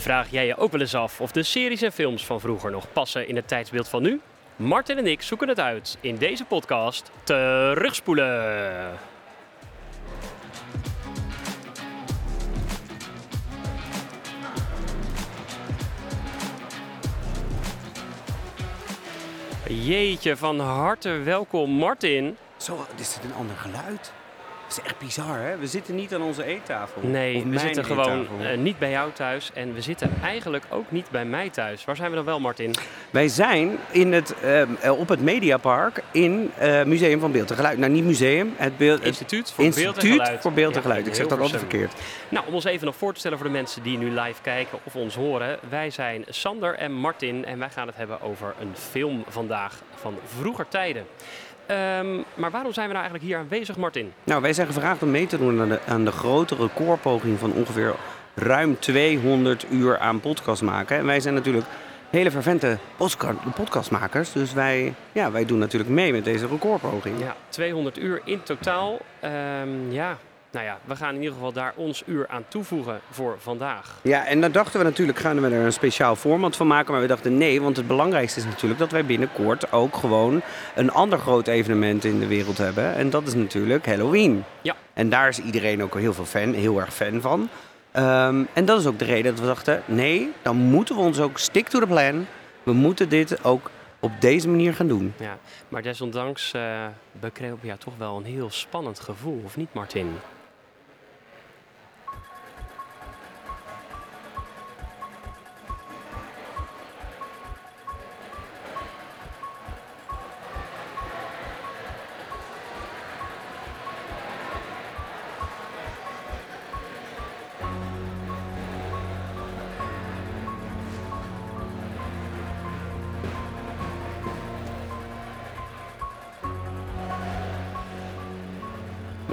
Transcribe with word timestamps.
Vraag 0.00 0.30
jij 0.30 0.46
je 0.46 0.56
ook 0.56 0.72
wel 0.72 0.80
eens 0.80 0.94
af 0.94 1.20
of 1.20 1.32
de 1.32 1.42
series 1.42 1.82
en 1.82 1.92
films 1.92 2.26
van 2.26 2.40
vroeger 2.40 2.70
nog 2.70 2.92
passen 2.92 3.28
in 3.28 3.36
het 3.36 3.48
tijdsbeeld 3.48 3.88
van 3.88 4.02
nu? 4.02 4.20
Martin 4.56 4.98
en 4.98 5.06
ik 5.06 5.22
zoeken 5.22 5.48
het 5.48 5.60
uit 5.60 5.98
in 6.00 6.16
deze 6.16 6.44
podcast 6.44 7.10
Terugspoelen. 7.22 8.98
Jeetje, 19.68 20.36
van 20.36 20.58
harte 20.60 21.10
welkom 21.10 21.70
Martin. 21.70 22.36
Zo, 22.56 22.86
dit 22.96 23.20
een 23.24 23.34
ander 23.34 23.56
geluid. 23.56 24.12
Het 24.74 24.84
is 24.84 24.90
echt 24.90 24.98
bizar, 24.98 25.38
hè? 25.38 25.56
We 25.56 25.66
zitten 25.66 25.94
niet 25.94 26.14
aan 26.14 26.22
onze 26.22 26.44
eettafel. 26.44 27.02
Nee, 27.02 27.44
we 27.44 27.58
zitten 27.58 27.84
gewoon 27.84 28.26
eh, 28.40 28.58
niet 28.58 28.78
bij 28.78 28.90
jou 28.90 29.12
thuis 29.12 29.50
en 29.54 29.74
we 29.74 29.80
zitten 29.80 30.10
eigenlijk 30.22 30.64
ook 30.68 30.90
niet 30.90 31.10
bij 31.10 31.24
mij 31.24 31.50
thuis. 31.50 31.84
Waar 31.84 31.96
zijn 31.96 32.10
we 32.10 32.16
dan 32.16 32.24
wel, 32.24 32.40
Martin? 32.40 32.74
Wij 33.10 33.28
zijn 33.28 33.78
in 33.90 34.12
het, 34.12 34.34
ehm, 34.42 34.74
eh, 34.80 34.98
op 34.98 35.08
het 35.08 35.20
Mediapark 35.20 36.02
in 36.10 36.50
het 36.54 36.86
Museum 36.86 37.20
van 37.20 37.32
Beeld 37.32 37.50
en 37.50 37.56
Geluid. 37.56 37.78
Nou, 37.78 37.92
niet 37.92 38.04
museum, 38.04 38.54
het, 38.56 38.76
beeld, 38.76 39.04
Instituut 39.04 39.52
voor 39.52 39.64
Beeld 39.64 39.96
en 39.96 40.10
Geluid. 40.10 40.42
voor 40.42 40.52
Beeld 40.52 40.70
en 40.70 40.76
Ja, 40.76 40.82
Geluid. 40.82 41.06
Ik 41.06 41.14
zeg 41.14 41.26
dat 41.26 41.40
altijd 41.40 41.60
verkeerd. 41.60 41.92
Nou, 42.28 42.46
om 42.46 42.54
ons 42.54 42.64
even 42.64 42.86
nog 42.86 42.96
voor 42.96 43.12
te 43.12 43.18
stellen 43.18 43.38
voor 43.38 43.46
de 43.46 43.52
mensen 43.52 43.82
die 43.82 43.98
nu 43.98 44.10
live 44.10 44.42
kijken 44.42 44.78
of 44.82 44.96
ons 44.96 45.14
horen. 45.14 45.58
Wij 45.68 45.90
zijn 45.90 46.24
Sander 46.28 46.74
en 46.74 46.92
Martin 46.92 47.44
en 47.44 47.58
wij 47.58 47.70
gaan 47.70 47.86
het 47.86 47.96
hebben 47.96 48.20
over 48.20 48.54
een 48.60 48.76
film 48.76 49.24
vandaag 49.28 49.82
van 49.94 50.18
vroeger 50.24 50.68
tijden. 50.68 51.06
Ehm, 51.72 52.20
maar 52.34 52.50
waarom 52.50 52.72
zijn 52.72 52.86
we 52.86 52.92
nou 52.92 53.04
eigenlijk 53.04 53.24
hier 53.24 53.36
aanwezig, 53.36 53.76
Martin? 53.76 54.12
Nou, 54.24 54.42
wij 54.42 54.52
zijn 54.52 54.66
gevraagd 54.66 55.02
om 55.02 55.10
mee 55.10 55.26
te 55.26 55.38
doen 55.38 55.60
aan 55.60 55.68
de, 55.68 55.78
aan 55.86 56.04
de 56.04 56.12
grote 56.12 56.54
recordpoging 56.54 57.38
van 57.38 57.52
ongeveer 57.52 57.94
ruim 58.34 58.78
200 58.78 59.66
uur 59.70 59.98
aan 59.98 60.20
podcast 60.20 60.62
maken. 60.62 60.96
En 60.96 61.06
wij 61.06 61.20
zijn 61.20 61.34
natuurlijk 61.34 61.66
hele 62.10 62.30
fervente 62.30 62.78
podcastmakers. 63.54 64.32
Dus 64.32 64.52
wij, 64.52 64.94
ja, 65.12 65.30
wij 65.30 65.44
doen 65.44 65.58
natuurlijk 65.58 65.90
mee 65.90 66.12
met 66.12 66.24
deze 66.24 66.46
recordpoging. 66.46 67.18
Ja, 67.18 67.36
200 67.48 67.98
uur 67.98 68.20
in 68.24 68.42
totaal. 68.42 68.98
Ehm, 69.20 69.90
ja, 69.90 70.18
nou 70.52 70.64
ja, 70.64 70.78
we 70.84 70.96
gaan 70.96 71.14
in 71.14 71.20
ieder 71.20 71.34
geval 71.34 71.52
daar 71.52 71.72
ons 71.76 72.02
uur 72.06 72.28
aan 72.28 72.44
toevoegen 72.48 73.00
voor 73.10 73.36
vandaag. 73.38 73.98
Ja, 74.02 74.26
en 74.26 74.40
dan 74.40 74.52
dachten 74.52 74.78
we 74.78 74.84
natuurlijk, 74.84 75.18
gaan 75.18 75.40
we 75.40 75.48
er 75.48 75.64
een 75.64 75.72
speciaal 75.72 76.16
format 76.16 76.56
van 76.56 76.66
maken. 76.66 76.92
Maar 76.92 77.00
we 77.00 77.06
dachten 77.06 77.38
nee, 77.38 77.62
want 77.62 77.76
het 77.76 77.86
belangrijkste 77.86 78.38
is 78.38 78.46
natuurlijk 78.46 78.80
dat 78.80 78.90
wij 78.90 79.04
binnenkort 79.04 79.72
ook 79.72 79.96
gewoon 79.96 80.42
een 80.74 80.90
ander 80.90 81.18
groot 81.18 81.46
evenement 81.46 82.04
in 82.04 82.18
de 82.18 82.26
wereld 82.26 82.58
hebben. 82.58 82.94
En 82.94 83.10
dat 83.10 83.26
is 83.26 83.34
natuurlijk 83.34 83.86
Halloween. 83.86 84.44
Ja. 84.62 84.74
En 84.92 85.08
daar 85.08 85.28
is 85.28 85.38
iedereen 85.38 85.82
ook 85.82 85.98
heel 85.98 86.14
veel 86.14 86.24
fan, 86.24 86.52
heel 86.52 86.80
erg 86.80 86.94
fan 86.94 87.20
van. 87.20 87.48
Ehm, 87.92 88.44
en 88.52 88.64
dat 88.64 88.80
is 88.80 88.86
ook 88.86 88.98
de 88.98 89.04
reden 89.04 89.30
dat 89.30 89.40
we 89.40 89.46
dachten, 89.46 89.82
nee, 89.84 90.32
dan 90.42 90.56
moeten 90.56 90.94
we 90.94 91.00
ons 91.00 91.20
ook 91.20 91.38
stick 91.38 91.68
to 91.68 91.80
the 91.80 91.86
plan. 91.86 92.26
We 92.62 92.72
moeten 92.72 93.08
dit 93.08 93.44
ook 93.44 93.70
op 94.00 94.12
deze 94.20 94.48
manier 94.48 94.74
gaan 94.74 94.88
doen. 94.88 95.14
Ja, 95.16 95.38
maar 95.68 95.82
desondanks 95.82 96.52
eh 96.52 96.86
bekreeg 97.20 97.52
ja 97.60 97.76
toch 97.76 97.94
wel 97.96 98.16
een 98.16 98.24
heel 98.24 98.50
spannend 98.50 99.00
gevoel, 99.00 99.42
of 99.44 99.56
niet, 99.56 99.74
Martin? 99.74 100.16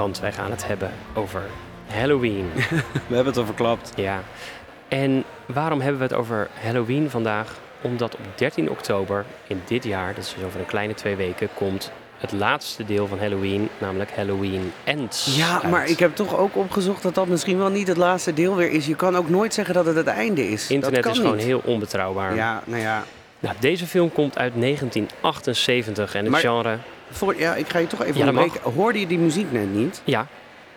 Want 0.09 0.21
wij 0.21 0.31
gaan 0.31 0.51
het 0.51 0.67
hebben 0.67 0.91
over 1.13 1.41
Halloween. 1.87 2.49
We 3.07 3.15
hebben 3.15 3.25
het 3.25 3.37
al 3.37 3.45
verklapt. 3.45 3.91
Ja. 3.95 4.21
En 4.87 5.23
waarom 5.45 5.79
hebben 5.81 5.97
we 5.97 6.03
het 6.03 6.13
over 6.13 6.47
Halloween 6.63 7.09
vandaag? 7.09 7.57
Omdat 7.81 8.13
op 8.15 8.19
13 8.35 8.69
oktober 8.69 9.25
in 9.47 9.61
dit 9.65 9.83
jaar, 9.83 10.13
dat 10.15 10.23
is 10.23 10.33
dus 10.33 10.43
over 10.43 10.59
een 10.59 10.65
kleine 10.65 10.93
twee 10.93 11.15
weken, 11.15 11.49
komt 11.53 11.91
het 12.17 12.31
laatste 12.31 12.85
deel 12.85 13.07
van 13.07 13.19
Halloween, 13.19 13.69
namelijk 13.77 14.11
Halloween 14.15 14.71
Ends. 14.83 15.35
Ja, 15.37 15.53
uit. 15.61 15.71
maar 15.71 15.89
ik 15.89 15.99
heb 15.99 16.15
toch 16.15 16.37
ook 16.37 16.55
opgezocht 16.55 17.03
dat 17.03 17.15
dat 17.15 17.27
misschien 17.27 17.57
wel 17.57 17.69
niet 17.69 17.87
het 17.87 17.97
laatste 17.97 18.33
deel 18.33 18.55
weer 18.55 18.71
is. 18.71 18.85
Je 18.85 18.95
kan 18.95 19.15
ook 19.17 19.29
nooit 19.29 19.53
zeggen 19.53 19.73
dat 19.73 19.85
het 19.85 19.95
het 19.95 20.07
einde 20.07 20.49
is. 20.49 20.69
Internet 20.69 21.05
is 21.05 21.17
gewoon 21.17 21.35
niet. 21.35 21.45
heel 21.45 21.61
onbetrouwbaar. 21.65 22.35
Ja, 22.35 22.61
nou 22.65 22.81
ja, 22.81 23.03
Nou, 23.39 23.55
deze 23.59 23.87
film 23.87 24.11
komt 24.11 24.37
uit 24.37 24.53
1978 24.55 26.15
en 26.15 26.21
het 26.21 26.31
Maar- 26.31 26.39
genre... 26.39 26.77
Voor, 27.11 27.35
ja, 27.37 27.55
ik 27.55 27.69
ga 27.69 27.79
je 27.79 27.87
toch 27.87 28.03
even 28.03 28.19
Ja, 28.19 28.27
onderbreken. 28.27 28.71
Hoorde 28.71 28.99
je 28.99 29.07
die 29.07 29.19
muziek 29.19 29.51
net 29.51 29.73
niet? 29.73 30.01
Ja, 30.03 30.27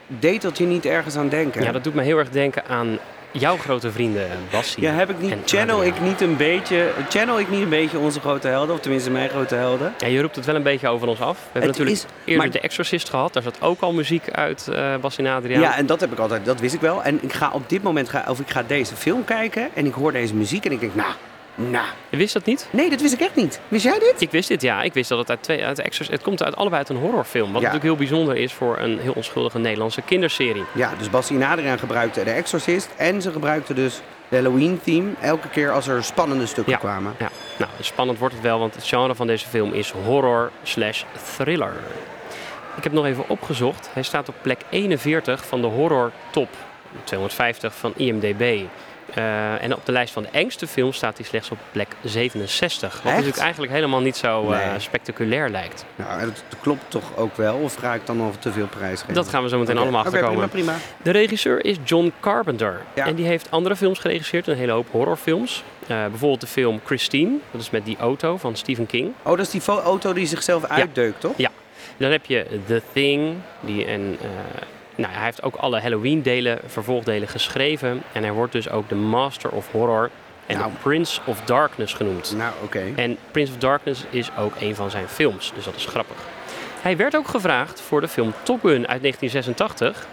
Deed 0.07 0.43
dat 0.43 0.59
je 0.59 0.65
niet 0.65 0.87
ergens 0.87 1.17
aan 1.17 1.29
denken? 1.29 1.63
ja, 1.63 1.73
dat 1.73 1.85
doet 1.85 1.95
me 1.95 2.03
heel 2.03 2.19
erg 2.19 2.29
denken 2.31 2.65
aan 2.67 2.99
jouw 3.31 3.57
grote 3.57 3.91
vrienden, 3.93 4.27
Bassie. 4.51 4.83
Ja, 4.83 4.93
heb 4.93 5.11
ik 5.11 5.19
niet, 5.21 5.35
channel 5.45 5.85
ik 5.85 6.01
niet 6.01 6.21
een 6.21 6.37
beetje, 6.37 6.91
channel 7.09 7.41
ik 7.41 7.51
niet 7.51 7.63
een 7.63 7.69
beetje 7.69 7.99
onze 7.99 8.21
grote 8.21 8.49
helden, 8.49 8.75
of 8.75 8.81
tenminste 8.81 9.11
mijn 9.11 9.29
grote 9.29 9.55
helden? 9.55 9.93
Ja, 9.99 10.07
je 10.07 10.21
roept 10.21 10.37
het 10.37 10.45
wel 10.47 10.55
een 10.55 10.63
beetje 10.63 10.89
over 10.89 11.09
ons 11.09 11.21
af. 11.21 11.37
We 11.37 11.43
hebben 11.43 11.61
Het 11.71 11.71
natuurlijk 11.79 11.97
is- 11.97 12.07
eerder 12.25 12.43
maar- 12.43 12.53
The 12.53 12.61
Exorcist 12.61 13.09
gehad. 13.11 13.33
Daar 13.33 13.43
zat 13.43 13.57
ook 13.61 13.81
al 13.81 13.93
muziek 13.93 14.31
uit, 14.31 14.69
eh 14.69 14.97
Bassie 15.01 15.25
en 15.25 15.33
Adriaan. 15.35 15.61
Ja. 15.61 15.77
en 15.77 15.87
dat 15.87 16.01
heb 16.01 16.13
ik 16.13 16.19
altijd, 16.19 16.45
dat 16.45 16.61
wist 16.61 16.75
ik 16.75 16.81
wel. 16.81 17.03
En 17.03 17.19
ik 17.23 17.33
ga 17.33 17.51
op 17.53 17.69
dit 17.69 17.83
moment, 17.83 18.09
ga, 18.09 18.25
of 18.29 18.41
ik 18.41 18.51
ga 18.51 18.63
deze 18.67 18.97
film 18.97 19.25
kijken 19.25 19.69
en 19.75 19.87
ik 19.87 19.93
hoor 19.95 20.13
deze 20.13 20.35
muziek 20.35 20.65
en 20.65 20.73
ik 20.73 20.81
denk, 20.81 20.95
nou, 20.95 21.13
nou. 21.55 21.87
Je 22.09 22.17
wist 22.17 22.33
dat 22.35 22.45
niet? 22.45 22.69
Nee, 22.71 22.91
dat 22.91 23.01
wist 23.01 23.13
ik 23.15 23.21
echt 23.21 23.35
niet. 23.35 23.61
Wist 23.69 23.85
jij 23.85 23.99
dit? 23.99 24.15
Ik 24.21 24.31
wist 24.31 24.49
dit, 24.49 24.63
ja. 24.63 24.83
Ik 24.83 24.93
wist 24.93 25.09
dat 25.09 25.19
het 25.19 25.31
uit 25.31 25.43
twee... 25.43 25.65
Uit 25.65 25.79
Exorcist, 25.79 26.11
het 26.11 26.23
komt 26.23 26.43
uit 26.43 26.57
allebei 26.57 26.79
uit 26.79 26.89
een 26.89 26.97
horrorfilm. 26.97 27.53
Wat 27.53 27.63
Ja. 27.63 27.67
natuurlijk 27.73 27.85
heel 27.99 28.07
bijzonder 28.09 28.37
is 28.37 28.53
voor 28.53 28.79
een 28.79 28.99
heel 28.99 29.13
onschuldige 29.13 29.59
Nederlandse 29.59 30.03
kinderserie. 30.03 30.65
Ja, 30.75 30.93
dus 30.99 31.11
Bassie 31.11 31.37
en 31.41 31.51
Adriaan 31.51 31.79
gebruikten 31.79 32.25
de 32.25 32.31
Exorcist 32.31 32.89
en 32.97 33.23
ze 33.23 33.33
gebruikten 33.33 33.75
dus 33.75 34.01
de 34.29 34.37
Halloween 34.37 34.81
theme 34.85 35.11
elke 35.21 35.49
keer 35.49 35.71
als 35.73 35.87
er 35.89 36.05
spannende 36.05 36.47
stukken 36.47 36.73
Ja. 36.73 36.79
kwamen. 36.79 37.15
Ja, 37.19 37.31
nou, 37.57 37.71
spannend 37.81 38.19
wordt 38.19 38.35
het 38.35 38.43
wel, 38.43 38.59
want 38.59 38.75
het 38.75 38.85
genre 38.87 39.15
van 39.15 39.27
deze 39.27 39.47
film 39.49 39.73
is 39.73 39.91
horror 40.05 40.51
slash 40.63 41.03
thriller. 41.37 41.73
Ik 42.77 42.83
heb 42.83 42.93
nog 42.93 43.05
even 43.07 43.25
opgezocht. 43.29 43.91
Hij 43.93 44.03
staat 44.03 44.29
op 44.29 44.35
plek 44.43 44.61
41 44.71 45.47
van 45.47 45.61
de 45.61 45.67
horror 45.67 46.11
top 46.31 46.49
250 47.05 47.75
van 47.75 47.93
IMDb. 47.97 48.61
Eh, 49.15 49.63
en 49.63 49.75
op 49.75 49.87
de 49.87 49.93
lijst 49.93 50.13
van 50.13 50.23
de 50.23 50.29
engste 50.33 50.67
films 50.67 50.97
staat 50.97 51.17
hij 51.17 51.27
slechts 51.27 51.51
op 51.51 51.59
plek 51.73 51.89
67. 52.03 52.95
Wat 53.03 53.13
natuurlijk 53.13 53.39
eigenlijk 53.39 53.73
helemaal 53.73 54.01
niet 54.01 54.17
zo 54.17 54.51
eh, 54.51 54.69
spectaculair 54.77 55.49
lijkt. 55.49 55.85
Nou, 55.97 56.21
dat 56.21 56.45
klopt 56.61 56.85
toch 56.89 57.17
ook 57.17 57.37
wel? 57.37 57.57
Of 57.57 57.75
ga 57.75 57.95
ik 57.95 58.07
dan 58.07 58.17
nog 58.17 58.37
te 58.37 58.53
veel 58.53 58.67
prijs 58.67 59.01
geven? 59.01 59.15
Dat 59.15 59.29
gaan 59.29 59.43
we 59.43 59.49
zo 59.49 59.59
meteen 59.59 59.79
allemaal 59.79 60.05
achterkomen. 60.05 60.49
prima, 60.49 60.73
prima. 60.73 60.87
De 61.03 61.11
regisseur 61.11 61.65
is 61.65 61.77
John 61.85 62.13
Carpenter. 62.21 62.81
Ja. 62.95 63.07
En 63.07 63.15
die 63.15 63.27
heeft 63.27 63.51
andere 63.51 63.77
films 63.77 63.99
geregisseerd, 63.99 64.47
een 64.47 64.57
hele 64.57 64.73
hoop 64.73 64.87
horrorfilms. 64.91 65.65
Eh, 65.83 65.89
bijvoorbeeld 66.07 66.41
de 66.41 66.47
film 66.47 66.81
Christine, 66.85 67.37
dat 67.51 67.61
is 67.61 67.71
met 67.71 67.85
die 67.85 67.97
auto 67.97 68.37
van 68.37 68.57
Stephen 68.57 68.87
King. 68.87 69.13
Oh, 69.23 69.37
dat 69.37 69.47
is 69.47 69.51
die 69.51 69.63
auto 69.67 70.13
die 70.13 70.27
zichzelf 70.27 70.65
uitdeukt, 70.65 71.21
toch? 71.21 71.37
Ja. 71.37 71.51
Dan 71.97 72.11
heb 72.11 72.27
je 72.27 72.47
The 72.67 72.83
Thing, 72.93 73.35
die 73.61 73.85
en, 73.85 74.17
eh, 74.21 74.29
nou, 75.03 75.15
hij 75.15 75.25
heeft 75.25 75.43
ook 75.43 75.55
alle 75.55 75.81
Halloween-delen, 75.81 76.59
vervolgdelen 76.67 77.29
geschreven. 77.29 78.03
En 78.13 78.23
hij 78.23 78.33
wordt 78.33 78.53
dus 78.53 78.71
ook 78.71 78.89
de 78.89 78.95
Master 78.95 79.51
of 79.51 79.71
Horror 79.71 80.11
en 80.47 80.59
Nou. 80.59 80.71
Prince 80.83 81.21
of 81.25 81.41
Darkness 81.41 81.95
genoemd. 81.95 82.35
Nou, 82.37 82.53
oké. 82.63 82.83
En 82.97 83.17
Prince 83.31 83.53
of 83.53 83.59
Darkness 83.59 84.05
is 84.11 84.31
ook 84.39 84.53
een 84.61 84.75
van 84.75 84.91
zijn 84.91 85.09
films, 85.09 85.53
dus 85.55 85.65
dat 85.65 85.75
is 85.77 85.87
grappig. 85.87 86.17
Hij 86.81 86.97
werd 86.97 87.17
ook 87.17 87.29
gevraagd 87.29 87.81
voor 87.81 88.01
de 88.01 88.09
film 88.09 88.33
Top 88.43 88.61
Gun 88.61 88.89
uit 88.89 89.01
1986. 89.03 90.07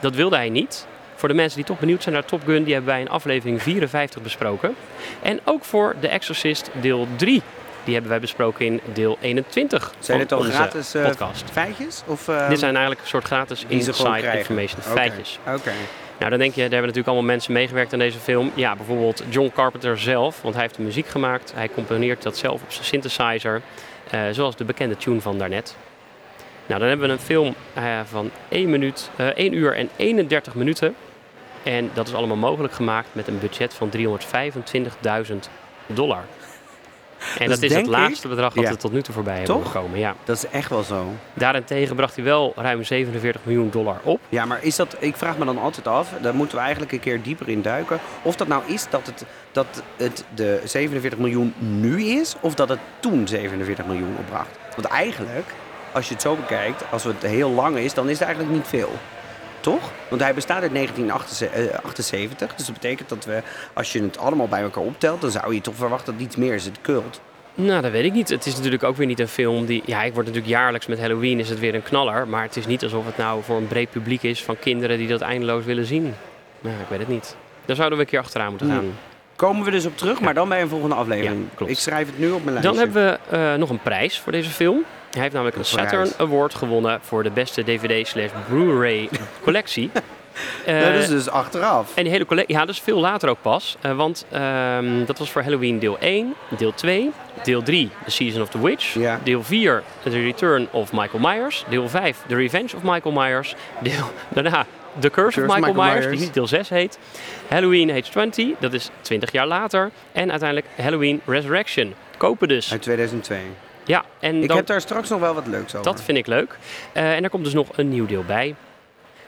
Dat 0.00 0.14
wilde 0.14 0.36
hij 0.36 0.48
niet. 0.48 0.86
Voor 1.14 1.28
de 1.28 1.34
mensen 1.34 1.56
die 1.56 1.66
toch 1.66 1.78
benieuwd 1.78 2.02
zijn 2.02 2.14
naar 2.14 2.24
Top 2.24 2.42
Gun, 2.44 2.64
die 2.64 2.72
hebben 2.72 2.92
wij 2.92 3.00
in 3.00 3.08
aflevering 3.08 3.62
54 3.62 4.22
besproken. 4.22 4.74
En 5.22 5.40
ook 5.44 5.64
voor 5.64 5.94
The 6.00 6.08
Exorcist 6.08 6.70
deel 6.80 7.06
3. 7.16 7.42
Die 7.84 7.92
hebben 7.92 8.10
wij 8.10 8.20
besproken 8.20 8.66
in 8.66 8.80
deel 8.92 9.18
21 9.20 9.82
Zijn 9.82 9.94
van 9.98 10.18
dit 10.18 10.32
al 10.32 10.38
onze 10.38 10.50
gratis 10.50 10.94
eh, 10.94 11.04
podcast. 11.04 11.44
feitjes? 11.50 12.02
Of, 12.06 12.28
eh, 12.28 12.48
Dit 12.48 12.58
zijn 12.58 12.72
eigenlijk 12.72 13.00
een 13.00 13.08
soort 13.08 13.24
gratis 13.24 13.64
inside 13.68 14.38
information, 14.38 14.82
feitjes. 14.82 15.38
Oké. 15.46 15.72
Nou, 16.18 16.30
dan 16.30 16.38
denk 16.38 16.54
je, 16.54 16.60
daar 16.60 16.70
hebben 16.70 16.80
natuurlijk 16.80 17.06
allemaal 17.06 17.30
mensen 17.30 17.52
meegewerkt 17.52 17.92
aan 17.92 17.98
deze 17.98 18.18
film. 18.18 18.50
Ja, 18.54 18.76
bijvoorbeeld 18.76 19.22
John 19.28 19.50
Carpenter 19.54 19.98
zelf, 19.98 20.42
want 20.42 20.54
hij 20.54 20.62
heeft 20.62 20.76
de 20.76 20.82
muziek 20.82 21.06
gemaakt. 21.06 21.52
Hij 21.54 21.68
componeert 21.68 22.22
dat 22.22 22.36
zelf 22.36 22.62
op 22.62 22.72
zijn 22.72 22.84
synthesizer, 22.84 23.62
eh, 24.10 24.20
zoals 24.30 24.56
de 24.56 24.64
bekende 24.64 24.96
tune 24.96 25.20
van 25.20 25.38
daarnet. 25.38 25.76
Nou, 26.66 26.80
dan 26.80 26.88
hebben 26.88 27.06
we 27.06 27.12
een 27.12 27.20
film 27.20 27.54
van 28.04 28.30
1, 28.48 28.70
minuut, 28.70 29.10
eh 29.16 29.26
1 29.34 29.52
uur 29.52 29.76
en 29.76 29.88
31 29.96 30.54
minuten. 30.54 30.94
En 31.62 31.90
dat 31.94 32.08
is 32.08 32.14
allemaal 32.14 32.36
mogelijk 32.36 32.74
gemaakt 32.74 33.08
met 33.12 33.28
een 33.28 33.38
budget 33.38 33.74
van 33.74 33.90
325.000 33.90 35.48
dollar. 35.86 36.24
En 37.38 37.48
dat, 37.48 37.62
is 37.62 37.74
het 37.74 37.86
laagste 37.86 38.22
ik- 38.28 38.34
bedrag 38.34 38.52
dat 38.52 38.64
ja. 38.64 38.70
we 38.70 38.76
tot 38.76 38.92
nu 38.92 39.02
toe 39.02 39.14
voorbij 39.14 39.36
hebben 39.36 39.54
Toch? 39.56 39.72
gekomen. 39.72 39.98
Ja. 39.98 40.14
Dat 40.24 40.36
is 40.36 40.46
echt 40.48 40.70
wel 40.70 40.82
zo. 40.82 41.06
Daarentegen 41.34 41.96
bracht 41.96 42.14
hij 42.14 42.24
wel 42.24 42.52
ruim 42.56 42.84
47 42.84 43.40
miljoen 43.44 43.70
dollar 43.70 44.00
op. 44.02 44.20
Ja, 44.28 44.44
maar 44.44 44.58
is 44.64 44.76
dat, 44.76 44.96
ik 44.98 45.16
vraag 45.16 45.38
me 45.38 45.44
dan 45.44 45.58
altijd 45.58 45.86
af, 45.86 46.08
daar 46.22 46.34
moeten 46.34 46.56
we 46.56 46.62
eigenlijk 46.62 46.92
een 46.92 47.00
keer 47.00 47.22
dieper 47.22 47.48
in 47.48 47.62
duiken. 47.62 47.98
Of 48.22 48.36
dat 48.36 48.48
nou 48.48 48.62
is 48.66 48.86
dat 48.90 49.06
het, 49.06 49.24
dat 49.52 49.82
het 49.96 50.24
de 50.34 50.60
47 50.64 51.18
miljoen 51.18 51.54
nu 51.58 52.02
is, 52.02 52.34
of 52.40 52.54
dat 52.54 52.68
het 52.68 52.78
toen 53.00 53.28
47 53.28 53.86
miljoen 53.86 54.16
opbracht. 54.18 54.58
Want 54.76 54.86
eigenlijk, 54.88 55.46
als 55.92 56.06
je 56.08 56.12
het 56.12 56.22
zo 56.22 56.34
bekijkt, 56.36 56.84
als 56.90 57.04
het 57.04 57.22
heel 57.22 57.50
lang 57.50 57.76
is, 57.76 57.94
dan 57.94 58.08
is 58.08 58.18
het 58.18 58.26
eigenlijk 58.28 58.56
niet 58.56 58.66
veel. 58.68 58.92
Toch? 59.62 59.90
Want 60.08 60.20
hij 60.22 60.34
bestaat 60.34 60.62
uit 60.62 60.74
1978. 60.74 62.54
Dus 62.54 62.66
dat 62.66 62.74
betekent 62.74 63.08
dat 63.08 63.24
we, 63.24 63.42
als 63.72 63.92
je 63.92 64.02
het 64.02 64.18
allemaal 64.18 64.48
bij 64.48 64.62
elkaar 64.62 64.82
optelt, 64.82 65.20
dan 65.20 65.30
zou 65.30 65.54
je 65.54 65.60
toch 65.60 65.74
verwachten 65.74 66.12
dat 66.12 66.22
iets 66.22 66.36
meer 66.36 66.54
is. 66.54 66.64
Het 66.64 66.80
cult. 66.82 67.20
Nou, 67.54 67.82
dat 67.82 67.90
weet 67.90 68.04
ik 68.04 68.12
niet. 68.12 68.28
Het 68.28 68.46
is 68.46 68.56
natuurlijk 68.56 68.82
ook 68.82 68.96
weer 68.96 69.06
niet 69.06 69.20
een 69.20 69.28
film 69.28 69.66
die... 69.66 69.82
Ja, 69.86 70.02
ik 70.02 70.12
word 70.14 70.26
natuurlijk 70.26 70.52
jaarlijks 70.52 70.86
met 70.86 71.00
Halloween 71.00 71.38
is 71.38 71.48
het 71.48 71.58
weer 71.58 71.74
een 71.74 71.82
knaller. 71.82 72.28
Maar 72.28 72.42
het 72.42 72.56
is 72.56 72.66
niet 72.66 72.82
alsof 72.82 73.06
het 73.06 73.16
nou 73.16 73.42
voor 73.42 73.56
een 73.56 73.66
breed 73.68 73.90
publiek 73.90 74.22
is 74.22 74.42
van 74.42 74.58
kinderen 74.58 74.98
die 74.98 75.08
dat 75.08 75.20
eindeloos 75.20 75.64
willen 75.64 75.84
zien. 75.84 76.14
Nou, 76.60 76.76
ik 76.80 76.86
weet 76.88 76.98
het 76.98 77.08
niet. 77.08 77.36
Daar 77.64 77.76
zouden 77.76 77.98
we 77.98 78.04
een 78.04 78.10
keer 78.10 78.20
achteraan 78.20 78.48
moeten 78.50 78.66
Hmm. 78.66 78.76
gaan. 78.76 78.92
Komen 79.36 79.64
we 79.64 79.70
dus 79.70 79.86
op 79.86 79.96
terug, 79.96 80.20
maar 80.20 80.34
dan 80.34 80.48
bij 80.48 80.62
een 80.62 80.68
volgende 80.68 80.94
aflevering. 80.94 81.40
Ja, 81.42 81.54
klopt. 81.54 81.72
Ik 81.72 81.78
schrijf 81.78 82.06
het 82.06 82.18
nu 82.18 82.30
op 82.30 82.44
mijn 82.44 82.56
lijstje. 82.56 82.72
Dan 82.72 82.92
hebben 82.92 83.18
we 83.30 83.36
eh, 83.36 83.54
nog 83.54 83.70
een 83.70 83.82
prijs 83.82 84.20
voor 84.20 84.32
deze 84.32 84.50
film. 84.50 84.84
Hij 85.12 85.22
heeft 85.22 85.34
namelijk 85.34 85.56
een 85.56 85.64
Saturn? 85.64 86.10
Award 86.18 86.54
gewonnen 86.54 87.00
voor 87.02 87.22
de 87.22 87.30
beste 87.30 87.62
DVD 87.62 88.08
slash 88.08 88.30
Blu-ray 88.48 89.08
collectie. 89.44 89.90
Eh, 90.64 90.80
dat 90.80 90.94
is 90.94 91.08
dus 91.08 91.28
achteraf. 91.28 91.96
En 91.96 92.02
die 92.02 92.12
hele 92.12 92.26
collectie, 92.26 92.54
ja, 92.54 92.64
dat 92.64 92.74
is 92.74 92.80
veel 92.80 93.00
later 93.00 93.28
ook 93.28 93.42
pas. 93.42 93.76
Eh, 93.80 93.96
want 93.96 94.26
ehm, 94.30 95.04
dat 95.04 95.18
was 95.18 95.30
voor 95.30 95.42
Halloween 95.42 95.78
deel 95.78 95.98
1, 95.98 96.34
deel 96.56 96.74
2, 96.74 97.10
deel 97.42 97.62
3, 97.62 97.90
The 98.04 98.10
Season 98.10 98.42
of 98.42 98.48
the 98.48 98.62
Witch. 98.62 98.94
Ja. 98.94 99.20
Deel 99.22 99.42
4, 99.42 99.82
The 100.02 100.10
Return 100.10 100.68
of 100.70 100.92
Michael 100.92 101.18
Myers. 101.18 101.64
Deel 101.68 101.88
5, 101.88 102.18
The 102.26 102.34
Revenge 102.34 102.76
of 102.76 102.82
Michael 102.82 103.14
Myers. 103.14 103.54
Deel, 103.80 104.10
daarna, 104.34 104.66
The 104.98 105.10
Curse, 105.10 105.40
of 105.40 105.54
Michael, 105.54 105.74
Myers, 105.74 106.06
die 106.06 106.18
niet 106.18 106.34
deel 106.34 106.46
6 106.46 106.68
heet. 106.68 106.98
Halloween 107.48 107.90
Age 107.90 108.10
20, 108.10 108.48
dat 108.58 108.72
is 108.72 108.90
20 109.00 109.32
jaar 109.32 109.46
later. 109.46 109.90
En 110.12 110.30
uiteindelijk 110.30 110.68
Halloween 110.76 111.20
Resurrection. 111.26 111.94
Kopen 112.16 112.48
dus. 112.48 112.72
Uit 112.72 112.82
2002. 112.82 113.38
Ja, 113.84 114.04
en 114.20 114.42
Ik 114.42 114.48
dan, 114.48 114.56
heb 114.56 114.66
daar 114.66 114.80
straks 114.80 115.08
nog 115.08 115.20
wel 115.20 115.34
wat 115.34 115.46
leuks 115.46 115.74
over. 115.74 115.92
dat 115.92 116.02
vind 116.02 116.18
ik 116.18 116.26
leuk. 116.26 116.58
Eh, 116.92 117.14
en 117.14 117.24
er 117.24 117.30
komt 117.30 117.44
dus 117.44 117.52
nog 117.52 117.68
een 117.76 117.88
nieuw 117.88 118.06
deel 118.06 118.24
bij. 118.24 118.54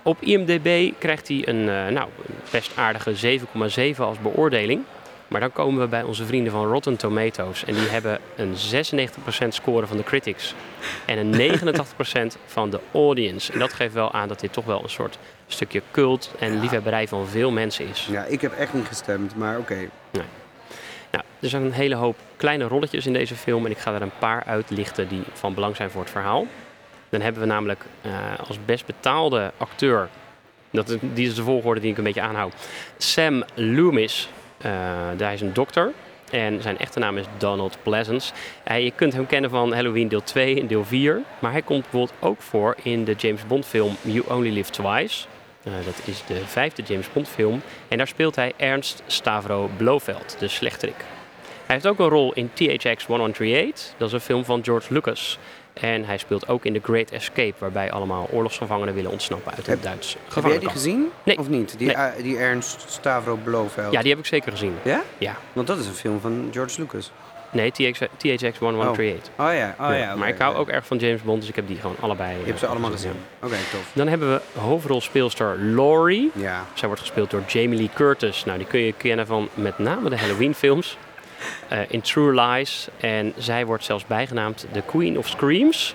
Op 0.02 0.16
IMDb 0.20 0.92
krijgt 0.98 1.28
hij 1.28 1.42
een, 1.48 1.68
eh, 1.68 1.86
nou, 1.86 2.08
best 2.50 2.72
aardige 2.74 3.14
7,7 3.14 4.04
als 4.04 4.18
beoordeling. 4.18 4.82
Maar 5.28 5.40
dan 5.40 5.52
komen 5.52 5.80
we 5.80 5.86
bij 5.86 6.02
onze 6.02 6.24
vrienden 6.26 6.52
van 6.52 6.66
Rotten 6.66 6.96
Tomatoes. 6.96 7.64
En 7.64 7.74
die 7.74 7.88
hebben 7.88 8.18
een 8.36 8.56
96% 8.56 9.54
score 9.54 9.86
van 9.86 9.96
de 9.96 10.02
critics. 10.02 10.54
En 11.06 11.18
een 11.18 11.30
89% 11.30 12.36
van 12.46 12.70
de 12.70 12.80
audience. 12.92 13.52
En 13.52 13.58
dat 13.58 13.72
geeft 13.72 13.94
wel 13.94 14.12
aan 14.12 14.28
dat 14.28 14.40
dit 14.40 14.52
toch 14.52 14.64
wel 14.64 14.82
een 14.82 14.90
soort 14.90 15.18
stukje 15.46 15.82
cult 15.90 16.32
en 16.38 16.60
liefhebberij 16.60 17.08
van 17.08 17.26
veel 17.26 17.50
mensen 17.50 17.88
is. 17.88 18.08
Ja, 18.10 18.24
ik 18.24 18.40
heb 18.40 18.52
echt 18.52 18.72
niet 18.74 18.86
gestemd, 18.86 19.36
maar 19.36 19.58
oké. 19.58 19.88
Nou, 21.10 21.24
er 21.40 21.48
zijn 21.48 21.62
een 21.62 21.72
hele 21.72 21.94
hoop 21.94 22.16
kleine 22.44 22.64
rolletjes 22.64 23.06
in 23.06 23.12
deze 23.12 23.34
film 23.34 23.64
en 23.64 23.70
ik 23.70 23.78
ga 23.78 23.94
er 23.94 24.02
een 24.02 24.18
paar 24.18 24.42
uitlichten 24.46 25.08
die 25.08 25.22
van 25.32 25.54
belang 25.54 25.76
zijn 25.76 25.90
voor 25.90 26.00
het 26.00 26.10
verhaal. 26.10 26.46
Dan 27.08 27.20
hebben 27.20 27.42
we 27.42 27.48
namelijk 27.48 27.84
eh, 28.02 28.12
als 28.46 28.58
best 28.64 28.86
betaalde 28.86 29.52
acteur, 29.56 30.08
dat 30.70 30.96
die 31.00 31.26
is 31.26 31.34
de 31.34 31.42
volgorde 31.42 31.80
die 31.80 31.90
ik 31.90 31.98
een 31.98 32.04
beetje 32.04 32.20
aanhoud, 32.20 32.54
Sam 32.96 33.44
Loomis. 33.54 34.28
Eh, 34.58 34.70
hij 35.16 35.34
is 35.34 35.40
een 35.40 35.52
dokter 35.52 35.92
en 36.30 36.62
zijn 36.62 36.78
echte 36.78 36.98
naam 36.98 37.18
is 37.18 37.24
Donald 37.38 37.78
Pleasance. 37.82 38.32
Je 38.64 38.92
kunt 38.94 39.12
hem 39.12 39.26
kennen 39.26 39.50
van 39.50 39.72
Halloween 39.72 40.08
deel 40.08 40.22
2 40.22 40.60
en 40.60 40.66
deel 40.66 40.84
4, 40.84 41.20
maar 41.38 41.52
hij 41.52 41.62
komt 41.62 41.82
bijvoorbeeld 41.82 42.18
ook 42.20 42.42
voor 42.42 42.76
in 42.82 43.04
de 43.04 43.14
James 43.14 43.46
Bond 43.46 43.66
film 43.66 43.96
You 44.00 44.24
Only 44.28 44.52
Live 44.52 44.70
Twice. 44.70 45.26
Eh, 45.62 45.72
dat 45.84 46.00
is 46.04 46.22
de 46.26 46.46
vijfde 46.46 46.82
James 46.82 47.12
Bond 47.12 47.28
film. 47.28 47.62
En 47.88 47.98
daar 47.98 48.08
speelt 48.08 48.36
hij 48.36 48.52
Ernst 48.56 49.02
Stavro 49.06 49.70
Blofeld, 49.76 50.36
de 50.38 50.48
slechterik. 50.48 51.04
Hij 51.66 51.74
heeft 51.74 51.86
ook 51.86 51.98
een 51.98 52.08
rol 52.08 52.32
in 52.32 52.50
THX 52.52 52.82
1138. 53.06 53.92
Dat 53.96 54.08
is 54.08 54.14
een 54.14 54.20
film 54.20 54.44
van 54.44 54.64
George 54.64 54.92
Lucas. 54.92 55.38
En 55.74 56.04
hij 56.04 56.18
speelt 56.18 56.48
ook 56.48 56.64
in 56.64 56.72
The 56.72 56.80
Great 56.82 57.10
Escape, 57.10 57.54
waarbij 57.58 57.90
allemaal 57.92 58.28
oorlogsgevangenen 58.32 58.94
willen 58.94 59.10
ontsnappen 59.10 59.52
uit 59.54 59.66
een 59.66 59.72
Heb- 59.72 59.82
Duits 59.82 60.12
Heb 60.12 60.20
jij 60.22 60.28
die 60.28 60.42
gevangenkamp. 60.42 60.72
gezien? 60.72 61.08
Nee. 61.22 61.38
Of 61.38 61.48
niet? 61.48 61.78
Die, 61.78 61.86
Nee. 61.86 61.96
eh, 61.96 62.22
die 62.22 62.38
Ernst 62.38 62.84
Stavro 62.88 63.36
Blofeld. 63.44 63.92
Ja, 63.92 64.00
die 64.00 64.10
heb 64.10 64.18
ik 64.18 64.26
zeker 64.26 64.52
gezien. 64.52 64.74
Ja? 64.82 65.02
Ja. 65.18 65.36
Want 65.52 65.66
dat 65.66 65.78
is 65.78 65.86
een 65.86 65.94
film 65.94 66.20
van 66.20 66.48
George 66.52 66.80
Lucas. 66.80 67.10
Nee, 67.50 67.70
THX, 67.72 67.98
THX 68.16 68.58
1138. 68.58 69.32
Oh 69.38 69.52
ja, 69.54 69.74
oh 69.80 69.96
ja. 69.98 70.14
maar 70.16 70.28
ik 70.28 70.38
hou 70.38 70.56
ook 70.56 70.68
erg 70.68 70.86
van 70.86 70.96
James 70.98 71.22
Bond, 71.22 71.40
dus 71.40 71.48
ik 71.48 71.56
heb 71.56 71.66
die 71.66 71.76
gewoon 71.76 71.96
allebei. 72.00 72.38
Je 72.38 72.44
hebt 72.46 72.58
ze 72.58 72.64
eh, 72.64 72.70
allemaal 72.70 72.90
gezien. 72.90 73.12
ja. 73.40 73.46
Oké, 73.46 73.56
tof. 73.70 73.90
Dan 73.92 74.08
hebben 74.08 74.32
we 74.32 74.40
hoofdrolspeelster 74.60 75.56
Laurie. 75.58 76.30
Ja. 76.34 76.64
Zij 76.74 76.86
wordt 76.88 77.02
gespeeld 77.02 77.30
door 77.30 77.42
Jamie 77.46 77.78
Lee 77.78 77.90
Curtis. 77.94 78.44
Nou, 78.44 78.58
die 78.58 78.66
kun 78.66 78.80
je 78.80 78.92
kennen 78.92 79.26
van 79.26 79.48
met 79.54 79.78
name 79.78 80.10
de 80.10 80.16
Halloween-films. 80.18 80.96
eh, 81.00 81.03
in 81.88 82.00
True 82.00 82.42
Lies. 82.42 82.88
En 83.00 83.32
zij 83.36 83.66
wordt 83.66 83.84
zelfs 83.84 84.06
bijgenaamd 84.06 84.66
de 84.72 84.82
Queen 84.82 85.18
of 85.18 85.28
Screams. 85.28 85.94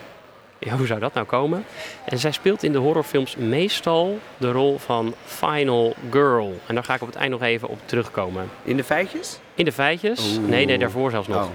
Ja, 0.59 0.77
hoe 0.77 0.87
zou 0.87 0.99
dat 0.99 1.13
nou 1.13 1.25
komen? 1.25 1.65
En 2.05 2.17
zij 2.17 2.31
speelt 2.31 2.63
in 2.63 2.71
de 2.71 2.77
horrorfilms 2.77 3.35
meestal 3.35 4.19
de 4.37 4.51
rol 4.51 4.77
van 4.77 5.13
Final 5.25 5.95
Girl. 6.11 6.59
En 6.65 6.75
daar 6.75 6.83
ga 6.83 6.93
ik 6.93 7.01
op 7.01 7.07
het 7.07 7.15
eind 7.15 7.31
nog 7.31 7.41
even 7.41 7.67
op 7.67 7.79
terugkomen. 7.85 8.49
In 8.63 8.77
de 8.77 8.83
feitjes? 8.83 9.39
In 9.53 9.65
de 9.65 9.71
feitjes? 9.71 10.37
Oeh. 10.37 10.47
Nee, 10.47 10.65
nee, 10.65 10.77
daarvoor 10.77 11.11
zelfs 11.11 11.27
nog. 11.27 11.43
Oh. 11.43 11.49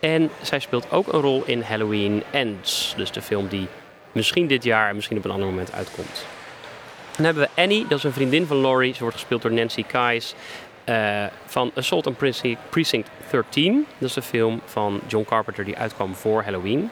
En 0.00 0.30
zij 0.40 0.58
speelt 0.58 0.90
ook 0.90 1.12
een 1.12 1.20
rol 1.20 1.42
in 1.46 1.62
Halloween 1.62 2.22
Ends. 2.30 2.94
Dus 2.96 3.10
de 3.10 3.22
film 3.22 3.48
die 3.48 3.68
misschien 4.12 4.46
dit 4.46 4.64
jaar 4.64 4.88
en 4.88 4.94
misschien 4.94 5.16
op 5.16 5.24
een 5.24 5.30
ander 5.30 5.46
moment 5.46 5.72
uitkomt. 5.72 6.24
Dan 7.16 7.24
hebben 7.24 7.42
we 7.42 7.62
Annie, 7.62 7.86
dat 7.88 7.98
is 7.98 8.04
een 8.04 8.12
vriendin 8.12 8.46
van 8.46 8.60
Laurie. 8.60 8.94
Ze 8.94 9.00
wordt 9.00 9.16
gespeeld 9.16 9.42
door 9.42 9.52
Nancy 9.52 9.84
Kais 9.84 10.34
eh, 10.84 11.24
van 11.46 11.70
Assault 11.74 12.06
on 12.06 12.14
Precinct, 12.14 12.60
Precinct 12.68 13.08
13. 13.30 13.86
Dat 13.98 14.08
is 14.08 14.14
de 14.14 14.22
film 14.22 14.60
van 14.64 15.00
John 15.06 15.24
Carpenter 15.28 15.64
die 15.64 15.76
uitkwam 15.78 16.14
voor 16.14 16.42
Halloween. 16.42 16.90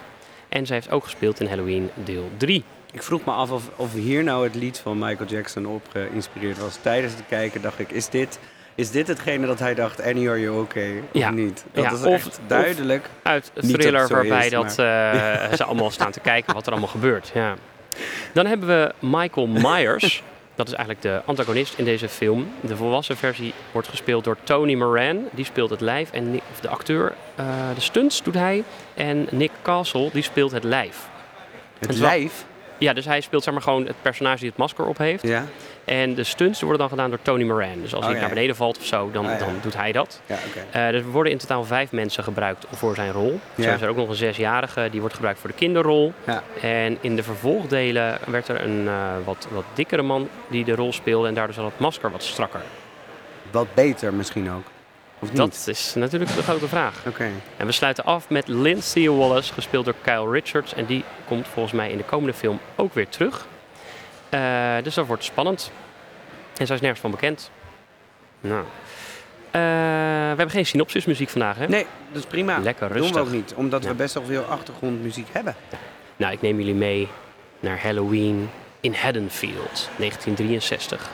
En 0.49 0.67
zij 0.67 0.77
heeft 0.77 0.91
ook 0.91 1.05
gespeeld 1.05 1.41
in 1.41 1.47
Halloween 1.49 1.91
deel 1.95 2.31
3. 2.37 2.65
Ik 2.93 3.03
vroeg 3.03 3.25
me 3.25 3.33
af 3.33 3.51
of, 3.51 3.63
of 3.77 3.93
hier 3.93 4.25
nou 4.25 4.45
het 4.45 4.55
lied 4.55 4.79
van 4.79 4.99
Michael 4.99 5.29
Jackson 5.29 5.67
op 5.67 5.83
geïnspireerd 5.93 6.59
was. 6.59 6.77
Tijdens 6.83 7.13
het 7.13 7.23
kijken 7.29 7.63
dacht 7.63 7.79
ik, 7.79 7.91
is 7.91 8.09
dit, 8.09 8.39
is 8.75 8.91
dit 8.91 9.07
hetgene 9.09 9.47
dat 9.47 9.59
hij 9.59 9.75
dacht, 9.75 10.03
Annie, 10.03 10.29
are 10.29 10.41
you 10.41 10.61
okay? 10.61 10.99
Of 10.99 11.05
Ja. 11.13 11.31
niet? 11.31 11.65
Dat 11.73 11.85
Ja, 11.85 11.93
is 11.93 12.03
of- 12.03 12.13
echt 12.15 12.41
duidelijk. 12.47 13.09
Uit 13.23 13.51
dat 13.55 13.69
thriller 13.69 14.09
waarbij 14.09 14.45
is, 14.47 14.51
dat, 14.53 14.79
eh, 14.79 15.53
ze 15.57 15.65
allemaal 15.65 15.91
staan 15.91 16.11
te 16.13 16.21
kijken 16.21 16.55
wat 16.55 16.67
er 16.67 16.73
allemaal 16.73 16.91
gebeurt. 16.91 17.31
Ja. 17.35 17.55
Dan 18.33 18.47
hebben 18.47 18.69
we 18.69 18.93
Michael 18.99 19.47
Myers. 19.47 20.23
Dat 20.61 20.69
is 20.69 20.75
eigenlijk 20.75 21.03
de 21.03 21.23
antagonist 21.25 21.79
in 21.79 21.85
deze 21.85 22.09
film. 22.09 22.53
De 22.61 22.77
volwassen 22.77 23.17
versie 23.17 23.55
wordt 23.73 23.89
gespeeld 23.89 24.25
door 24.25 24.37
Tony 24.43 24.75
Moran. 24.75 25.29
Die 25.31 25.45
speelt 25.45 25.71
het 25.71 25.81
lijf. 25.81 26.11
En 26.11 26.31
Nick- 26.31 26.43
de 26.61 26.69
acteur, 26.69 27.15
eh, 27.35 27.45
de 27.75 27.81
stunts 27.81 28.23
doet 28.23 28.35
hij. 28.35 28.65
En 28.95 29.27
Nick 29.31 29.51
Castle, 29.63 30.11
die 30.13 30.23
speelt 30.23 30.53
het 30.53 30.65
lijf. 30.65 31.09
Het 31.79 31.97
lijf. 31.99 32.45
Ja, 32.81 32.93
dus 32.93 33.05
hij 33.05 33.21
speelt 33.21 33.43
zeg 33.45 33.53
maar 33.55 33.63
gewoon 33.63 33.87
het 33.87 34.03
personage 34.03 34.39
die 34.39 34.49
het 34.49 34.57
masker 34.59 34.87
op 34.87 34.99
heeft. 34.99 35.23
Ja, 35.23 35.45
En 35.85 36.15
de 36.15 36.25
stunts 36.25 36.61
worden 36.61 36.79
dan 36.79 36.89
gedaan 36.89 37.11
door 37.11 37.19
Tony 37.23 37.45
Moran. 37.45 37.81
Dus 37.83 37.95
als 37.95 38.01
Oh, 38.05 38.05
hij 38.07 38.15
ja. 38.15 38.21
naar 38.21 38.29
beneden 38.35 38.57
valt 38.57 38.79
of 38.79 38.85
zo, 38.85 39.11
dan, 39.13 39.25
ja. 39.25 39.39
dan 39.39 39.55
doet 39.63 39.77
hij 39.77 39.93
dat. 39.93 40.21
ja. 40.27 40.37
Eh, 40.71 40.87
er 40.95 41.05
worden 41.05 41.33
in 41.33 41.39
totaal 41.39 41.65
vijf 41.65 41.93
mensen 41.93 42.25
gebruikt 42.25 42.67
voor 42.71 42.95
zijn 42.95 43.13
rol. 43.13 43.41
Zo 43.59 43.71
is 43.71 43.81
er 43.81 43.89
ook 43.89 43.97
nog 43.97 44.09
een 44.09 44.15
zesjarige, 44.15 44.89
die 44.91 45.01
wordt 45.01 45.15
gebruikt 45.15 45.41
voor 45.41 45.51
de 45.51 45.57
kinderrol. 45.57 46.13
Ja. 46.25 46.43
En 46.63 46.99
in 47.01 47.17
de 47.17 47.23
vervolgdelen 47.23 48.19
werd 48.27 48.49
er 48.49 48.61
een 48.65 48.89
eh, 48.89 48.95
wat, 49.25 49.47
wat 49.51 49.65
dikkere 49.75 50.03
man 50.03 50.29
die 50.49 50.65
de 50.65 50.75
rol 50.75 50.93
speelde. 50.93 51.29
En 51.29 51.35
daardoor 51.35 51.55
zat 51.55 51.65
het 51.65 51.79
masker 51.79 52.11
wat 52.11 52.23
strakker. 52.23 52.61
Wat 53.51 53.75
beter 53.75 54.15
misschien 54.15 54.51
ook. 54.51 54.65
Of 55.21 55.29
niet? 55.29 55.37
Dat 55.37 55.67
is 55.67 55.95
natuurlijk 55.95 56.35
de 56.35 56.43
grote 56.43 56.69
vraag. 56.69 57.03
Oké. 57.07 57.29
En 57.57 57.67
we 57.67 57.73
sluiten 57.73 58.05
af 58.05 58.29
met 58.29 58.49
Lindsay 58.49 59.09
Wallace, 59.09 59.53
gespeeld 59.53 59.85
door 59.85 59.95
Kyle 60.03 60.31
Richards. 60.31 60.75
En 60.75 60.87
die 60.87 61.05
komt 61.27 61.49
volgens 61.49 61.75
mij 61.75 61.91
in 61.91 61.97
de 61.97 62.05
komende 62.05 62.33
film 62.35 62.61
ook 62.77 62.95
weer 62.95 63.09
terug. 63.09 63.47
Eh, 64.29 64.75
dus 64.83 64.95
dat 64.95 65.07
wordt 65.07 65.25
spannend. 65.25 65.73
En 66.57 66.67
zij 66.67 66.75
is 66.75 66.81
nergens 66.81 67.01
van 67.01 67.11
bekend. 67.11 67.51
Nou. 68.41 68.65
Eh, 69.51 69.61
we 70.31 70.37
hebben 70.37 70.51
geen 70.51 70.67
synopsismuziek 70.67 71.29
vandaag, 71.29 71.57
hè? 71.57 71.67
Nee, 71.69 71.87
dat 72.13 72.23
is 72.23 72.29
prima. 72.29 72.59
Lekker 72.59 72.89
Doen 72.89 72.97
we 72.97 73.03
rustig. 73.03 73.21
ook 73.21 73.31
niet, 73.31 73.55
omdat 73.55 73.85
we 73.85 73.95
best 73.95 74.15
wel 74.15 74.25
veel 74.25 74.43
achtergrondmuziek 74.43 75.27
hebben. 75.33 75.55
Nou, 76.17 76.33
ik 76.33 76.41
neem 76.41 76.57
jullie 76.57 76.75
mee 76.75 77.09
naar 77.61 77.83
Halloween 77.83 78.51
in 78.81 78.95
Haddonfield, 78.95 79.89
1963. 79.97 81.11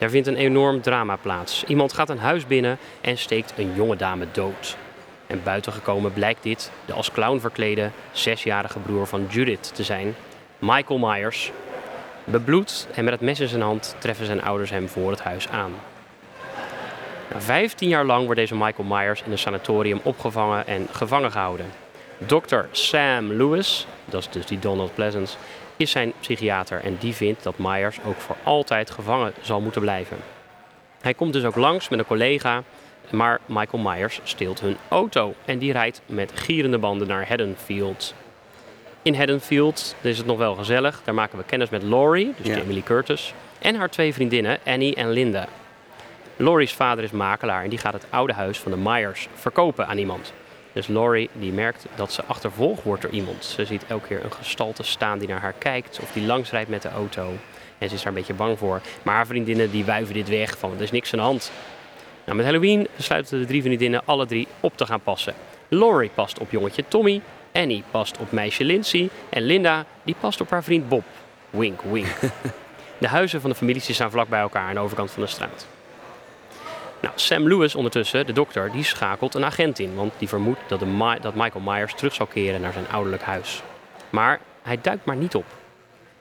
Daar 0.00 0.10
vindt 0.10 0.26
een 0.26 0.36
enorm 0.36 0.80
drama 0.80 1.16
plaats. 1.16 1.64
Iemand 1.64 1.92
gaat 1.92 2.08
een 2.08 2.18
huis 2.18 2.46
binnen 2.46 2.78
en 3.00 3.18
steekt 3.18 3.52
een 3.56 3.72
jonge 3.74 3.96
dame 3.96 4.26
dood. 4.32 4.76
En 5.26 5.42
buitengekomen 5.42 6.12
blijkt 6.12 6.42
dit 6.42 6.70
de 6.84 6.92
als 6.92 7.10
clown 7.10 7.40
verklede 7.40 7.90
zesjarige 8.12 8.78
broer 8.78 9.06
van 9.06 9.26
Judith 9.28 9.74
te 9.74 9.82
zijn, 9.82 10.14
Michael 10.58 10.98
Myers. 10.98 11.52
Bebloed 12.24 12.88
en 12.94 13.04
met 13.04 13.12
het 13.12 13.22
mes 13.22 13.40
in 13.40 13.48
zijn 13.48 13.62
hand 13.62 13.96
treffen 13.98 14.26
zijn 14.26 14.42
ouders 14.42 14.70
hem 14.70 14.88
voor 14.88 15.10
het 15.10 15.22
huis 15.22 15.48
aan. 15.48 15.72
15 17.36 17.88
jaar 17.88 18.04
lang 18.04 18.24
wordt 18.24 18.40
deze 18.40 18.56
Michael 18.56 18.88
Myers 18.88 19.22
in 19.22 19.32
een 19.32 19.38
sanatorium 19.38 20.00
opgevangen 20.02 20.66
en 20.66 20.88
gevangen 20.92 21.32
gehouden. 21.32 21.66
Dr. 22.26 22.60
Sam 22.70 23.32
Lewis, 23.32 23.86
dat 24.04 24.20
is 24.20 24.28
dus 24.28 24.46
die 24.46 24.58
Donald 24.58 24.94
Pleasance, 24.94 25.36
is 25.80 25.90
zijn 25.90 26.12
psychiater 26.20 26.80
en 26.84 26.96
die 27.00 27.14
vindt 27.14 27.42
dat 27.42 27.58
Myers 27.58 27.98
ook 28.06 28.20
voor 28.20 28.36
altijd 28.42 28.90
gevangen 28.90 29.32
zal 29.40 29.60
moeten 29.60 29.80
blijven. 29.80 30.16
Hij 31.00 31.14
komt 31.14 31.32
dus 31.32 31.44
ook 31.44 31.56
langs 31.56 31.88
met 31.88 31.98
een 31.98 32.06
collega, 32.06 32.62
maar 33.10 33.40
Michael 33.46 33.82
Myers 33.82 34.20
steelt 34.22 34.60
hun 34.60 34.76
auto 34.88 35.34
en 35.44 35.58
die 35.58 35.72
rijdt 35.72 36.00
met 36.06 36.32
gierende 36.34 36.78
banden 36.78 37.08
naar 37.08 37.28
Haddonfield. 37.28 38.14
In 39.02 39.14
Haddonfield 39.14 39.94
is 40.00 40.18
het 40.18 40.26
nog 40.26 40.38
wel 40.38 40.54
gezellig. 40.54 41.00
Daar 41.04 41.14
maken 41.14 41.38
we 41.38 41.44
kennis 41.44 41.68
met 41.68 41.82
Laurie, 41.82 42.34
dus. 42.36 42.46
Jamie 42.46 42.72
Lee 42.72 42.82
Curtis, 42.82 43.34
en 43.58 43.74
haar 43.74 43.90
twee 43.90 44.14
vriendinnen 44.14 44.58
Annie 44.64 44.94
en 44.94 45.10
Linda. 45.10 45.46
Laurie's 46.36 46.72
vader 46.72 47.04
is 47.04 47.10
makelaar 47.10 47.62
en 47.62 47.70
die 47.70 47.78
gaat 47.78 47.92
het 47.92 48.06
oude 48.10 48.32
huis 48.32 48.58
van 48.58 48.70
de 48.70 48.78
Myers 48.78 49.28
verkopen 49.34 49.86
aan 49.86 49.98
iemand. 49.98 50.32
Dus 50.72 50.86
Laurie 50.86 51.30
die 51.32 51.52
merkt 51.52 51.86
dat 51.94 52.12
ze 52.12 52.24
achtervolgd 52.24 52.82
wordt 52.82 53.02
door 53.02 53.10
iemand. 53.10 53.44
Ze 53.44 53.64
ziet 53.64 53.84
elke 53.86 54.06
keer 54.06 54.24
een 54.24 54.32
gestalte 54.32 54.82
staan 54.82 55.18
die 55.18 55.28
naar 55.28 55.40
haar 55.40 55.54
kijkt 55.58 56.00
of 56.02 56.12
die 56.12 56.26
langs 56.26 56.50
rijdt 56.50 56.70
met 56.70 56.82
de 56.82 56.88
auto. 56.88 57.32
En 57.78 57.88
ze 57.88 57.94
is 57.94 58.02
daar 58.02 58.12
een 58.12 58.18
beetje 58.18 58.34
bang 58.34 58.58
voor. 58.58 58.80
Maar 59.02 59.14
haar 59.14 59.26
vriendinnen 59.26 59.70
die 59.70 59.84
wuiven 59.84 60.14
dit 60.14 60.28
weg 60.28 60.58
van 60.58 60.72
er 60.76 60.82
is 60.82 60.90
niks 60.90 61.12
aan 61.12 61.18
de 61.18 61.24
hand. 61.24 61.52
Nou, 62.24 62.36
met 62.36 62.46
Halloween 62.46 62.88
besluiten 62.96 63.38
de 63.38 63.46
drie 63.46 63.62
vriendinnen 63.62 64.02
alle 64.04 64.26
drie 64.26 64.48
op 64.60 64.76
te 64.76 64.86
gaan 64.86 65.00
passen. 65.00 65.34
Laurie 65.68 66.10
past 66.14 66.38
op 66.38 66.50
jongetje 66.50 66.84
Tommy, 66.88 67.20
Annie 67.52 67.84
past 67.90 68.18
op 68.18 68.32
meisje 68.32 68.64
Lindsay 68.64 69.08
en 69.28 69.42
Linda 69.42 69.84
die 70.02 70.14
past 70.20 70.40
op 70.40 70.50
haar 70.50 70.64
vriend 70.64 70.88
Bob. 70.88 71.04
Wink, 71.50 71.80
wink. 71.82 72.06
De 72.98 73.08
huizen 73.08 73.40
van 73.40 73.50
de 73.50 73.56
families 73.56 73.94
staan 73.94 74.10
vlak 74.10 74.28
bij 74.28 74.40
elkaar 74.40 74.68
aan 74.68 74.74
de 74.74 74.80
overkant 74.80 75.10
van 75.10 75.22
de 75.22 75.28
straat. 75.28 75.66
Nou, 77.00 77.14
Sam 77.14 77.48
Lewis 77.48 77.74
ondertussen, 77.74 78.26
de 78.26 78.32
dokter, 78.32 78.72
die 78.72 78.84
schakelt 78.84 79.34
een 79.34 79.44
agent 79.44 79.78
in, 79.78 79.94
want 79.94 80.12
die 80.18 80.28
vermoedt 80.28 80.60
dat, 80.68 80.80
de 80.80 81.16
dat 81.20 81.34
Michael 81.34 81.64
Myers 81.64 81.94
terug 81.94 82.14
zal 82.14 82.26
keren 82.26 82.60
naar 82.60 82.72
zijn 82.72 82.88
ouderlijk 82.90 83.22
huis. 83.22 83.62
Maar 84.10 84.40
hij 84.62 84.78
duikt 84.82 85.04
maar 85.04 85.16
niet 85.16 85.34
op. 85.34 85.44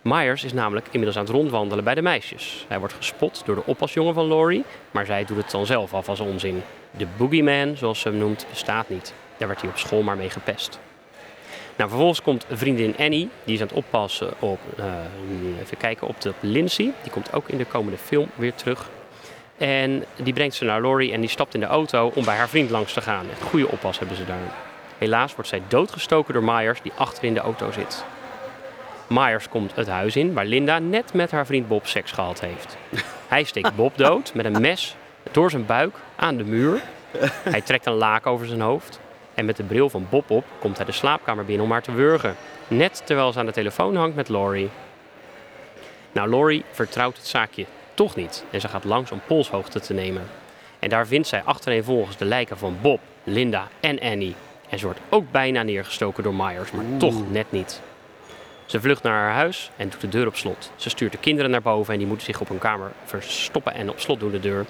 Myers 0.01 0.43
is 0.43 0.53
namelijk 0.53 0.85
inmiddels 0.85 1.17
aan 1.17 1.23
het 1.23 1.33
rondwandelen 1.33 1.83
bij 1.83 1.95
de 1.95 2.01
meisjes. 2.01 2.65
Hij 2.67 2.79
wordt 2.79 2.93
gespot 2.93 3.41
door 3.45 3.55
de 3.55 3.65
oppasjongen 3.65 4.13
van 4.13 4.27
Laurie, 4.27 4.63
maar 4.91 5.05
zij 5.05 5.25
doet 5.25 5.37
het 5.37 5.51
dan 5.51 5.65
zelf 5.65 5.93
af 5.93 6.09
als 6.09 6.19
onzin. 6.19 6.63
De 6.91 7.07
boogeyman, 7.17 7.77
zoals 7.77 7.99
ze 7.99 8.09
hem 8.09 8.17
noemt, 8.17 8.45
bestaat 8.49 8.89
niet. 8.89 9.13
Daar 9.37 9.47
werd 9.47 9.61
hij 9.61 9.69
op 9.69 9.77
school 9.77 10.01
maar 10.01 10.17
mee 10.17 10.29
gepest. 10.29 10.79
Nou, 11.75 11.89
vervolgens 11.89 12.21
komt 12.21 12.45
vriendin 12.51 12.95
Annie, 12.97 13.29
die 13.43 13.55
is 13.55 13.61
aan 13.61 13.67
het 13.67 13.75
oppassen 13.75 14.33
op, 14.39 14.59
eh, 14.77 14.85
even 15.61 15.77
kijken, 15.77 16.07
op 16.07 16.21
de 16.21 16.33
Lindsay. 16.39 16.91
Die 17.01 17.11
komt 17.11 17.33
ook 17.33 17.49
in 17.49 17.57
de 17.57 17.65
komende 17.65 17.97
film 17.97 18.29
weer 18.35 18.53
terug. 18.53 18.89
En 19.59 20.05
die 20.15 20.33
brengt 20.33 20.55
ze 20.55 20.63
naar 20.63 20.81
Laurie 20.81 21.13
en 21.13 21.19
die 21.19 21.29
stapt 21.29 21.53
in 21.53 21.59
de 21.59 21.65
auto 21.65 22.11
om 22.15 22.25
bij 22.25 22.35
haar 22.35 22.49
vriend 22.49 22.69
langs 22.69 22.93
te 22.93 23.01
gaan. 23.01 23.25
Echt 23.31 23.41
goede 23.41 23.67
oppas 23.67 23.99
hebben 23.99 24.17
ze 24.17 24.25
daar. 24.25 24.53
Helaas 24.97 25.35
wordt 25.35 25.49
zij 25.49 25.61
doodgestoken 25.67 26.33
door 26.33 26.43
Myers, 26.43 26.81
die 26.81 26.91
achter 26.95 27.23
in 27.23 27.33
de 27.33 27.39
auto 27.39 27.71
zit. 27.71 28.05
Myers 29.07 29.49
komt 29.49 29.75
het 29.75 29.87
huis 29.87 30.15
in 30.15 30.33
waar 30.33 30.45
Linda 30.45 30.79
net 30.79 31.13
met 31.13 31.31
haar 31.31 31.45
vriend 31.45 31.67
Bob 31.67 31.87
seks 31.87 32.11
gehad 32.11 32.39
heeft. 32.39 32.77
Hij 33.27 33.43
steekt 33.43 33.75
Bob 33.75 33.97
dood 33.97 34.33
met 34.33 34.45
een 34.45 34.61
mes 34.61 34.95
door 35.31 35.49
zijn 35.49 35.65
buik 35.65 35.95
aan 36.15 36.37
de 36.37 36.43
muur. 36.43 36.81
Hij 37.49 37.61
trekt 37.61 37.85
een 37.85 37.93
laak 37.93 38.27
over 38.27 38.47
zijn 38.47 38.61
hoofd. 38.61 38.99
En 39.33 39.45
met 39.45 39.57
de 39.57 39.63
bril 39.63 39.89
van 39.89 40.07
Bob 40.09 40.29
op 40.29 40.45
komt 40.59 40.77
hij 40.77 40.85
de 40.85 40.91
slaapkamer 40.91 41.45
binnen 41.45 41.65
om 41.65 41.71
haar 41.71 41.81
te 41.81 41.91
wurgen. 41.91 42.35
Net 42.67 43.01
terwijl 43.05 43.31
ze 43.31 43.39
aan 43.39 43.45
de 43.45 43.51
telefoon 43.51 43.95
hangt 43.95 44.15
met 44.15 44.29
Laurie. 44.29 44.69
Nou, 46.11 46.29
Laurie 46.29 46.63
vertrouwt 46.71 47.17
het 47.17 47.27
zaakje 47.27 47.65
toch 47.99 48.15
niet 48.15 48.43
en 48.51 48.61
ze 48.61 48.67
gaat 48.67 48.83
langs 48.83 49.11
om 49.11 49.21
polshoogte 49.27 49.79
te 49.79 49.93
nemen. 49.93 50.23
En 50.79 50.89
daar 50.89 51.07
vindt 51.07 51.27
zij 51.27 51.41
achtereenvolgens 51.43 52.17
de 52.17 52.25
lijken 52.25 52.57
van 52.57 52.77
Bob, 52.81 52.99
Linda 53.23 53.67
en 53.79 53.99
Annie. 53.99 54.35
En 54.69 54.79
ze 54.79 54.85
wordt 54.85 54.99
ook 55.09 55.31
bijna 55.31 55.63
neergestoken 55.63 56.23
door 56.23 56.33
Myers, 56.33 56.71
maar 56.71 56.85
toch 56.97 57.31
net 57.31 57.51
niet. 57.51 57.81
Ze 58.65 58.81
vlucht 58.81 59.03
naar 59.03 59.13
haar 59.13 59.33
huis 59.33 59.71
en 59.75 59.89
doet 59.89 60.01
de 60.01 60.09
deur 60.09 60.27
op 60.27 60.35
slot. 60.35 60.71
Ze 60.75 60.89
stuurt 60.89 61.11
de 61.11 61.17
kinderen 61.17 61.51
naar 61.51 61.61
boven 61.61 61.93
en 61.93 61.99
die 61.99 62.07
moeten 62.07 62.25
zich 62.25 62.41
op 62.41 62.47
hun 62.47 62.57
kamer 62.57 62.91
verstoppen 63.05 63.73
en 63.73 63.89
op 63.89 63.99
slot 63.99 64.19
doen 64.19 64.31
de 64.31 64.39
deur. 64.39 64.65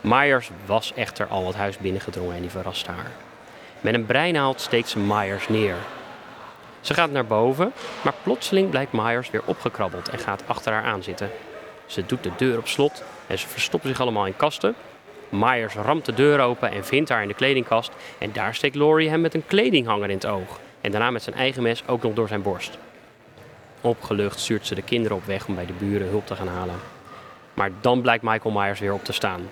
Myers 0.00 0.50
was 0.66 0.92
echter 0.94 1.26
al 1.26 1.46
het 1.46 1.56
huis 1.56 1.78
binnengedrongen 1.78 2.34
en 2.34 2.40
die 2.40 2.50
verrast 2.50 2.86
haar. 2.86 3.10
Met 3.80 3.94
een 3.94 4.06
breinaald 4.06 4.60
steekt 4.60 4.88
ze 4.88 4.98
Myers 4.98 5.48
neer. 5.48 5.76
Ze 6.80 6.94
gaat 6.94 7.10
naar 7.10 7.26
boven, 7.26 7.72
maar 8.02 8.14
plotseling 8.22 8.70
blijkt 8.70 8.92
Myers 8.92 9.30
weer 9.30 9.42
opgekrabbeld 9.44 10.08
en 10.08 10.18
gaat 10.18 10.42
achter 10.46 10.72
haar 10.72 10.84
aan 10.84 11.02
zitten. 11.02 11.30
Ze 11.94 12.06
doet 12.06 12.22
de 12.22 12.30
deur 12.36 12.58
op 12.58 12.68
slot 12.68 13.02
en 13.26 13.38
ze 13.38 13.48
verstoppen 13.48 13.88
zich 13.88 14.00
allemaal 14.00 14.26
in 14.26 14.36
kasten. 14.36 14.74
Myers 15.28 15.74
ramt 15.74 16.04
de 16.04 16.14
deur 16.14 16.40
open 16.40 16.70
en 16.70 16.84
vindt 16.84 17.08
haar 17.08 17.22
in 17.22 17.28
de 17.28 17.34
kledingkast. 17.34 17.92
En 18.18 18.32
daar 18.32 18.54
steekt 18.54 18.74
Laurie 18.74 19.08
hem 19.08 19.20
met 19.20 19.34
een 19.34 19.46
kledinghanger 19.46 20.08
in 20.08 20.16
het 20.16 20.26
oog. 20.26 20.60
En 20.80 20.90
daarna 20.90 21.10
met 21.10 21.22
zijn 21.22 21.36
eigen 21.36 21.62
mes 21.62 21.82
ook 21.86 22.02
nog 22.02 22.14
door 22.14 22.28
zijn 22.28 22.42
borst. 22.42 22.78
Opgelucht 23.80 24.40
stuurt 24.40 24.66
ze 24.66 24.74
de 24.74 24.82
kinderen 24.82 25.16
op 25.16 25.24
weg 25.24 25.46
om 25.46 25.54
bij 25.54 25.66
de 25.66 25.72
buren 25.72 26.08
hulp 26.08 26.26
te 26.26 26.36
gaan 26.36 26.48
halen. 26.48 26.74
Maar 27.54 27.70
dan 27.80 28.00
blijkt 28.00 28.24
Michael 28.24 28.54
Myers 28.54 28.80
weer 28.80 28.92
op 28.92 29.04
te 29.04 29.12
staan. 29.12 29.50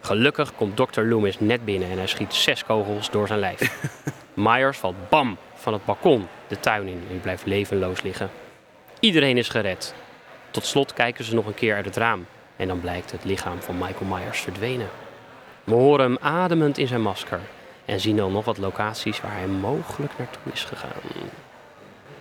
Gelukkig 0.00 0.54
komt 0.54 0.76
Dr. 0.76 1.00
Loomis 1.00 1.40
net 1.40 1.64
binnen 1.64 1.90
en 1.90 1.96
hij 1.96 2.06
schiet 2.06 2.34
zes 2.34 2.64
kogels 2.64 3.10
door 3.10 3.26
zijn 3.26 3.40
lijf. 3.40 3.90
Myers 4.34 4.78
valt 4.78 5.08
bam 5.08 5.36
van 5.54 5.72
het 5.72 5.84
balkon 5.84 6.26
de 6.46 6.60
tuin 6.60 6.86
in 6.86 7.02
en 7.10 7.20
blijft 7.20 7.46
levenloos 7.46 8.02
liggen. 8.02 8.30
Iedereen 9.00 9.36
is 9.36 9.48
gered. 9.48 9.94
Tot 10.54 10.66
slot 10.66 10.92
kijken 10.92 11.24
ze 11.24 11.34
nog 11.34 11.46
een 11.46 11.54
keer 11.54 11.74
uit 11.74 11.84
het 11.84 11.96
raam 11.96 12.26
en 12.56 12.68
dan 12.68 12.80
blijkt 12.80 13.10
het 13.10 13.24
lichaam 13.24 13.60
van 13.60 13.78
Michael 13.78 14.04
Myers 14.04 14.40
verdwenen. 14.40 14.88
We 15.64 15.74
horen 15.74 16.04
hem 16.04 16.18
ademend 16.20 16.78
in 16.78 16.86
zijn 16.86 17.02
masker 17.02 17.40
en 17.84 18.00
zien 18.00 18.16
dan 18.16 18.32
nog 18.32 18.44
wat 18.44 18.58
locaties 18.58 19.20
waar 19.20 19.32
hij 19.32 19.46
mogelijk 19.46 20.12
naartoe 20.18 20.52
is 20.52 20.64
gegaan. 20.64 20.90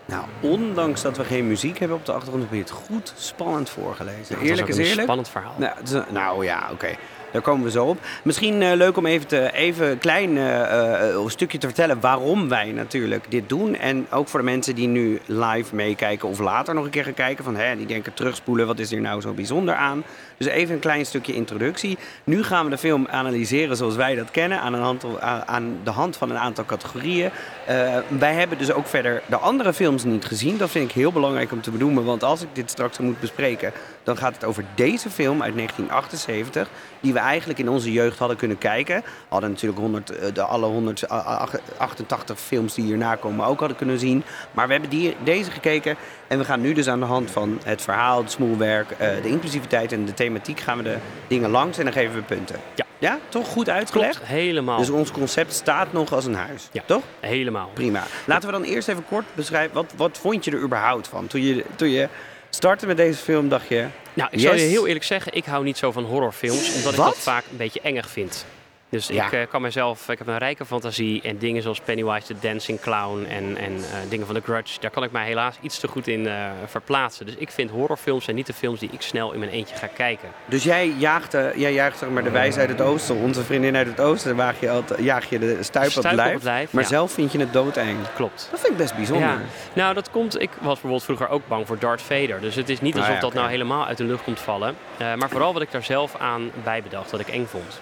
Nou, 0.06 0.26
ondanks 0.42 1.02
dat 1.02 1.18
we 1.18 1.24
geen 1.24 1.48
muziek 1.48 1.78
hebben 1.78 1.98
op 1.98 2.06
de 2.06 2.12
achtergrond, 2.12 2.44
heb 2.44 2.54
je 2.54 2.60
het 2.60 2.72
goed 2.72 3.14
spannend 3.18 3.70
voorgelezen. 3.70 4.36
Nou, 4.36 4.48
eerlijk 4.48 4.68
is 4.68 4.80
ook 4.80 4.98
een 4.98 5.02
spannend 5.02 5.30
verhaal. 5.30 5.56
Nou, 5.58 5.74
is 5.84 5.92
nou 6.12 6.46
ja, 6.46 6.70
oké. 6.72 6.96
Daar 7.34 7.42
komen 7.42 7.64
we 7.64 7.72
zo 7.72 7.86
op. 7.86 7.98
Misschien 8.24 8.62
eh, 8.62 8.76
leuk 8.76 8.98
om 8.98 9.06
even, 9.06 9.28
te, 9.28 9.54
even 9.54 9.92
een 9.92 9.98
klein 9.98 10.38
eh, 10.38 11.10
eh, 11.10 11.28
stukje 11.28 11.58
te 11.58 11.68
vertellen 11.68 12.00
waarom 12.00 12.50
wij 12.50 12.72
natuurlijk 12.72 13.26
dit 13.30 13.50
doen. 13.50 13.76
En 13.76 14.08
ook 14.12 14.28
voor 14.28 14.40
de 14.40 14.46
mensen 14.46 14.76
die 14.76 14.88
nu 14.88 15.20
live 15.26 15.76
meekijken 15.76 16.30
of 16.30 16.40
later 16.40 16.74
nog 16.74 16.86
een 16.86 16.90
keer 16.90 17.04
gaan 17.04 17.14
kijken. 17.14 17.44
Van, 17.44 17.56
hè, 17.56 17.76
die 17.76 17.86
denken 17.86 18.14
terugspoelen, 18.14 18.68
wat 18.68 18.80
is 18.80 18.90
hier 18.90 19.02
nou 19.02 19.22
zo 19.22 19.34
bijzonder 19.34 19.76
aan? 19.76 20.04
Dus 20.44 20.52
even 20.54 20.74
een 20.74 20.80
klein 20.80 21.06
stukje 21.06 21.34
introductie. 21.34 21.98
Nu 22.24 22.44
gaan 22.44 22.64
we 22.64 22.70
de 22.70 22.78
film 22.78 23.08
analyseren 23.10 23.78
zoals 23.78 23.96
wij 23.96 24.16
dat 24.16 24.32
kennen. 24.32 24.60
Aan, 24.60 25.00
aan- 25.46 25.80
de 25.84 25.92
hand 25.92 26.18
van 26.18 26.30
een 26.30 26.38
aantal 26.38 26.66
categorieën. 26.66 27.30
Eh, 27.66 27.98
wij 28.08 28.34
hebben 28.34 28.58
dus 28.58 28.72
ook 28.72 28.88
verder 28.88 29.22
de 29.26 29.38
andere 29.38 29.74
films 29.74 30.04
niet 30.04 30.26
gezien. 30.26 30.58
Dat 30.58 30.70
vind 30.70 30.90
ik 30.90 30.96
heel 30.96 31.12
belangrijk 31.12 31.52
om 31.52 31.62
te 31.62 31.72
benoemen. 31.72 32.04
Want 32.06 32.24
als 32.24 32.42
ik 32.42 32.48
dit 32.54 32.70
straks 32.70 32.98
moet 32.98 33.20
bespreken, 33.20 33.72
dan 34.04 34.18
gaat 34.18 34.34
het 34.34 34.44
over 34.44 34.64
deze 34.76 35.10
film 35.10 35.42
uit 35.42 35.56
1978. 35.56 36.70
Die 37.00 37.14
we 37.14 37.20
eigenlijk 37.20 37.60
in 37.60 37.70
onze 37.70 37.92
jeugd 37.92 38.18
hadden 38.18 38.38
kunnen 38.38 38.58
kijken. 38.58 38.96
We 39.02 39.06
hadden 39.30 39.50
natuurlijk 39.50 39.80
100, 39.80 40.10
eh, 40.10 40.34
de 40.34 40.42
alle 40.42 40.66
188 40.66 42.40
films 42.40 42.74
die 42.74 42.86
hierna 42.86 43.16
komen 43.16 43.46
ook 43.46 43.60
hadden 43.60 43.78
kunnen 43.78 44.00
zien. 44.00 44.24
Maar 44.52 44.66
we 44.66 44.72
hebben 44.72 44.90
die, 44.90 45.16
deze 45.24 45.52
gekeken. 45.52 45.96
En 46.28 46.38
we 46.38 46.46
gaan 46.46 46.62
nu 46.62 46.74
dus 46.74 46.88
aan 46.88 47.00
de 47.00 47.06
hand 47.06 47.32
van 47.32 47.60
het 47.64 47.82
verhaal, 47.82 48.22
het 48.22 48.32
smoelwerk, 48.32 48.92
eh, 48.92 49.08
de 49.22 49.30
inclusiviteit 49.30 49.92
en 49.92 50.06
de 50.06 50.14
thematiek 50.34 50.60
gaan 50.60 50.78
we 50.78 50.84
de 50.84 50.98
dingen 51.28 51.50
langs. 51.50 51.78
En 51.78 51.84
dan 51.84 51.94
geven 51.94 52.16
we 52.16 52.22
punten. 52.22 52.56
Ja. 52.76 52.86
Ja, 53.04 53.20
toch 53.30 53.48
goed 53.48 53.70
uitgelegd? 53.70 54.16
Klopt, 54.16 54.32
helemaal. 54.32 54.78
Dus 54.78 54.90
ons 54.90 55.12
concept 55.12 55.54
staat 55.54 55.94
nog 55.94 56.14
als 56.14 56.26
een 56.26 56.36
huis. 56.36 56.70
Ja. 56.72 56.84
Toch? 56.86 57.04
Helemaal. 57.20 57.70
Prima. 57.74 58.04
Laten 58.26 58.46
we 58.48 58.54
dan 58.54 58.64
eerst 58.64 58.88
even 58.88 59.06
kort 59.06 59.26
beschrijven. 59.36 59.74
Wat, 59.74 59.94
wat 59.96 60.18
vond 60.18 60.46
je 60.46 60.52
er 60.52 60.62
überhaupt 60.62 61.08
van? 61.08 61.28
Toen 61.28 61.42
je, 61.42 61.66
toen 61.76 61.90
je 61.90 62.08
startte 62.50 62.88
met 62.88 62.98
deze 62.98 63.18
film, 63.20 63.50
dacht 63.50 63.68
je. 63.68 63.86
Nou, 64.14 64.30
ik 64.32 64.40
zal 64.40 64.54
je 64.54 64.62
heel 64.62 64.88
eerlijk 64.88 65.06
zeggen, 65.06 65.34
ik 65.34 65.46
hou 65.46 65.64
niet 65.64 65.78
zo 65.78 65.92
van 65.92 66.04
horrorfilms, 66.04 66.76
omdat 66.76 66.96
Wat? 66.96 67.08
ik 67.08 67.14
dat 67.14 67.24
vaak 67.24 67.44
een 67.52 67.58
beetje 67.58 67.82
engig 67.82 68.10
vind. 68.10 68.46
Dus 68.94 69.08
Ja. 69.08 69.26
ik 69.26 69.32
eh, 69.32 69.42
kan 69.50 69.62
mezelf, 69.62 70.10
ik 70.10 70.18
heb 70.18 70.28
een 70.28 70.38
rijke 70.38 70.66
fantasie 70.66 71.22
en 71.22 71.38
dingen 71.38 71.62
zoals 71.62 71.80
Pennywise 71.80 72.28
the 72.28 72.36
Dancing 72.40 72.80
Clown 72.80 73.26
en, 73.30 73.58
en 73.58 73.76
eh, 73.76 74.10
dingen 74.10 74.26
van 74.26 74.36
The 74.36 74.42
Grudge, 74.42 74.80
daar 74.80 74.92
kan 74.92 75.04
ik 75.04 75.12
mij 75.12 75.26
helaas 75.26 75.56
iets 75.62 75.80
te 75.80 75.88
goed 75.88 76.08
in 76.08 76.28
eh, 76.28 76.50
verplaatsen. 76.66 77.26
Dus 77.26 77.36
ik 77.36 77.52
vind 77.52 77.70
horrorfilms 77.70 78.24
zijn 78.24 78.36
niet 78.36 78.46
de 78.46 78.54
films 78.54 78.80
die 78.80 78.90
ik 78.92 79.02
snel 79.02 79.32
in 79.32 79.40
mijn 79.40 79.52
eentje 79.52 79.76
ga 79.76 79.88
kijken. 79.88 80.30
Dus 80.46 80.64
jij 80.64 80.88
jaagt, 80.98 81.32
jij 81.56 81.74
jaagt 81.74 81.98
zeg 81.98 82.10
maar 82.10 82.24
de 82.24 82.30
wijs 82.30 82.58
uit 82.58 82.70
het 82.70 82.82
oosten, 82.82 83.16
onze 83.16 83.44
vriendin 83.44 83.76
uit 83.76 83.88
het 83.88 84.00
oosten, 84.00 84.36
waag 84.36 84.60
je 84.60 84.70
altijd, 84.70 85.04
jaag 85.04 85.30
je 85.30 85.40
de 85.40 85.58
stuip, 85.64 85.98
op 85.98 86.04
lijf. 86.04 86.34
het 86.34 86.44
lijf, 86.44 86.74
Maar 86.74 86.84
ja. 86.84 86.90
zelf 86.90 87.12
vind 87.12 87.32
je 87.32 87.40
het 87.40 87.54
doodeng. 87.54 87.98
Klopt. 88.16 88.48
Dat 88.52 88.60
vind 88.60 88.72
ik 88.72 88.78
best 88.78 88.96
bijzonder. 88.96 89.28
Ja. 89.28 89.40
Nou, 89.74 89.94
dat 89.94 90.12
komt. 90.12 90.42
Ik 90.42 90.50
was 90.52 90.66
bijvoorbeeld 90.74 91.04
vroeger 91.04 91.30
ook 91.30 91.48
bang 91.48 91.68
voor 91.68 91.80
Darth 91.80 92.02
Vader. 92.02 92.42
Dus 92.42 92.56
het 92.56 92.70
is 92.70 92.82
niet 92.82 92.94
Ah, 92.94 93.00
alsof 93.00 93.16
ja, 93.16 93.22
dat 93.22 93.34
nou 93.34 93.50
helemaal 93.50 93.86
uit 93.86 93.98
de 93.98 94.04
lucht 94.04 94.24
komt 94.24 94.40
vallen. 94.40 94.76
Maar 94.98 95.30
vooral 95.30 95.54
wat 95.54 95.62
ik 95.62 95.72
daar 95.72 95.84
zelf 95.84 96.16
aan 96.16 96.52
bij 96.64 96.84
bedacht, 96.84 97.12
wat 97.12 97.20
ik 97.20 97.28
eng 97.28 97.46
vond. 97.46 97.82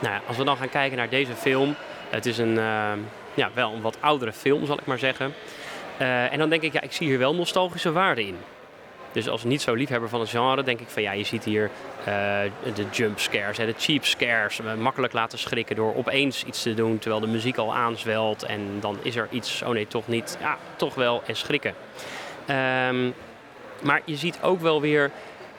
Nou 0.00 0.20
als 0.26 0.36
we 0.36 0.44
dan 0.44 0.56
gaan 0.56 0.68
kijken 0.68 0.96
naar 0.96 1.08
deze 1.08 1.34
film. 1.34 1.74
Het 2.10 2.26
is 2.26 2.38
een, 2.38 2.58
eh, 2.58 2.92
ja, 3.34 3.50
wel 3.54 3.72
een 3.72 3.80
wat 3.80 3.96
oudere 4.00 4.32
film, 4.32 4.66
zal 4.66 4.78
ik 4.78 4.86
maar 4.86 4.98
zeggen. 4.98 5.34
Eh, 5.98 6.32
en 6.32 6.38
dan 6.38 6.48
denk 6.48 6.62
ik, 6.62 6.72
ja, 6.72 6.80
ik 6.80 6.92
zie 6.92 7.06
hier 7.06 7.18
wel 7.18 7.34
nostalgische 7.34 7.92
waarde 7.92 8.26
in. 8.26 8.36
Dus 9.12 9.28
als 9.28 9.44
niet 9.44 9.62
zo 9.62 9.74
liefhebber 9.74 10.08
van 10.08 10.20
het 10.20 10.28
genre, 10.28 10.62
denk 10.62 10.80
ik 10.80 10.88
van 10.88 11.02
ja, 11.02 11.12
je 11.12 11.24
ziet 11.24 11.44
hier 11.44 11.70
eh, 12.04 12.40
de 12.74 12.86
jump 12.92 13.18
scares, 13.18 13.56
de 13.56 13.74
cheap 13.78 14.04
scares. 14.04 14.60
eh, 14.60 14.74
makkelijk 14.74 15.12
laten 15.12 15.38
schrikken 15.38 15.76
door 15.76 15.94
opeens 15.94 16.44
iets 16.44 16.62
te 16.62 16.74
doen 16.74 16.98
terwijl 16.98 17.20
de 17.20 17.26
muziek 17.26 17.56
al 17.56 17.74
aanzwelt. 17.74 18.42
En 18.42 18.60
dan 18.80 18.98
is 19.02 19.16
er 19.16 19.28
iets, 19.30 19.62
oh 19.62 19.68
nee, 19.68 19.86
toch 19.86 20.08
niet. 20.08 20.36
Ja, 20.40 20.58
toch 20.76 20.94
wel 20.94 21.22
en 21.26 21.36
schrikken. 21.36 21.74
Ehm, 22.46 23.10
maar 23.82 24.02
je 24.04 24.16
ziet 24.16 24.38
ook 24.42 24.60
wel 24.60 24.80
weer 24.80 25.10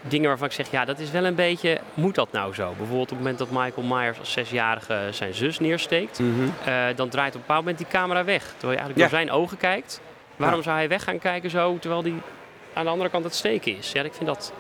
dingen 0.08 0.28
waarvan 0.30 0.48
ik 0.48 0.54
zeg, 0.54 0.72
ja, 0.72 0.86
dat 0.86 1.00
is 1.00 1.12
wel 1.12 1.26
een 1.26 1.36
beetje, 1.36 1.80
moet 1.94 2.16
dat 2.16 2.32
nou 2.32 2.54
zo? 2.54 2.68
Bijvoorbeeld 2.78 3.02
op 3.02 3.10
het 3.10 3.18
moment 3.18 3.38
dat 3.38 3.50
Michael 3.52 3.88
Myers 3.88 4.20
als 4.20 4.32
zesjarige 4.32 5.08
zijn 5.12 5.34
zus 5.34 5.60
neersteekt, 5.60 6.20
Mhm. 6.20 6.30
eh, 6.66 6.86
dan 6.96 7.10
draait 7.10 7.30
op 7.30 7.36
een 7.36 7.42
bepaald 7.48 7.60
moment 7.60 7.78
die 7.78 7.88
camera 7.88 8.24
weg. 8.24 8.42
Terwijl 8.44 8.72
je 8.72 8.78
eigenlijk 8.78 8.98
Ja. 8.98 9.08
door 9.08 9.18
zijn 9.18 9.32
ogen 9.32 9.58
kijkt. 9.58 10.02
Waarom 10.36 10.58
Ja. 10.58 10.64
zou 10.64 10.76
hij 10.78 10.88
weg 10.90 11.04
gaan 11.04 11.20
kijken 11.20 11.50
zo, 11.50 11.78
terwijl 11.80 12.02
die 12.02 12.16
aan 12.74 12.84
de 12.84 12.90
andere 12.92 13.10
kant 13.10 13.24
het 13.24 13.36
steken 13.36 13.78
is? 13.78 13.92
Ja, 13.92 14.04
ik 14.04 14.14
vind 14.14 14.26
dat, 14.26 14.54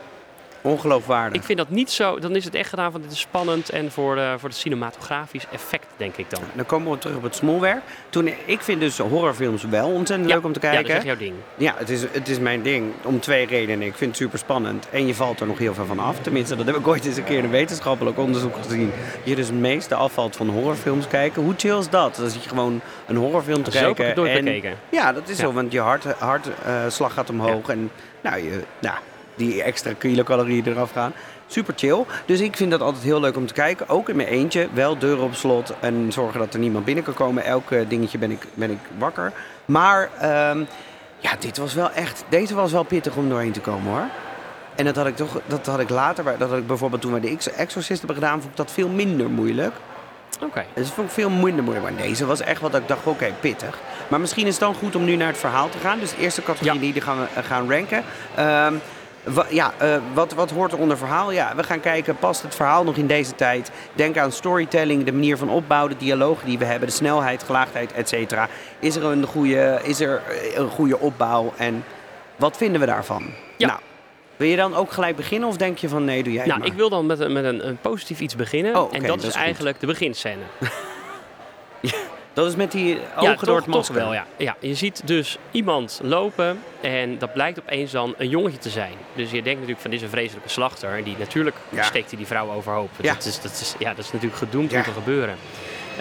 Ongeloofwaardig. 0.68 1.40
ik 1.40 1.44
vind 1.46 1.58
dat 1.58 1.70
niet 1.70 1.92
zo. 1.92 2.20
Dan 2.20 2.36
is 2.36 2.46
het 2.46 2.56
echt 2.56 2.70
gedaan 2.70 2.92
van 2.92 3.02
dit 3.02 3.12
is 3.12 3.20
spannend 3.20 3.70
en 3.70 3.92
voor, 3.92 4.18
eh, 4.18 4.34
voor 4.38 4.50
het 4.50 4.58
cinematografisch 4.58 5.46
effect, 5.52 5.86
denk 5.98 6.16
ik 6.18 6.30
dan. 6.30 6.42
Dan 6.54 6.66
komen 6.66 6.92
we 6.92 6.98
terug 6.98 7.16
op 7.16 7.24
het 7.24 7.36
smolwerk. 7.36 7.82
Toen, 8.10 8.30
ik 8.46 8.62
vind 8.62 8.80
dus 8.80 8.98
horrorfilms 8.98 9.64
wel 9.64 9.88
ontzettend 9.90 10.30
leuk 10.30 10.44
om 10.46 10.54
te 10.54 10.60
Ja, 10.62 10.70
kijken. 10.72 10.84
dat 10.94 11.04
is 11.04 11.10
echt 11.10 11.20
jouw 11.20 11.28
ding. 11.28 11.34
Ja, 11.58 11.74
het 11.78 11.90
is, 11.90 12.02
het 12.12 12.28
is 12.28 12.40
mijn 12.40 12.62
ding. 12.62 12.94
Om 13.04 13.20
twee 13.20 13.46
redenen. 13.46 13.88
Ik 13.88 13.96
vind 13.96 14.10
het 14.10 14.20
super 14.20 14.40
spannend. 14.40 14.88
En 14.92 15.08
je 15.08 15.16
valt 15.16 15.40
er 15.40 15.48
nog 15.48 15.58
heel 15.58 15.74
veel 15.74 15.86
van 15.86 16.00
af. 16.00 16.20
Tenminste, 16.20 16.56
dat 16.56 16.66
heb 16.66 16.76
ik 16.76 16.88
ooit 16.88 17.06
eens 17.06 17.18
een 17.18 17.24
keer 17.24 17.38
in 17.38 17.44
een 17.44 17.50
wetenschappelijk 17.50 18.18
onderzoek 18.18 18.56
gezien. 18.62 18.92
Je 19.24 19.36
dus 19.36 19.48
het 19.48 19.56
meeste 19.60 19.96
afvalt 19.96 20.36
van 20.36 20.50
horrorfilms 20.50 21.08
kijken. 21.08 21.44
Hoe 21.44 21.54
chill 21.58 21.78
is 21.78 21.90
dat? 21.90 22.16
Dan 22.16 22.30
zit 22.30 22.44
je 22.44 22.50
gewoon 22.50 22.82
een 23.08 23.16
horrorfilm 23.16 23.64
te 23.64 23.72
Zo 23.72 23.78
heb 23.78 23.88
ik 23.90 23.96
kijken. 23.96 24.64
en. 24.64 24.78
Ja, 24.90 25.14
dat 25.14 25.30
is 25.30 25.38
Ja. 25.38 25.44
zo. 25.44 25.54
Want 25.54 25.72
je 25.72 25.80
hartslag 25.80 26.20
hart, 26.20 26.48
slag 26.88 27.14
gaat 27.14 27.30
omhoog. 27.30 27.70
En 27.70 27.92
nou, 28.22 28.44
je, 28.44 28.64
nou, 28.80 28.96
die 29.38 29.64
extra 29.64 29.94
kilocalorieën 29.98 30.64
eraf 30.68 30.92
gaan. 30.92 31.14
Super 31.48 31.74
chill. 31.78 32.04
Dus 32.26 32.40
ik 32.40 32.56
vind 32.58 32.72
dat 32.72 32.82
altijd 32.82 33.04
heel 33.04 33.20
leuk 33.20 33.36
om 33.38 33.48
te 33.48 33.54
kijken. 33.54 33.90
Ook 33.90 34.10
in 34.10 34.16
mijn 34.16 34.28
eentje. 34.28 34.68
Wel 34.74 34.98
deuren 34.98 35.24
op 35.24 35.34
slot. 35.36 35.74
En 35.80 36.12
zorgen 36.12 36.40
dat 36.40 36.54
er 36.54 36.60
niemand 36.60 36.86
binnen 36.86 37.04
kan 37.04 37.14
komen. 37.14 37.44
Elk 37.46 37.72
eh, 37.72 37.80
dingetje 37.88 38.18
ben 38.18 38.32
ik, 38.32 38.46
ben 38.54 38.72
ik 38.72 38.78
wakker. 38.98 39.32
Maar 39.66 40.10
ehm, 40.20 40.64
ja, 41.20 41.32
dit 41.40 41.58
was 41.58 41.74
wel 41.74 41.92
echt. 41.92 42.24
Deze 42.30 42.56
was 42.56 42.72
wel 42.72 42.84
pittig 42.84 43.16
om 43.16 43.30
doorheen 43.30 43.52
te 43.52 43.60
komen 43.60 43.92
hoor. 43.92 44.08
En 44.76 44.86
dat 44.86 44.96
had 44.96 45.08
ik 45.08 45.16
toch. 45.16 45.42
Dat 45.46 45.66
had 45.66 45.80
ik 45.80 45.90
later. 45.90 46.24
Dat 46.38 46.50
had 46.50 46.58
ik 46.58 46.68
bijvoorbeeld 46.68 47.02
toen 47.02 47.14
we 47.14 47.20
de 47.20 47.30
Ex- 47.30 47.52
Exorcist 47.52 48.00
hebben 48.00 48.18
gedaan. 48.18 48.40
Vond 48.40 48.52
ik 48.52 48.58
dat 48.58 48.72
veel 48.72 48.90
minder 48.90 49.30
moeilijk. 49.30 49.74
Oké. 50.44 50.66
Dus 50.74 50.86
dat 50.86 50.94
vond 50.94 51.08
ik 51.08 51.14
veel 51.14 51.30
minder 51.30 51.64
moeilijk. 51.64 51.90
Maar 51.90 52.02
deze 52.06 52.26
was 52.26 52.42
echt 52.42 52.62
wat 52.62 52.76
ik 52.76 52.88
dacht, 52.88 53.06
oké, 53.08 53.34
pittig. 53.40 53.78
Maar 54.08 54.20
misschien 54.20 54.46
is 54.46 54.52
het 54.52 54.60
dan 54.60 54.74
goed 54.76 54.96
om 54.96 55.04
nu 55.06 55.16
naar 55.16 55.28
het 55.28 55.38
verhaal 55.38 55.70
te 55.70 55.78
gaan. 55.78 56.00
Dus 56.00 56.10
de 56.12 56.18
eerste 56.18 56.44
categorie 56.44 56.86
Ja. 56.88 56.94
die 56.94 57.02
gaan 57.02 57.20
we 57.20 57.26
eh, 57.36 57.44
gaan 57.44 57.72
ranken. 57.72 58.04
Wa- 58.36 58.72
ja, 59.50 59.74
eh, 59.78 59.98
wat, 60.14 60.34
wat 60.34 60.52
hoort 60.52 60.72
er 60.72 60.78
onder 60.78 60.98
verhaal? 60.98 61.32
Ja, 61.32 61.56
we 61.56 61.64
gaan 61.64 61.80
kijken, 61.80 62.18
past 62.18 62.42
het 62.42 62.56
verhaal 62.56 62.84
nog 62.84 62.96
in 62.96 63.08
deze 63.08 63.36
tijd? 63.36 63.72
Denk 63.94 64.18
aan 64.18 64.32
storytelling, 64.32 65.04
de 65.04 65.12
manier 65.12 65.38
van 65.38 65.50
opbouw, 65.50 65.88
de 65.88 65.98
dialogen 65.98 66.46
die 66.46 66.58
we 66.58 66.66
hebben, 66.66 66.88
de 66.88 66.94
snelheid, 66.94 67.44
gelaagdheid, 67.44 67.94
et 67.94 68.10
cetera. 68.10 68.48
Is 68.80 68.96
er 68.96 69.04
een 69.04 69.26
goede, 69.26 69.80
is 69.84 70.00
er 70.00 70.22
eh, 70.28 70.58
een 70.58 70.70
goede 70.70 71.00
opbouw 71.00 71.54
en 71.58 71.84
wat 72.36 72.58
vinden 72.58 72.80
we 72.80 72.86
daarvan? 72.86 73.24
Ja. 73.58 73.68
Nou, 73.68 73.80
wil 74.36 74.48
je 74.48 74.56
dan 74.56 74.76
ook 74.76 74.92
gelijk 74.92 75.16
beginnen 75.16 75.50
of 75.50 75.58
denk 75.58 75.78
je 75.78 75.90
van 75.90 76.04
nee, 76.04 76.24
doe 76.24 76.34
jij 76.34 76.46
Nou, 76.46 76.60
maar? 76.60 76.68
ik 76.68 76.74
wil 76.74 76.90
dan 76.90 77.06
met, 77.06 77.20
een, 77.20 77.34
met 77.34 77.44
een, 77.44 77.68
een 77.68 77.78
positief 77.82 78.20
iets 78.20 78.36
beginnen. 78.36 78.76
Oh, 78.76 78.94
en 78.94 79.00
dat, 79.00 79.08
dat 79.10 79.20
is 79.20 79.26
is 79.26 79.34
eigenlijk 79.34 79.80
de 79.80 79.86
beginscène. 79.86 80.42
Dat 82.38 82.48
is 82.48 82.56
met 82.56 82.72
die 82.72 82.98
ogen 83.16 83.30
ja, 83.30 83.36
door 83.36 83.46
toch, 83.46 83.56
het 83.56 83.66
toch 83.66 83.74
masker. 83.74 83.96
wel, 83.96 84.14
ja. 84.14 84.26
ja. 84.38 84.56
Je 84.60 84.74
ziet 84.76 85.02
dus 85.06 85.38
iemand 85.52 86.00
lopen 86.04 86.60
en 86.82 87.18
dat 87.18 87.34
blijkt 87.34 87.60
opeens 87.60 87.92
dan 87.92 88.14
een 88.18 88.30
jongetje 88.30 88.58
te 88.58 88.70
zijn. 88.70 88.92
Dus 89.16 89.26
je 89.32 89.42
denkt 89.42 89.54
natuurlijk 89.54 89.80
van 89.80 89.90
dit 89.92 90.00
is 90.00 90.06
een 90.06 90.12
vreselijke 90.12 90.50
slachter. 90.50 90.98
En 90.98 91.04
die 91.04 91.16
natuurlijk 91.20 91.56
Ja. 91.70 91.84
steekt 91.84 92.10
hij 92.10 92.18
die 92.18 92.28
vrouw 92.28 92.52
overhoop. 92.52 92.90
Ja. 93.02 93.14
Dat, 93.14 93.26
is, 93.26 93.42
dat, 93.42 93.52
is, 93.52 93.76
ja, 93.80 93.90
dat 93.94 94.06
is 94.06 94.12
natuurlijk 94.12 94.38
gedoemd 94.40 94.72
Ja. 94.72 94.78
om 94.78 94.84
te 94.84 94.92
gebeuren. 94.92 95.36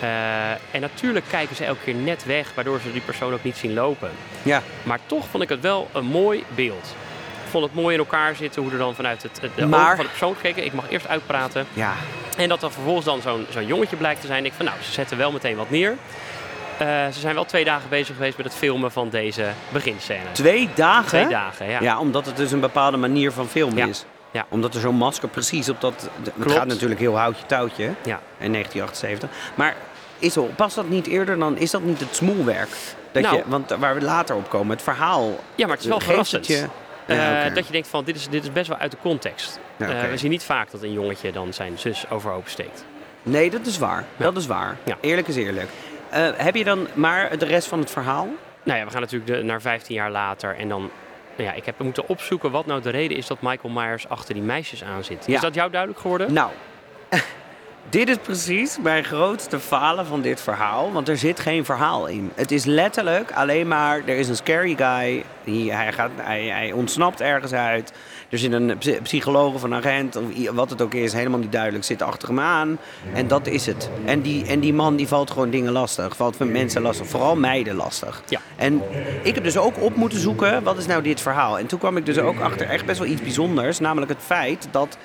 Eh, 0.01 0.51
en 0.51 0.81
natuurlijk 0.81 1.25
kijken 1.31 1.57
ze 1.57 1.65
elke 1.65 1.81
keer 1.85 1.95
net 1.95 2.25
weg, 2.25 2.55
waardoor 2.55 2.81
ze 2.81 2.93
die 2.93 3.01
persoon 3.01 3.33
ook 3.33 3.45
niet 3.45 3.57
zien 3.57 3.75
lopen. 3.75 4.11
Ja. 4.43 4.63
Maar 4.83 4.99
toch 5.07 5.27
vond 5.27 5.43
ik 5.43 5.49
het 5.49 5.61
wel 5.61 5.89
een 5.93 6.07
mooi 6.07 6.45
beeld. 6.55 6.95
Ik 7.47 7.53
vond 7.53 7.65
het 7.65 7.75
mooi 7.75 7.93
in 7.95 8.01
elkaar 8.01 8.35
zitten, 8.37 8.63
hoe 8.63 8.73
er 8.73 8.79
dan 8.79 8.95
vanuit 8.95 9.23
het, 9.23 9.39
het 9.41 9.51
de 9.57 9.67
Maar- 9.67 9.97
van 9.97 10.05
de 10.05 10.11
persoon 10.11 10.35
gekeken. 10.35 10.65
Ik 10.65 10.73
mag 10.73 10.85
eerst 10.91 11.09
uitpraten. 11.09 11.67
Ja, 11.73 11.93
En 12.37 12.49
dat 12.49 12.63
er 12.63 12.73
vervolgens 12.73 13.07
dan 13.07 13.21
zo'n 13.21 13.47
zo'n 13.51 13.67
jongetje 13.67 13.97
blijkt 13.97 14.21
te 14.21 14.27
zijn. 14.27 14.45
Ik 14.45 14.53
van 14.57 14.65
nou, 14.65 14.77
ze 14.83 14.93
zetten 14.93 15.17
wel 15.19 15.33
meteen 15.33 15.57
wat 15.57 15.71
neer. 15.71 15.97
Eh, 16.79 16.87
ze 17.13 17.21
zijn 17.21 17.35
wel 17.35 17.45
twee 17.45 17.65
dagen 17.65 17.89
bezig 17.89 18.15
geweest 18.17 18.37
met 18.37 18.47
het 18.47 18.55
filmen 18.55 18.93
van 18.93 19.09
deze 19.09 19.45
beginscène. 19.69 20.33
twee 20.33 20.69
dagen? 20.75 21.07
Twee 21.07 21.29
dagen, 21.29 21.69
ja. 21.69 21.81
Ja. 21.81 21.99
omdat 21.99 22.27
het 22.27 22.37
dus 22.37 22.53
een 22.53 22.61
bepaalde 22.61 22.97
manier 22.97 23.33
van 23.33 23.49
filmen 23.49 23.77
Ja. 23.77 23.87
is. 23.87 24.05
Ja. 24.31 24.47
Omdat 24.49 24.75
er 24.75 24.81
zo'n 24.81 24.95
masker 24.95 25.29
precies 25.29 25.69
op 25.69 25.81
dat... 25.81 26.09
Het 26.23 26.33
Klopt. 26.35 26.53
gaat 26.53 26.67
natuurlijk 26.67 27.01
heel 27.01 27.19
houtje 27.19 27.47
touwtje 27.47 27.85
Ja. 27.85 28.21
in 28.39 28.53
1978. 28.53 29.29
Maar 29.55 29.75
is 30.19 30.37
past 30.57 30.75
dat 30.77 30.89
niet 30.89 31.07
eerder 31.07 31.39
dan... 31.39 31.57
Is 31.57 31.71
dat 31.71 31.83
niet 31.83 32.01
het 32.01 32.17
smoelwerk? 32.17 32.69
Dat 33.13 33.23
Nou. 33.23 33.37
je, 33.37 33.43
want 33.47 33.71
waar 33.79 33.95
we 33.95 34.01
later 34.03 34.37
op 34.37 34.49
komen, 34.51 34.71
het 34.71 34.83
verhaal... 34.83 35.39
ja, 35.55 35.67
maar 35.67 35.75
het 35.75 35.85
is 35.85 35.91
wel 35.91 36.01
verrassend. 36.01 36.47
het 36.47 36.57
je- 36.59 36.67
Ja, 37.07 37.45
Eh. 37.45 37.55
Dat 37.55 37.67
je 37.67 37.73
denkt 37.73 37.89
van 37.89 38.05
dit 38.05 38.17
is, 38.17 38.29
dit 38.29 38.43
is 38.43 38.53
best 38.53 38.69
wel 38.69 38.77
uit 38.79 38.91
de 38.91 38.97
context. 39.03 39.61
Ja, 39.77 39.89
Eh, 39.89 39.99
oké. 39.99 40.09
we 40.11 40.17
zien 40.17 40.31
niet 40.31 40.45
vaak 40.45 40.71
dat 40.71 40.83
een 40.83 40.93
jongetje 40.93 41.33
dan 41.33 41.53
zijn 41.53 41.79
zus 41.79 42.11
overhoop 42.11 42.49
steekt. 42.49 42.85
Nee, 43.23 43.51
dat 43.51 43.67
is 43.67 43.79
waar. 43.79 44.05
Ja. 44.17 44.25
Dat 44.25 44.37
is 44.37 44.47
waar. 44.47 44.77
Eerlijk 45.01 45.29
is 45.29 45.37
eerlijk. 45.37 45.69
Eh, 46.11 46.29
heb 46.37 46.55
je 46.55 46.65
dan 46.65 46.87
maar 46.95 47.39
de 47.39 47.45
rest 47.45 47.69
van 47.69 47.79
het 47.79 47.91
verhaal? 47.91 48.29
Nou 48.63 48.79
ja, 48.79 48.85
we 48.85 48.91
gaan 48.91 49.01
natuurlijk 49.01 49.31
de, 49.33 49.43
naar 49.43 49.61
15 49.61 49.95
jaar 49.95 50.11
later 50.11 50.57
en 50.57 50.69
dan... 50.69 50.91
Nou 51.37 51.49
ja, 51.49 51.55
ik 51.57 51.65
heb 51.65 51.79
moeten 51.79 52.09
opzoeken 52.09 52.51
wat 52.51 52.67
nou 52.67 52.81
de 52.83 52.91
reden 52.91 53.17
is 53.17 53.27
dat 53.27 53.41
Michael 53.41 53.73
Myers 53.75 54.09
achter 54.09 54.35
die 54.35 54.43
meisjes 54.43 54.85
aan 54.85 55.05
zit. 55.05 55.29
Is 55.29 55.41
dat 55.41 55.55
jou 55.55 55.71
duidelijk 55.71 56.01
geworden? 56.01 56.33
Nou, 56.33 56.51
dit 57.91 58.09
is 58.09 58.17
precies 58.23 58.79
mijn 58.83 59.05
grootste 59.05 59.61
falen 59.61 60.07
van 60.07 60.21
dit 60.23 60.41
verhaal. 60.41 60.93
Want 60.93 61.09
er 61.09 61.17
zit 61.17 61.41
geen 61.41 61.65
verhaal 61.65 62.07
in. 62.07 62.31
Het 62.35 62.51
is 62.51 62.65
letterlijk 62.65 63.33
alleen 63.33 63.69
maar... 63.69 64.03
Er 64.05 64.17
is 64.17 64.29
een 64.29 64.37
scary 64.37 64.75
guy. 64.77 65.25
Die, 65.45 65.73
hij, 65.73 65.93
gaat, 65.93 66.11
hij, 66.17 66.45
hij 66.45 66.73
ontsnapt 66.73 67.21
ergens 67.21 67.53
uit. 67.53 67.93
Er 68.29 68.39
zit 68.39 68.53
een 68.53 68.79
psy- 68.79 69.01
psycholoog 69.03 69.55
of 69.55 69.63
een 69.63 69.75
agent, 69.75 70.17
of 70.17 70.25
wat 70.53 70.71
het 70.71 70.83
ook 70.83 70.95
is, 70.95 71.13
helemaal 71.13 71.39
niet 71.39 71.53
duidelijk, 71.53 71.85
zit 71.85 72.03
achter 72.03 72.29
hem 72.29 72.41
aan. 72.41 72.79
En 73.13 73.29
dat 73.29 73.47
is 73.47 73.67
het. 73.67 73.91
En 74.05 74.21
die, 74.21 74.47
en 74.47 74.61
die 74.61 74.75
man 74.75 74.97
die 74.97 75.09
valt 75.09 75.31
gewoon 75.31 75.51
dingen 75.51 75.73
lastig. 75.73 76.17
Valt 76.17 76.37
van 76.37 76.53
mensen 76.53 76.83
lastig. 76.83 77.07
Vooral 77.07 77.37
meiden 77.37 77.75
lastig. 77.75 78.23
Ja. 78.29 78.41
En 78.57 78.83
ik 79.23 79.35
heb 79.35 79.45
dus 79.45 79.57
ook 79.57 79.83
op 79.83 79.97
moeten 79.97 80.21
zoeken, 80.21 80.63
wat 80.63 80.79
is 80.79 80.87
nou 80.87 81.03
dit 81.03 81.21
verhaal? 81.21 81.59
En 81.59 81.67
toen 81.67 81.79
kwam 81.79 81.97
ik 81.97 82.07
dus 82.07 82.19
ook 82.19 82.41
achter 82.41 82.69
echt 82.69 82.87
best 82.87 82.99
wel 82.99 83.09
iets 83.09 83.23
bijzonders. 83.23 83.79
Namelijk 83.79 84.11
het 84.11 84.23
feit 84.23 84.69
dat 84.71 84.97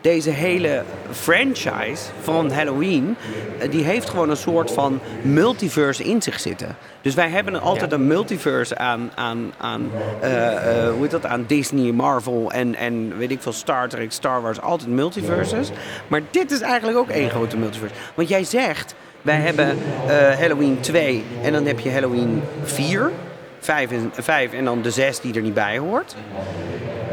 deze 0.00 0.30
hele 0.30 0.82
franchise 1.10 2.02
van 2.22 2.50
Halloween, 2.50 3.16
eh, 3.58 3.70
die 3.70 3.84
heeft 3.84 4.08
gewoon 4.10 4.30
een 4.30 4.36
soort 4.36 4.70
van 4.70 5.00
multiverse 5.22 6.04
in 6.04 6.22
zich 6.22 6.40
zitten. 6.40 6.76
Dus 7.02 7.14
wij 7.14 7.28
hebben 7.28 7.60
altijd 7.60 7.92
een 7.92 8.06
multiverse 8.06 8.78
aan, 8.78 9.10
aan, 9.14 9.52
aan, 9.58 9.90
eh, 10.20 10.86
eh, 10.86 10.92
hoe 10.92 11.02
heet 11.02 11.10
dat, 11.10 11.26
aan 11.26 11.44
Disney, 11.46 11.92
Marvel 11.92 12.50
en, 12.50 12.74
en 12.74 13.16
weet 13.16 13.30
ik 13.30 13.42
veel, 13.42 13.52
Star 13.52 13.88
Trek, 13.88 14.12
Star 14.12 14.42
Wars, 14.42 14.60
altijd 14.60 14.90
multiverses. 14.90 15.70
Maar 16.06 16.20
dit 16.30 16.50
is 16.50 16.60
eigenlijk 16.60 16.98
ook 16.98 17.08
één 17.08 17.30
grote 17.30 17.56
multiverse. 17.56 17.94
Want 18.14 18.28
jij 18.28 18.44
zegt, 18.44 18.94
wij 19.22 19.36
hebben 19.36 19.78
Halloween 20.38 20.80
2 20.80 21.24
en 21.42 21.52
dan 21.52 21.66
heb 21.66 21.80
je 21.80 21.90
Halloween 21.90 22.42
4, 22.62 23.10
5 23.60 23.90
en, 23.90 24.10
5 24.12 24.52
en 24.52 24.64
dan 24.64 24.82
de 24.82 24.90
6 24.90 25.20
die 25.20 25.34
er 25.34 25.42
niet 25.42 25.54
bij 25.54 25.78
hoort. 25.78 26.14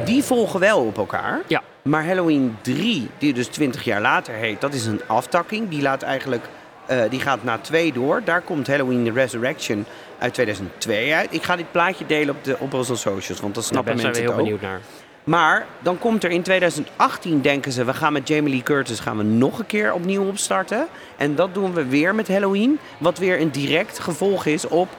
Die 0.05 0.23
volgen 0.23 0.59
wel 0.59 0.79
op 0.79 0.97
elkaar. 0.97 1.41
Ja. 1.47 1.61
Maar 1.85 2.05
Halloween 2.05 2.57
3, 2.61 3.09
die 3.17 3.33
dus 3.33 3.47
20 3.47 3.83
jaar 3.83 4.01
later 4.01 4.33
heet, 4.33 4.61
dat 4.61 4.73
is 4.73 4.85
een 4.85 5.01
aftakking. 5.07 5.69
Die, 5.69 5.81
laat 5.81 6.01
eigenlijk, 6.01 6.45
eh, 6.85 7.01
die 7.09 7.19
gaat 7.19 7.43
na 7.43 7.57
2 7.57 7.93
door. 7.93 8.21
Daar 8.23 8.41
komt 8.41 8.67
Halloween 8.67 9.13
Resurrection 9.13 9.85
uit 10.19 10.33
2002 10.33 11.13
uit. 11.13 11.33
Ik 11.33 11.43
ga 11.43 11.55
dit 11.55 11.71
plaatje 11.71 12.05
delen 12.05 12.35
op, 12.35 12.43
de, 12.43 12.55
op 12.59 12.73
onze 12.73 12.95
socials, 12.95 13.39
want 13.41 13.53
dan 13.53 13.53
Daar 13.53 13.63
snappen 13.63 13.99
zijn 13.99 14.13
we 14.13 14.19
mensen 14.19 14.21
heel 14.21 14.31
het 14.31 14.39
ook. 14.39 14.45
benieuwd 14.45 14.61
naar. 14.61 14.79
Maar 15.23 15.65
dan 15.79 15.99
komt 15.99 16.23
er 16.23 16.29
in 16.31 16.41
2018, 16.41 17.41
denken 17.41 17.71
ze, 17.71 17.83
we 17.83 17.93
gaan 17.93 18.13
met 18.13 18.27
Jamie 18.27 18.53
Lee 18.53 18.63
Curtis 18.63 18.99
gaan 18.99 19.17
we 19.17 19.23
nog 19.23 19.59
een 19.59 19.65
keer 19.65 19.93
opnieuw 19.93 20.27
opstarten. 20.27 20.87
En 21.17 21.35
dat 21.35 21.53
doen 21.53 21.73
we 21.73 21.85
weer 21.85 22.15
met 22.15 22.27
Halloween. 22.27 22.79
Wat 22.97 23.17
weer 23.17 23.41
een 23.41 23.51
direct 23.51 23.99
gevolg 23.99 24.45
is 24.45 24.67
op 24.67 24.89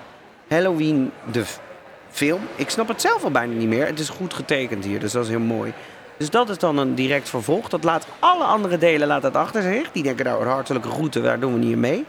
Halloween, 0.49 1.11
de 1.33 1.45
film. 2.11 2.41
Ik 2.57 2.71
snap 2.71 2.89
het 2.89 3.01
zelf 3.01 3.25
al 3.25 3.31
bijna 3.31 3.53
niet 3.55 3.69
meer. 3.69 3.87
Het 3.87 3.99
is 3.99 4.09
goed 4.09 4.35
getekend 4.35 4.85
hier, 4.85 5.01
dus 5.01 5.13
dat 5.13 5.23
is 5.25 5.31
heel 5.31 5.39
mooi. 5.41 5.73
Dus 6.17 6.31
dat 6.31 6.49
is 6.49 6.59
dan 6.59 6.79
een 6.79 6.95
direct 6.95 7.29
vervolg. 7.29 7.69
Dat 7.69 7.85
laat 7.85 8.07
alle 8.19 8.45
andere 8.45 8.79
delen 8.79 9.09
laat 9.09 9.23
dat 9.23 9.37
achter 9.37 9.63
zich. 9.63 9.93
Die 9.93 10.03
denken, 10.03 10.25
nou, 10.25 10.43
een 10.43 10.49
hartelijke 10.49 10.89
groeten, 10.89 11.23
daar 11.23 11.41
doen 11.41 11.53
we 11.53 11.59
niet 11.59 11.77
mee. 11.77 12.05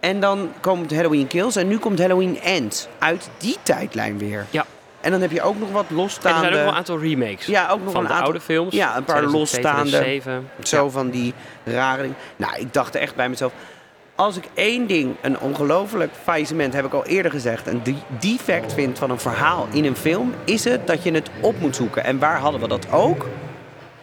En 0.00 0.20
dan 0.20 0.52
komt 0.60 0.94
Halloween 0.94 1.26
Kills 1.26 1.56
en 1.56 1.68
nu 1.68 1.78
komt 1.78 1.98
Halloween 1.98 2.40
Ends. 2.40 2.88
Uit 2.98 3.30
die 3.38 3.56
tijdlijn 3.62 4.18
weer. 4.18 4.46
Ja. 4.50 4.64
En 5.00 5.10
dan 5.10 5.20
heb 5.20 5.30
je 5.30 5.42
ook 5.42 5.58
nog 5.58 5.70
wat 5.70 5.84
En 5.88 5.94
losstaande... 5.96 6.38
er 6.38 6.42
zijn 6.44 6.54
ook 6.54 6.60
wel 6.60 6.68
een 6.68 6.78
aantal 6.78 6.98
remakes. 6.98 7.46
Ja, 7.46 7.68
ook 7.70 7.82
nog 7.82 7.92
van 7.92 8.00
een 8.00 8.06
de 8.06 8.12
aantal... 8.12 8.24
oude 8.24 8.40
films. 8.40 8.74
Ja, 8.74 8.96
een 8.96 9.04
paar 9.04 9.16
2002, 9.16 9.40
losstaande. 9.40 9.90
2007. 9.90 10.50
Zo 10.62 10.90
van 10.90 11.10
die 11.10 11.34
rare 11.64 12.02
dingen. 12.02 12.16
Nou, 12.36 12.56
ik 12.56 12.72
dacht 12.72 12.94
echt 12.94 13.14
bij 13.14 13.28
mezelf... 13.28 13.52
Als 14.14 14.36
ik 14.36 14.44
één 14.54 14.86
ding, 14.86 15.14
een 15.20 15.38
ongelooflijk 15.40 16.10
faillissement, 16.22 16.72
heb 16.74 16.84
ik 16.84 16.92
al 16.92 17.04
eerder 17.06 17.30
gezegd, 17.30 17.66
een 17.66 17.80
de- 17.82 17.94
defect 18.20 18.72
vind 18.72 18.98
van 18.98 19.10
een 19.10 19.18
verhaal 19.20 19.68
in 19.72 19.84
een 19.84 19.96
film, 19.96 20.34
is 20.44 20.64
het 20.64 20.86
dat 20.86 21.02
je 21.02 21.12
het 21.12 21.30
op 21.40 21.60
moet 21.60 21.76
zoeken. 21.76 22.04
En 22.04 22.18
waar 22.18 22.38
hadden 22.38 22.60
we 22.60 22.68
dat 22.68 22.86
ook? 22.92 23.26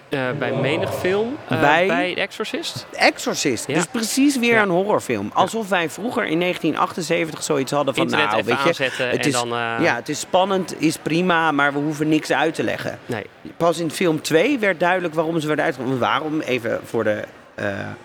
Eh, 0.10 0.20
bij 0.40 0.52
menig 0.54 0.94
film. 0.96 1.38
eh, 1.48 1.60
Bij- 1.60 2.16
Exorcist. 2.18 2.86
Exorcist. 2.92 3.68
Ja. 3.68 3.74
Dus 3.74 3.86
precies 3.86 4.38
weer 4.38 4.54
Ja. 4.54 4.62
een 4.62 4.70
horrorfilm. 4.70 5.32
Alsof 5.34 5.70
wij 5.70 5.90
vroeger 5.90 6.26
in 6.26 6.38
1978 6.40 7.44
zoiets 7.44 7.72
hadden 7.72 7.94
van, 7.94 8.04
Internet 8.04 8.30
nou, 8.32 8.44
weet 8.44 8.78
je, 8.78 8.84
het 8.84 9.00
en 9.00 9.20
is, 9.20 9.32
dan... 9.32 9.48
eh, 9.54 9.76
ja, 9.82 9.96
het 9.96 10.10
is 10.10 10.20
spannend, 10.20 10.82
is 10.82 10.98
prima, 10.98 11.52
maar 11.52 11.74
we 11.74 11.80
hoeven 11.80 12.10
niks 12.10 12.32
uit 12.32 12.54
te 12.56 12.64
leggen. 12.64 13.00
Nee. 13.06 13.26
Pas 13.58 13.80
in 13.80 13.92
film 13.92 14.22
2 14.22 14.60
werd 14.60 14.80
duidelijk 14.80 15.14
waarom 15.14 15.40
ze 15.40 15.48
werden 15.48 15.66
uitgevonden. 15.66 16.00
Waarom, 16.00 16.40
even 16.40 16.80
voor 16.84 17.04
de, 17.04 17.24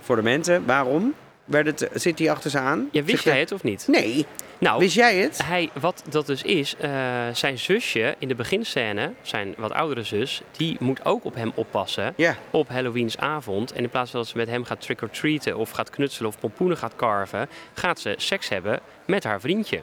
voor 0.03 0.17
de 0.17 0.23
mensen, 0.23 0.62
waarom 0.67 1.14
werd 1.44 1.66
het, 1.66 1.88
zit 1.94 2.18
hij 2.18 2.30
achter 2.30 2.50
ze 2.50 2.59
aan? 2.59 2.88
Ja, 2.92 3.02
wist 3.02 3.24
jij 3.24 3.40
het 3.40 3.52
of 3.52 3.62
niet? 3.62 3.85
Nee, 3.88 4.26
Nou, 4.59 4.78
wist 4.78 4.94
jij 4.94 5.16
het? 5.16 5.44
Hij, 5.44 5.70
wat 5.80 6.04
dat 6.09 6.26
dus 6.26 6.42
is, 6.42 6.76
eh, 6.76 6.90
zijn 7.33 7.59
zusje 7.59 8.14
in 8.18 8.28
de 8.28 8.35
beginscène, 8.35 9.12
zijn 9.22 9.54
wat 9.57 9.72
oudere 9.72 10.02
zus, 10.02 10.42
die 10.57 10.76
moet 10.80 11.04
ook 11.04 11.24
op 11.24 11.35
hem 11.35 11.52
oppassen 11.54 12.14
op 12.50 12.68
Halloweensavond. 12.68 13.72
En 13.72 13.83
in 13.83 13.90
plaats 13.90 14.11
van 14.11 14.20
dat 14.20 14.28
ze 14.28 14.37
met 14.37 14.48
hem 14.48 14.64
gaat 14.64 14.80
trick-or-treaten 14.80 15.57
of 15.57 15.70
gaat 15.70 15.90
knutselen 15.90 16.28
of 16.28 16.38
pompoenen 16.38 16.76
gaat 16.76 16.96
carven, 16.96 17.48
gaat 17.74 18.00
ze 18.00 18.14
seks 18.16 18.48
hebben 18.48 18.80
met 19.07 19.24
haar 19.24 19.40
vriendje. 19.40 19.83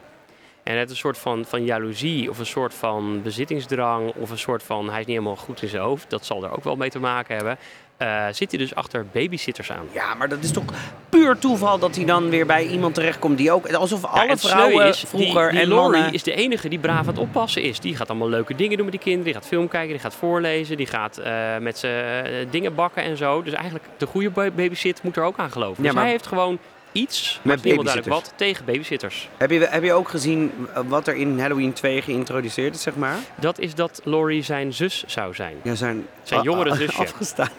En 0.64 0.78
het 0.78 0.86
is 0.86 0.92
een 0.92 1.00
soort 1.00 1.18
van, 1.18 1.46
van 1.46 1.66
jaloezie 1.66 2.30
of 2.30 2.40
een 2.40 2.46
soort 2.46 2.74
van 2.74 3.22
bezittingsdrang 3.22 4.14
of 4.16 4.30
een 4.30 4.38
soort 4.38 4.64
van 4.64 4.90
hij 4.90 5.00
is 5.00 5.06
niet 5.06 5.16
helemaal 5.16 5.36
goed 5.36 5.62
in 5.62 5.68
zijn 5.68 5.82
hoofd, 5.82 6.10
dat 6.10 6.26
zal 6.26 6.44
er 6.44 6.52
ook 6.52 6.64
wel 6.64 6.76
mee 6.76 6.90
te 6.90 7.00
maken 7.00 7.36
hebben. 7.36 7.58
Eh, 8.02 8.26
zit 8.32 8.52
hij 8.52 8.60
dus 8.60 8.76
achter 8.76 9.06
babysitters 9.12 9.72
aan. 9.72 9.88
Ja, 9.92 10.14
maar 10.14 10.30
dat 10.30 10.44
is 10.44 10.52
toch 10.52 10.64
puur 11.10 11.38
toeval 11.38 11.80
dat 11.80 11.96
hij 11.96 12.06
dan 12.06 12.30
weer 12.30 12.46
bij 12.46 12.68
iemand 12.68 12.94
terechtkomt 12.94 13.38
die 13.38 13.52
ook... 13.52 13.72
Alsof 13.72 14.06
alle 14.06 14.38
vrouwen 14.38 14.88
is, 14.88 15.04
vroeger 15.08 15.42
die, 15.44 15.52
die 15.52 15.60
en 15.62 15.68
Laurie 15.68 15.92
mannen... 15.92 16.14
is 16.14 16.24
de 16.24 16.34
enige 16.34 16.70
die 16.70 16.80
braaf 16.80 17.00
aan 17.00 17.06
het 17.08 17.18
oppassen 17.18 17.62
is. 17.64 17.80
Die 17.80 17.96
gaat 17.96 18.10
allemaal 18.10 18.30
leuke 18.30 18.56
dingen 18.56 18.76
doen 18.78 18.86
met 18.86 18.94
die 18.94 19.04
kinderen. 19.04 19.26
Die 19.26 19.34
gaat 19.42 19.48
film 19.48 19.68
kijken, 19.68 19.90
die 19.92 20.00
gaat 20.00 20.16
voorlezen, 20.16 20.78
die 20.78 20.86
gaat 20.86 21.18
eh, 21.18 21.58
met 21.58 21.78
ze 21.78 21.88
eh, 21.88 22.48
dingen 22.52 22.76
bakken 22.76 23.04
en 23.04 23.18
zo. 23.18 23.44
Dus 23.44 23.54
eigenlijk 23.54 23.86
de 23.98 24.06
goede 24.06 24.30
ba- 24.30 24.52
babysit 24.52 25.04
moet 25.04 25.16
er 25.18 25.24
ook 25.24 25.38
aan 25.38 25.52
geloven. 25.52 25.76
Ja, 25.78 25.84
dus 25.84 25.94
maar- 25.94 26.02
hij 26.04 26.12
heeft 26.12 26.28
gewoon 26.28 26.58
iets, 26.92 27.40
Met 27.42 27.46
maar 27.46 27.64
helemaal 27.64 27.84
duidelijk 27.84 28.08
babysitters. 28.08 28.40
wat, 28.40 28.48
tegen 28.48 28.66
babysitters. 28.66 29.30
Heb 29.38 29.52
je, 29.52 29.68
heb 29.70 29.84
je 29.84 29.94
ook 29.94 30.10
gezien 30.10 30.52
wat 30.88 31.08
er 31.08 31.16
in 31.16 31.40
Halloween 31.40 31.74
2 31.74 32.02
geïntroduceerd 32.02 32.76
is, 32.76 32.82
zeg 32.82 32.96
maar? 32.96 33.16
Dat 33.36 33.60
is 33.60 33.76
dat 33.76 34.02
Laurie 34.04 34.44
zijn 34.44 34.74
zus 34.74 35.04
zou 35.08 35.34
zijn. 35.36 35.56
Ja, 35.64 35.76
zijn, 35.76 36.06
Zijn 36.24 36.42
jongere 36.42 36.76
zusje. 36.76 36.98
Afgestaan. 37.02 37.50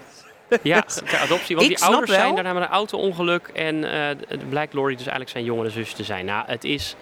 Ja, 0.63 0.81
ter 0.81 1.19
adoptie. 1.19 1.57
Want 1.57 1.71
Ik 1.71 1.77
die 1.77 1.87
ouders 1.87 2.11
wel- 2.11 2.21
zijn 2.21 2.35
daarna 2.35 2.53
met 2.53 2.63
een 2.63 2.69
auto-ongeluk. 2.69 3.51
En 3.55 3.83
het 4.29 4.49
blijkt 4.49 4.73
Laurie 4.75 4.97
dus 4.97 5.07
eigenlijk 5.07 5.31
zijn 5.31 5.45
jongere 5.45 5.71
zus 5.71 5.93
te 5.93 6.05
zijn. 6.05 6.25
Nou, 6.25 6.45
het 6.47 6.65
is, 6.65 6.97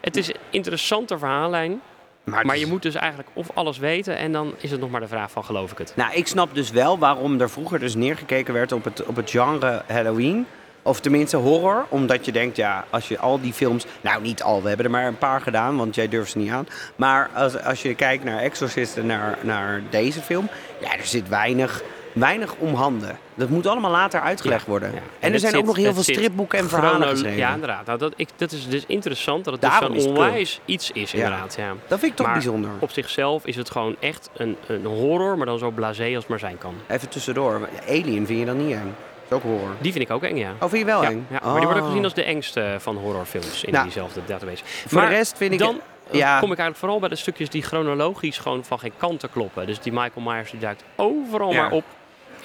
het 0.00 0.16
is 0.16 0.28
een 0.28 0.36
interessante 0.50 1.18
verhaallijn. 1.18 1.80
Maar 2.24 2.58
je 2.58 2.66
moet 2.66 2.82
dus 2.82 2.94
eigenlijk 2.94 3.28
of 3.32 3.46
alles 3.54 3.78
weten 3.78 4.16
en 4.16 4.32
dan 4.32 4.54
is 4.58 4.70
het 4.70 4.80
nog 4.80 4.90
maar 4.90 5.00
de 5.00 5.08
vraag 5.08 5.30
van 5.30 5.44
geloof 5.44 5.72
ik 5.72 5.78
het. 5.78 5.92
Nou, 5.96 6.12
ik 6.14 6.26
snap 6.26 6.54
dus 6.54 6.70
wel 6.70 6.98
waarom 6.98 7.40
er 7.40 7.50
vroeger 7.50 7.78
dus 7.78 7.94
neergekeken 7.94 8.54
werd 8.54 8.72
op 8.72 8.84
het, 8.84 9.04
op 9.04 9.16
het 9.16 9.30
genre 9.30 9.82
Halloween. 9.86 10.46
Of 10.82 11.00
tenminste 11.00 11.36
horror. 11.36 11.86
Omdat 11.88 12.24
je 12.24 12.32
denkt, 12.32 12.56
ja, 12.56 12.84
als 12.90 13.08
je 13.08 13.18
al 13.18 13.40
die 13.40 13.52
films... 13.52 13.84
Nou, 14.00 14.22
niet 14.22 14.42
al, 14.42 14.62
we 14.62 14.68
hebben 14.68 14.86
er 14.86 14.92
maar 14.92 15.06
een 15.06 15.18
paar 15.18 15.40
gedaan, 15.40 15.76
want 15.76 15.94
jij 15.94 16.08
durft 16.08 16.30
ze 16.30 16.38
niet 16.38 16.50
aan. 16.50 16.68
Maar 16.96 17.30
als, 17.34 17.62
als 17.62 17.82
je 17.82 17.94
kijkt 17.94 18.24
naar 18.24 18.38
Exorcist 18.38 18.96
en 18.96 19.06
naar, 19.06 19.38
naar 19.40 19.82
deze 19.90 20.20
film... 20.20 20.48
Ja, 20.80 20.92
er 20.96 21.06
zit 21.06 21.28
weinig, 21.28 21.82
weinig 22.18 22.54
om 22.58 22.74
handen. 22.74 23.18
Dat 23.34 23.48
moet 23.48 23.66
allemaal 23.66 23.90
later 23.90 24.20
uitgelegd 24.20 24.66
worden. 24.66 24.90
ja. 24.90 24.96
En, 24.96 25.02
En 25.02 25.26
er 25.26 25.30
het 25.30 25.40
zijn 25.40 25.52
zit- 25.52 25.60
ook 25.60 25.66
nog 25.66 25.76
heel 25.76 25.84
het 25.84 25.94
veel 25.94 26.14
stripboeken 26.14 26.58
en 26.58 26.68
verhalen 26.68 27.08
geschreven. 27.08 27.38
Ja, 27.38 27.52
inderdaad. 27.52 27.86
Nou, 27.86 27.98
dat, 27.98 28.12
ik, 28.16 28.28
dat 28.36 28.52
is 28.52 28.68
dus 28.68 28.84
interessant 28.86 29.44
dat 29.44 29.52
het 29.52 29.62
Daarom 29.62 29.92
dus 29.92 30.02
zo'n 30.02 30.12
het 30.12 30.20
onwijs 30.22 30.60
iets 30.64 30.90
is, 30.92 31.14
inderdaad. 31.14 31.54
Ja. 31.58 31.72
Dat 31.88 31.98
vind 31.98 32.10
ik 32.10 32.16
toch 32.16 32.26
Maar 32.26 32.34
bijzonder. 32.34 32.70
Op 32.78 32.90
zichzelf 32.90 33.46
is 33.46 33.56
het 33.56 33.70
gewoon 33.70 33.96
echt 34.00 34.30
een, 34.36 34.56
een 34.66 34.84
horror, 34.84 35.36
maar 35.36 35.46
dan 35.46 35.58
zo 35.58 35.70
blasé 35.70 36.12
als 36.16 36.26
maar 36.26 36.38
zijn 36.38 36.58
kan. 36.58 36.74
Even 36.86 37.08
tussendoor. 37.08 37.68
Alien 37.88 38.26
vind 38.26 38.38
je 38.38 38.44
dan 38.44 38.66
niet 38.66 38.74
eng? 38.74 38.94
Dat 39.28 39.38
is 39.40 39.44
ook 39.44 39.52
horror. 39.52 39.74
Die 39.80 39.92
vind 39.92 40.04
ik 40.04 40.10
ook 40.10 40.22
eng, 40.22 40.36
ja. 40.36 40.50
Oh, 40.60 40.68
vind 40.68 40.78
je 40.80 40.84
wel 40.84 41.04
eng? 41.04 41.26
ja, 41.30 41.38
maar 41.42 41.54
die 41.54 41.62
wordt 41.64 41.76
ook 41.78 41.82
Oh. 41.84 41.86
gezien 41.86 42.04
als 42.04 42.14
de 42.14 42.22
engste 42.24 42.76
van 42.78 42.96
horrorfilms 42.96 43.64
in 43.64 43.72
Nou, 43.72 43.84
diezelfde 43.84 44.20
database. 44.26 44.62
Voor 44.64 45.00
maar 45.00 45.08
de 45.10 45.14
rest 45.14 45.36
vind 45.36 45.52
ik... 45.52 45.58
dan 45.58 45.80
eh, 46.10 46.18
ja. 46.18 46.28
kom 46.38 46.52
ik 46.52 46.58
eigenlijk 46.58 46.78
vooral 46.78 46.98
bij 46.98 47.08
de 47.08 47.16
stukjes 47.16 47.50
die 47.50 47.62
chronologisch 47.62 48.38
gewoon 48.38 48.64
van 48.64 48.78
geen 48.78 48.92
kanten 48.96 49.30
kloppen. 49.30 49.66
Dus 49.66 49.80
die 49.80 49.92
Michael 49.92 50.26
Myers 50.30 50.50
die 50.50 50.60
duikt 50.60 50.84
overal 50.96 51.52
Ja. 51.52 51.60
maar 51.62 51.70
op. 51.70 51.84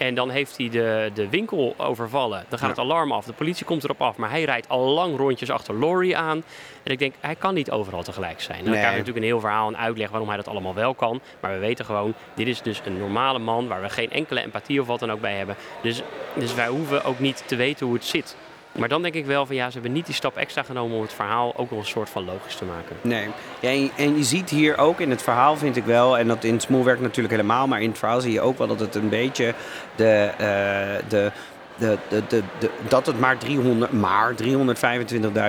En 0.08 0.16
dan 0.16 0.30
heeft 0.30 0.58
hij 0.58 0.70
de, 0.70 1.12
de 1.14 1.30
winkel 1.30 1.74
overvallen. 1.78 2.46
Dan 2.50 2.60
gaat 2.60 2.76
Ja. 2.76 2.82
het 2.82 2.92
alarm 2.92 3.12
af. 3.12 3.26
De 3.26 3.34
politie 3.34 3.66
komt 3.66 3.84
erop 3.84 4.02
af. 4.02 4.18
Maar 4.18 4.30
hij 4.30 4.44
rijdt 4.44 4.70
al 4.70 4.80
lang 4.88 5.18
rondjes 5.18 5.50
achter 5.50 5.80
Laurie 5.80 6.18
aan. 6.18 6.44
En 6.84 6.92
ik 6.92 7.00
denk, 7.00 7.14
hij 7.20 7.36
kan 7.36 7.54
niet 7.54 7.72
overal 7.72 8.04
tegelijk 8.04 8.42
zijn. 8.42 8.58
En 8.58 8.64
dan 8.64 8.74
Nee. 8.74 8.80
krijg 8.82 8.96
je 8.96 9.00
natuurlijk 9.00 9.26
een 9.26 9.32
heel 9.32 9.40
verhaal 9.42 9.68
en 9.68 9.78
uitleg 9.78 10.10
waarom 10.10 10.28
hij 10.28 10.38
dat 10.38 10.48
allemaal 10.48 10.74
wel 10.74 10.94
kan. 10.94 11.22
Maar 11.40 11.52
we 11.54 11.58
weten 11.60 11.86
gewoon, 11.86 12.14
dit 12.34 12.48
is 12.48 12.62
dus 12.62 12.82
een 12.86 12.98
normale 12.98 13.40
man 13.40 13.68
waar 13.68 13.82
we 13.82 13.90
geen 13.90 14.12
enkele 14.12 14.42
empathie 14.42 14.82
of 14.82 14.88
wat 14.88 15.00
dan 15.00 15.12
ook 15.12 15.22
bij 15.22 15.34
hebben. 15.38 15.56
Dus, 15.82 16.02
dus 16.36 16.54
wij 16.54 16.68
hoeven 16.68 17.04
ook 17.04 17.20
niet 17.20 17.44
te 17.46 17.56
weten 17.56 17.86
hoe 17.86 17.96
het 17.96 18.06
zit. 18.06 18.36
Maar 18.78 18.90
dan 18.90 19.02
denk 19.02 19.14
ik 19.14 19.26
wel 19.26 19.46
van 19.46 19.56
ja, 19.56 19.66
ze 19.68 19.74
hebben 19.74 19.92
niet 19.92 20.06
die 20.06 20.16
stap 20.16 20.38
extra 20.38 20.64
genomen 20.64 20.96
om 20.96 21.02
het 21.02 21.14
verhaal 21.14 21.54
ook 21.58 21.70
nog 21.72 21.80
een 21.80 21.86
soort 21.86 22.10
van 22.10 22.26
logisch 22.26 22.56
te 22.56 22.66
maken. 22.66 22.96
Nee. 23.02 23.28
Ja, 23.60 23.90
en, 23.98 24.18
je- 24.18 24.24
ziet 24.24 24.50
hier 24.50 24.78
ook 24.78 25.00
in 25.00 25.10
het 25.10 25.22
verhaal, 25.22 25.58
vind 25.58 25.76
ik 25.76 25.86
wel, 25.86 26.18
en 26.18 26.28
dat 26.28 26.44
in 26.44 26.54
het 26.54 26.62
smoelwerk 26.62 27.00
natuurlijk 27.00 27.34
helemaal, 27.36 27.68
maar 27.68 27.82
in 27.82 27.90
het 27.90 27.98
verhaal 27.98 28.22
zie 28.22 28.32
je 28.32 28.42
ook 28.42 28.58
wel 28.58 28.68
dat 28.68 28.80
het 28.80 28.96
een 28.96 29.10
beetje 29.10 29.54
de. 29.96 30.32
eh, 30.38 31.10
de 31.10 31.32
de, 31.78 31.98
de, 32.10 32.24
de, 32.28 32.44
de- 32.60 32.70
dat 32.88 33.06
het 33.06 33.20
maar 33.20 33.38
300, 33.38 33.92
maar 33.92 34.34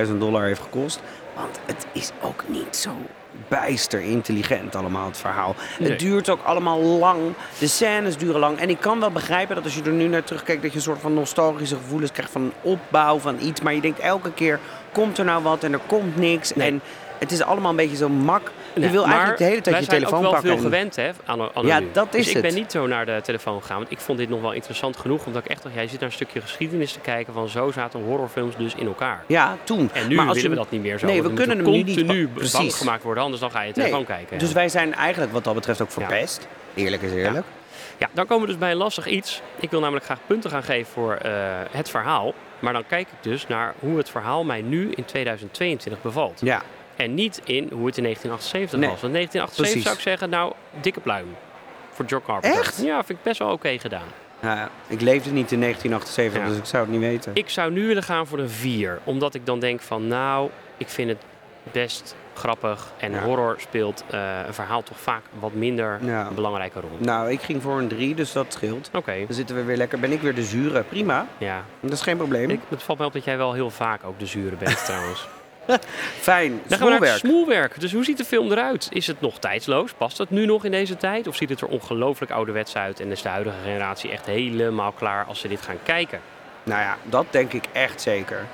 325.000 0.06 0.18
dollar 0.18 0.44
heeft 0.44 0.60
gekost. 0.60 1.00
Want 1.36 1.58
het 1.66 1.86
is 1.92 2.10
ook 2.22 2.42
niet 2.46 2.76
zo 2.76 2.90
bijster 3.48 4.00
intelligent 4.00 4.74
allemaal, 4.74 5.06
het 5.06 5.16
verhaal. 5.16 5.54
Nee. 5.78 5.90
Het 5.90 5.98
duurt 5.98 6.28
ook 6.28 6.42
allemaal 6.42 6.80
lang. 6.80 7.20
De 7.58 7.66
scènes 7.66 8.16
duren 8.16 8.40
lang. 8.40 8.58
En 8.58 8.70
ik 8.70 8.80
kan 8.80 9.00
wel 9.00 9.10
begrijpen 9.10 9.54
dat 9.54 9.64
als 9.64 9.74
je 9.74 9.82
er 9.82 9.92
nu 9.92 10.08
naar 10.08 10.24
terugkijkt... 10.24 10.62
dat 10.62 10.70
je 10.70 10.76
een 10.76 10.82
soort 10.82 11.00
van 11.00 11.14
nostalgische 11.14 11.76
gevoelens 11.76 12.12
krijgt 12.12 12.32
van 12.32 12.42
een 12.42 12.52
opbouw 12.60 13.18
van 13.18 13.36
iets. 13.40 13.60
Maar 13.60 13.74
je 13.74 13.80
denkt 13.80 13.98
elke 13.98 14.32
keer, 14.32 14.58
komt 14.92 15.18
er 15.18 15.24
nou 15.24 15.42
wat 15.42 15.64
en 15.64 15.72
er 15.72 15.80
komt 15.86 16.16
niks. 16.16 16.54
Nee. 16.54 16.68
En 16.68 16.80
het 17.18 17.32
is 17.32 17.42
allemaal 17.42 17.70
een 17.70 17.76
beetje 17.76 17.96
zo 17.96 18.08
mak. 18.08 18.50
Je 18.74 18.80
Nee, 18.80 18.90
wil 18.90 19.00
maar 19.00 19.10
eigenlijk 19.10 19.38
de 19.38 19.44
hele 19.44 19.60
tijd 19.60 19.84
je 19.84 19.90
wij 19.90 19.98
telefoon 19.98 20.18
zijn 20.18 20.26
ook 20.26 20.32
pakken. 20.32 20.48
wel 20.50 20.58
veel 20.58 20.66
en- 20.66 20.72
gewend 20.72 20.96
hè, 20.96 21.10
aan, 21.24 21.54
aan 21.54 21.66
Ja, 21.66 21.78
nu. 21.80 21.88
dat 21.92 22.14
is 22.14 22.24
dus 22.26 22.34
ik 22.34 22.40
ben 22.42 22.50
het. 22.50 22.54
niet 22.60 22.72
zo 22.72 22.86
naar 22.86 23.06
de 23.06 23.20
telefoon 23.22 23.60
gegaan. 23.60 23.76
Want 23.78 23.90
ik 23.90 23.98
vond 23.98 24.18
dit 24.18 24.28
nog 24.28 24.40
wel 24.40 24.52
interessant 24.52 24.96
genoeg. 24.96 25.26
Omdat 25.26 25.44
ik 25.44 25.50
echt 25.50 25.62
dacht, 25.62 25.74
jij 25.74 25.88
zit 25.88 26.00
naar 26.00 26.08
een 26.08 26.14
stukje 26.14 26.40
geschiedenis 26.40 26.92
te 26.92 27.00
kijken. 27.00 27.32
Van 27.32 27.48
zo 27.48 27.70
zaten 27.70 28.02
horrorfilms 28.02 28.56
dus 28.56 28.74
in 28.74 28.86
elkaar. 28.86 29.24
Ja, 29.26 29.56
toen. 29.64 29.90
En 29.92 30.08
nu 30.08 30.14
maar 30.14 30.26
als 30.26 30.34
willen 30.34 30.50
je- 30.50 30.56
we 30.56 30.62
dat 30.62 30.70
niet 30.70 30.82
meer 30.82 30.98
zo. 30.98 31.06
Nee, 31.06 31.22
we 31.22 31.32
kunnen 31.32 31.56
hem 31.56 31.66
nu 31.66 31.82
niet- 31.82 31.96
continu 31.96 32.28
bang 32.52 32.74
gemaakt 32.74 33.02
worden. 33.02 33.22
Anders 33.22 33.40
dan 33.42 33.50
ga 33.50 33.60
je 33.60 33.66
je 33.66 33.72
Nee, 33.74 33.84
telefoon 33.84 34.06
kijken. 34.06 34.38
Dus 34.38 34.48
ja. 34.48 34.54
wij 34.54 34.68
zijn 34.68 34.94
eigenlijk 34.94 35.32
wat 35.32 35.44
dat 35.44 35.54
betreft 35.54 35.80
ook 35.82 35.88
Ja. 35.88 35.94
verpest. 35.94 36.48
Eerlijk 36.74 37.02
is 37.02 37.12
eerlijk. 37.12 37.46
Ja, 37.98 38.08
dan 38.12 38.26
komen 38.26 38.42
we 38.46 38.50
dus 38.50 38.58
bij 38.60 38.70
een 38.70 38.76
lastig 38.76 39.06
iets. 39.06 39.40
Ik 39.60 39.70
wil 39.70 39.80
namelijk 39.80 40.04
graag 40.04 40.18
punten 40.26 40.50
gaan 40.50 40.62
geven 40.62 40.92
voor 40.92 41.14
eh, 41.14 41.30
het 41.70 41.90
verhaal. 41.90 42.34
Maar 42.58 42.72
dan 42.72 42.84
kijk 42.86 43.00
ik 43.08 43.22
dus 43.22 43.46
naar 43.46 43.74
hoe 43.78 43.96
het 43.96 44.10
verhaal 44.10 44.44
mij 44.44 44.60
nu 44.62 44.90
in 44.94 45.04
2022 45.04 46.02
bevalt. 46.02 46.40
Ja. 46.44 46.62
En 46.96 47.14
niet 47.14 47.40
in 47.44 47.68
hoe 47.72 47.86
het 47.86 47.96
in 47.96 48.02
1978 48.02 48.78
Nee, 48.78 48.88
was. 48.90 49.00
Want 49.00 49.12
1978 49.12 49.56
precies. 49.64 49.82
zou 49.82 49.94
ik 49.94 50.00
zeggen, 50.00 50.30
nou, 50.30 50.52
dikke 50.80 51.00
pluim. 51.00 51.26
Voor 51.90 52.04
John 52.04 52.24
Carpenter. 52.26 52.60
Echt? 52.60 52.82
Ja, 52.82 53.04
vind 53.04 53.18
ik 53.18 53.24
best 53.24 53.38
wel 53.38 53.50
oké 53.52 53.78
gedaan. 53.78 54.06
Ja, 54.40 54.68
ik 54.86 55.00
leefde 55.00 55.30
niet 55.30 55.52
in 55.52 55.60
1978, 55.60 56.40
Ja. 56.42 56.48
dus 56.48 56.56
ik 56.58 56.64
zou 56.64 56.82
het 56.82 56.92
niet 56.92 57.00
weten. 57.00 57.30
Ik 57.34 57.48
zou 57.50 57.70
nu 57.72 57.86
willen 57.86 58.02
gaan 58.02 58.26
voor 58.26 58.38
een 58.38 58.50
4. 58.50 58.98
Omdat 59.04 59.34
ik 59.34 59.46
dan 59.46 59.58
denk 59.60 59.80
van, 59.80 60.06
nou, 60.06 60.50
ik 60.76 60.88
vind 60.88 61.08
het 61.08 61.18
best 61.72 62.14
grappig. 62.34 62.92
En 62.98 63.12
Ja. 63.12 63.18
horror 63.22 63.56
speelt 63.58 64.04
eh, 64.10 64.38
een 64.46 64.54
verhaal 64.54 64.82
toch 64.82 64.98
vaak 65.00 65.22
wat 65.38 65.52
minder 65.52 65.98
Ja. 66.04 66.26
een 66.26 66.34
belangrijke 66.34 66.80
rol. 66.80 66.90
Nou, 66.98 67.30
ik 67.30 67.40
ging 67.40 67.62
voor 67.62 67.78
een 67.78 67.88
3, 67.88 68.14
dus 68.14 68.32
dat 68.32 68.46
scheelt. 68.48 68.90
Oké, 68.92 69.14
Dan 69.26 69.34
zitten 69.34 69.56
we 69.56 69.62
weer 69.64 69.76
lekker. 69.76 69.98
Ben 70.00 70.12
ik 70.12 70.20
weer 70.20 70.34
de 70.34 70.42
zure? 70.44 70.82
Prima. 70.82 71.26
ja. 71.38 71.64
Dat 71.80 71.92
is 71.92 72.00
geen 72.00 72.16
probleem. 72.16 72.50
Ik, 72.50 72.60
het 72.68 72.82
valt 72.82 72.98
mij 72.98 73.06
op 73.06 73.12
dat 73.12 73.24
jij 73.24 73.36
wel 73.36 73.52
heel 73.52 73.70
vaak 73.70 74.04
ook 74.04 74.18
de 74.18 74.26
zure 74.26 74.56
bent 74.56 74.84
trouwens. 74.86 75.26
Fijn, 76.20 76.60
Dan 76.66 76.78
gaan 76.78 76.86
we 76.92 76.98
naar 76.98 77.08
het 77.10 77.18
smoelwerk. 77.18 77.80
Dus 77.80 77.92
hoe 77.92 78.04
ziet 78.04 78.16
de 78.18 78.24
film 78.24 78.52
eruit? 78.52 78.88
Is 78.90 79.06
het 79.06 79.20
nog 79.20 79.38
tijdsloos? 79.38 79.92
Past 79.92 80.18
het 80.18 80.30
nu 80.30 80.46
nog 80.46 80.64
in 80.64 80.70
deze 80.70 80.96
tijd? 80.96 81.26
Of 81.26 81.36
ziet 81.36 81.48
het 81.48 81.60
er 81.60 81.66
ongelooflijk 81.66 82.32
ouderwets 82.32 82.76
uit 82.76 83.00
en 83.00 83.10
is 83.10 83.22
de 83.22 83.28
huidige 83.28 83.56
generatie 83.64 84.10
echt 84.10 84.26
helemaal 84.26 84.92
klaar 84.92 85.24
als 85.24 85.40
ze 85.40 85.48
dit 85.48 85.62
gaan 85.62 85.78
kijken? 85.82 86.20
Nou 86.62 86.80
ja, 86.80 86.96
dat 87.04 87.26
denk 87.30 87.52
ik 87.52 87.64
echt 87.72 88.00
zeker. 88.00 88.46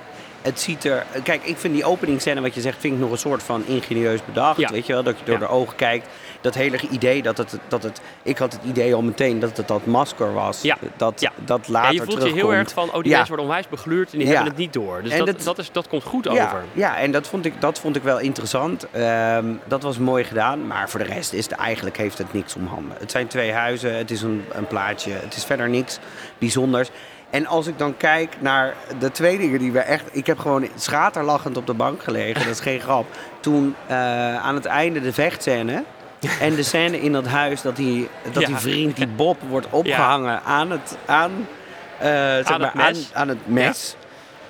Het 0.42 0.60
ziet 0.60 0.84
er... 0.84 1.06
Kijk, 1.22 1.44
ik 1.44 1.56
vind 1.56 1.74
die 1.74 1.84
openingsscène, 1.84 2.40
wat 2.40 2.54
je 2.54 2.60
zegt, 2.60 2.80
vind 2.80 2.94
ik 2.94 3.00
nog 3.00 3.10
een 3.10 3.18
soort 3.18 3.42
van 3.42 3.64
ingenieus 3.66 4.24
bedacht. 4.24 4.58
Ja. 4.58 4.70
Weet 4.70 4.86
je 4.86 4.92
wel, 4.92 5.02
dat 5.02 5.18
je 5.18 5.24
door 5.24 5.34
Ja. 5.34 5.40
de 5.40 5.48
ogen 5.48 5.76
kijkt. 5.76 6.06
Dat 6.40 6.54
hele 6.54 6.78
idee 6.90 7.22
dat 7.22 7.38
het, 7.38 7.58
dat 7.68 7.82
het... 7.82 8.00
Ik 8.22 8.38
had 8.38 8.52
het 8.52 8.62
idee 8.64 8.94
al 8.94 9.02
meteen 9.02 9.38
dat 9.38 9.56
het 9.56 9.68
dat 9.68 9.86
masker 9.86 10.32
was. 10.34 10.62
Ja. 10.62 10.76
Dat, 10.96 11.20
Ja. 11.20 11.32
dat 11.44 11.66
Ja, 11.66 11.72
later 11.72 11.92
je 11.94 12.02
voelt 12.02 12.22
je 12.22 12.32
heel 12.32 12.54
erg 12.54 12.70
van, 12.70 12.88
oh 12.92 12.94
die 12.94 13.02
Ja. 13.04 13.10
mensen 13.10 13.28
worden 13.28 13.46
onwijs 13.46 13.68
begluurd 13.68 14.12
en 14.12 14.18
die 14.18 14.26
Ja. 14.26 14.32
hebben 14.34 14.50
het 14.52 14.60
niet 14.60 14.72
door. 14.72 15.02
Dus 15.02 15.16
dat, 15.16 15.26
dat- 15.26 15.42
dat, 15.42 15.58
is, 15.58 15.72
dat 15.72 15.88
komt 15.88 16.02
goed 16.02 16.24
Ja, 16.24 16.30
over. 16.44 16.64
ja 16.72 16.96
en 16.98 17.10
dat 17.12 17.26
vond, 17.28 17.44
ik, 17.46 17.60
dat 17.60 17.78
vond 17.80 17.96
ik 17.96 18.02
wel 18.02 18.18
interessant. 18.18 18.86
Ehm, 18.90 19.44
dat 19.64 19.82
was 19.82 19.98
mooi 19.98 20.24
gedaan. 20.24 20.66
Maar 20.66 20.88
voor 20.90 21.00
de 21.00 21.06
rest 21.06 21.32
is 21.32 21.44
het, 21.44 21.52
eigenlijk 21.54 21.96
heeft 21.96 22.18
het 22.18 22.32
niks 22.32 22.54
om 22.54 22.66
handen. 22.66 22.96
Het 23.00 23.10
zijn 23.10 23.26
twee 23.26 23.52
huizen, 23.52 23.96
het 23.96 24.10
is 24.10 24.22
een, 24.22 24.44
een 24.52 24.66
plaatje. 24.66 25.12
Het 25.12 25.36
is 25.36 25.44
verder 25.44 25.68
niks 25.68 25.98
bijzonders. 26.38 26.90
En 27.30 27.46
als 27.46 27.66
ik 27.66 27.78
dan 27.78 27.96
kijk 27.96 28.36
naar 28.38 28.74
de 28.98 29.10
twee 29.10 29.38
dingen 29.38 29.58
die 29.58 29.72
we 29.72 29.78
echt... 29.80 30.04
Ik 30.12 30.26
heb 30.26 30.38
gewoon 30.38 30.68
schaterlachend 30.76 31.56
op 31.56 31.66
de 31.66 31.74
bank 31.74 32.02
gelegen. 32.02 32.42
Dat 32.44 32.52
is 32.54 32.60
geen 32.60 32.80
grap. 32.86 33.06
Toen 33.40 33.74
eh, 33.86 33.96
aan 34.44 34.54
het 34.54 34.64
einde 34.66 35.00
de 35.00 35.12
vechtscène... 35.12 35.84
En 36.40 36.54
de 36.54 36.62
scène 36.62 37.00
in 37.00 37.12
dat 37.12 37.26
huis 37.26 37.62
dat 37.62 37.76
die, 37.76 38.08
dat 38.32 38.46
die 38.46 38.56
vriend, 38.56 38.96
die 38.96 39.06
Bob, 39.06 39.36
wordt 39.48 39.66
opgehangen 39.70 40.42
aan 40.42 40.70
het, 40.70 40.96
aan, 41.06 41.48
eh, 41.98 42.08
zeg 42.08 42.50
Aan 42.50 42.60
maar, 42.60 42.72
het 42.72 42.74
mes. 42.74 43.10
Aan, 43.12 43.20
aan 43.20 43.28
het 43.28 43.46
mes. 43.46 43.96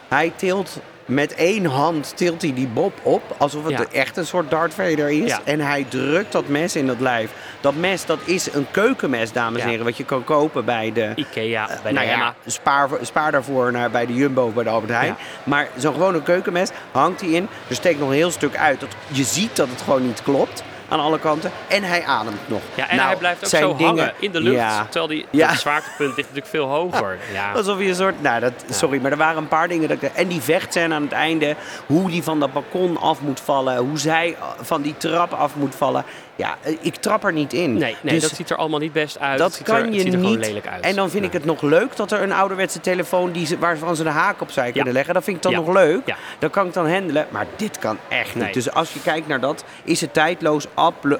Hij 0.08 0.32
tilt 0.36 0.80
met 1.04 1.34
één 1.34 1.64
hand 1.64 2.12
tilt 2.16 2.42
hij 2.42 2.54
die 2.54 2.66
Bob 2.66 2.92
op, 3.02 3.22
alsof 3.38 3.64
het 3.64 3.78
Ja. 3.78 3.84
echt 3.92 4.16
een 4.16 4.26
soort 4.26 4.50
Darth 4.50 4.74
Vader 4.74 5.08
is. 5.10 5.30
Ja. 5.30 5.40
En 5.44 5.60
hij 5.60 5.86
drukt 5.88 6.32
dat 6.32 6.48
mes 6.48 6.76
in 6.76 6.86
dat 6.86 7.00
lijf. 7.00 7.30
Dat 7.60 7.74
mes, 7.74 8.06
dat 8.06 8.18
is 8.24 8.52
een 8.54 8.66
keukenmes, 8.70 9.32
dames 9.32 9.58
en 9.60 9.64
Ja. 9.64 9.70
heren, 9.70 9.84
wat 9.84 9.96
je 9.96 10.04
kan 10.04 10.24
kopen 10.24 10.64
bij 10.64 10.92
de... 10.92 11.12
Ikea, 11.14 11.66
bij 11.66 11.92
de 11.92 11.98
nou 11.98 12.06
Emma. 12.10 12.34
spaar, 12.46 12.88
spaar 13.02 13.32
daarvoor 13.32 13.72
naar, 13.72 13.90
bij 13.90 14.06
de 14.06 14.14
Jumbo 14.14 14.46
of 14.46 14.54
bij 14.54 14.64
de 14.64 14.70
Albert 14.70 14.92
Heijn. 14.92 15.16
Maar 15.44 15.68
zo'n 15.76 15.92
gewone 15.92 16.22
keukenmes 16.22 16.70
hangt 16.92 17.20
hij 17.20 17.30
in. 17.30 17.48
Er 17.68 17.74
steekt 17.74 17.98
nog 17.98 18.08
een 18.08 18.14
heel 18.14 18.30
stuk 18.30 18.56
uit. 18.56 18.80
Dat, 18.80 18.88
je 19.08 19.24
ziet 19.24 19.56
dat 19.56 19.68
het 19.68 19.82
gewoon 19.82 20.06
niet 20.06 20.22
klopt 20.22 20.62
aan 20.88 21.00
alle 21.00 21.18
kanten. 21.18 21.50
En 21.68 21.82
hij 21.82 22.04
ademt 22.04 22.48
nog. 22.48 22.60
Ja, 22.74 22.88
en 22.88 22.96
Nou, 22.96 23.08
hij 23.08 23.16
blijft 23.18 23.44
ook 23.44 23.50
zo 23.60 23.76
dingen- 23.76 23.86
hangen 23.86 24.12
in 24.18 24.30
de 24.32 24.40
lucht. 24.40 24.56
Ja. 24.56 24.82
Terwijl 24.84 25.06
die, 25.06 25.26
Ja. 25.30 25.48
het 25.48 25.60
zwaartepunt 25.60 26.08
ligt 26.16 26.16
natuurlijk 26.28 26.46
veel 26.46 26.66
hoger. 26.66 27.18
Ja. 27.32 27.52
Alsof 27.52 27.78
je 27.78 27.88
een 27.88 27.94
soort. 27.94 28.22
Nou, 28.22 28.40
dat, 28.40 28.52
sorry, 28.70 29.00
maar 29.00 29.10
er 29.10 29.16
waren 29.16 29.36
een 29.36 29.48
paar 29.48 29.68
dingen. 29.68 29.88
Dat 29.88 30.02
ik, 30.02 30.10
en 30.14 30.28
die 30.28 30.40
vechtscène 30.40 30.94
aan 30.94 31.02
het 31.02 31.12
einde. 31.12 31.56
Hoe 31.86 32.10
die 32.10 32.22
van 32.22 32.40
dat 32.40 32.52
balkon 32.52 32.96
af 33.00 33.20
moet 33.20 33.40
vallen. 33.40 33.76
Hoe 33.76 33.98
zij 33.98 34.36
van 34.60 34.82
die 34.82 34.94
trap 34.96 35.32
af 35.32 35.54
moet 35.54 35.74
vallen. 35.74 36.04
Ja, 36.38 36.56
eh, 36.62 36.76
ik 36.80 36.94
trap 36.96 37.24
er 37.24 37.32
niet 37.32 37.52
in. 37.52 37.72
Nee, 37.74 37.96
nee 38.00 38.14
Dus 38.14 38.22
dat 38.22 38.30
ziet 38.36 38.50
er 38.50 38.56
allemaal 38.56 38.78
niet 38.78 38.92
best 38.92 39.18
uit. 39.18 39.38
dat 39.38 39.52
ziet 39.54 39.66
kan 39.66 39.76
er, 39.76 39.84
het 39.84 39.94
je 39.94 40.00
ziet 40.00 40.12
er 40.12 40.18
niet. 40.18 40.38
lelijk 40.38 40.66
uit. 40.66 40.84
En 40.84 40.94
dan 40.94 41.10
vind 41.10 41.24
ik 41.24 41.32
Ja. 41.32 41.38
het 41.38 41.46
nog 41.46 41.62
leuk 41.62 41.96
dat 41.96 42.12
er 42.12 42.22
een 42.22 42.32
ouderwetse 42.32 42.80
telefoon 42.80 43.32
die 43.32 43.46
ze, 43.46 43.58
waarvan 43.58 43.96
ze 43.96 44.02
de 44.02 44.08
haak 44.08 44.40
opzij 44.40 44.72
kunnen 44.72 44.92
leggen. 44.92 45.14
Dat 45.14 45.24
vind 45.24 45.36
ik 45.36 45.42
dan 45.42 45.52
Ja. 45.52 45.58
nog 45.58 45.72
leuk. 45.74 46.00
Ja. 46.06 46.16
Dat 46.38 46.50
kan 46.50 46.66
ik 46.66 46.72
dan 46.72 46.90
handelen. 46.92 47.26
Maar 47.30 47.46
dit 47.56 47.78
kan 47.78 47.98
echt 48.08 48.34
niet. 48.34 48.44
Nee. 48.44 48.52
Dus 48.52 48.72
als 48.72 48.92
je 48.92 49.00
kijkt 49.00 49.26
naar 49.28 49.40
dat, 49.40 49.64
is 49.84 50.00
het 50.00 50.12
tijdloos 50.12 50.66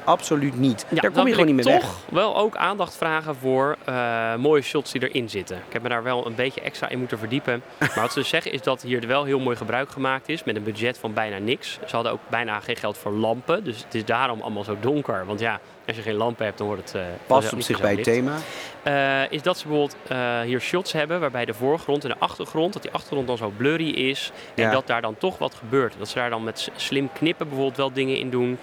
absoluut 0.04 0.58
niet. 0.58 0.86
Ja, 0.88 1.00
Daar 1.00 1.10
kom 1.10 1.26
je 1.26 1.30
gewoon 1.32 1.46
niet 1.46 1.54
meer 1.64 1.64
toch 1.78 1.82
weg. 1.82 1.90
wel 2.20 2.36
ook 2.36 2.56
aandacht 2.56 2.96
vragen 2.96 3.36
voor 3.36 3.76
eh, 3.84 4.34
mooie 4.34 4.62
shots 4.62 4.92
die 4.92 5.08
erin 5.08 5.28
zitten. 5.30 5.56
Ik 5.56 5.72
heb 5.72 5.82
me 5.82 5.88
daar 5.88 6.02
wel 6.02 6.26
een 6.26 6.34
beetje 6.34 6.60
extra 6.60 6.88
in 6.88 6.98
moeten 6.98 7.18
verdiepen. 7.18 7.62
Maar 7.78 7.92
wat 7.94 8.12
ze 8.12 8.22
zeggen 8.22 8.52
is 8.52 8.62
dat 8.62 8.82
hier 8.82 9.06
wel 9.06 9.24
heel 9.24 9.38
mooi 9.38 9.56
gebruik 9.56 9.90
gemaakt 9.90 10.28
is 10.28 10.44
met 10.44 10.56
een 10.56 10.62
budget 10.62 10.98
van 10.98 11.12
bijna 11.12 11.38
niks. 11.38 11.78
Ze 11.86 11.94
hadden 11.94 12.12
ook 12.12 12.20
bijna 12.28 12.60
geen 12.60 12.76
geld 12.76 12.98
voor 12.98 13.12
lampen, 13.12 13.64
dus 13.64 13.82
het 13.84 13.94
is 13.94 14.04
daarom 14.04 14.40
allemaal 14.40 14.64
zo 14.64 14.76
donker. 14.80 15.07
Want 15.08 15.40
ja, 15.40 15.60
als 15.86 15.96
je 15.96 16.02
geen 16.02 16.14
lampen 16.14 16.44
hebt, 16.44 16.58
dan 16.58 16.66
wordt 16.66 16.82
het... 16.92 16.94
eh, 16.94 17.06
Past 17.26 17.52
op 17.52 17.60
zich 17.60 17.80
bij 17.80 17.92
het 17.94 18.02
thema. 18.04 18.34
Eh, 18.82 19.32
is 19.32 19.42
dat 19.42 19.58
ze 19.58 19.66
bijvoorbeeld 19.66 19.96
eh, 20.08 20.40
hier 20.40 20.60
shots 20.60 20.92
hebben 20.92 21.20
waarbij 21.20 21.44
de 21.44 21.54
voorgrond 21.54 22.02
en 22.04 22.10
de 22.10 22.16
achtergrond, 22.18 22.72
dat 22.72 22.82
die 22.82 22.90
achtergrond 22.92 23.26
dan 23.26 23.36
zo 23.36 23.52
blurry 23.56 23.90
is 23.90 24.32
en 24.54 24.62
Ja. 24.64 24.70
dat 24.70 24.86
daar 24.86 25.00
dan 25.02 25.16
toch 25.18 25.38
wat 25.38 25.54
gebeurt. 25.54 25.94
Dat 25.98 26.08
ze 26.08 26.14
daar 26.18 26.30
dan 26.30 26.44
met 26.44 26.68
slim 26.76 27.10
knippen 27.12 27.46
bijvoorbeeld 27.48 27.76
wel 27.76 27.92
dingen 27.92 28.16
in 28.18 28.30
doen. 28.30 28.58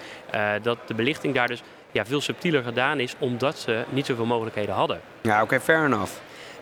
Dat 0.62 0.78
de 0.86 0.94
belichting 0.94 1.34
daar 1.34 1.46
dus 1.48 1.62
ja, 1.92 2.04
veel 2.04 2.20
subtieler 2.20 2.62
gedaan 2.62 3.00
is 3.00 3.14
omdat 3.18 3.58
ze 3.58 3.84
niet 3.88 4.06
zoveel 4.06 4.26
mogelijkheden 4.26 4.74
hadden. 4.74 5.00
Ja, 5.20 5.42
oké, 5.42 5.60
fair 5.60 5.84
enough. 5.84 6.12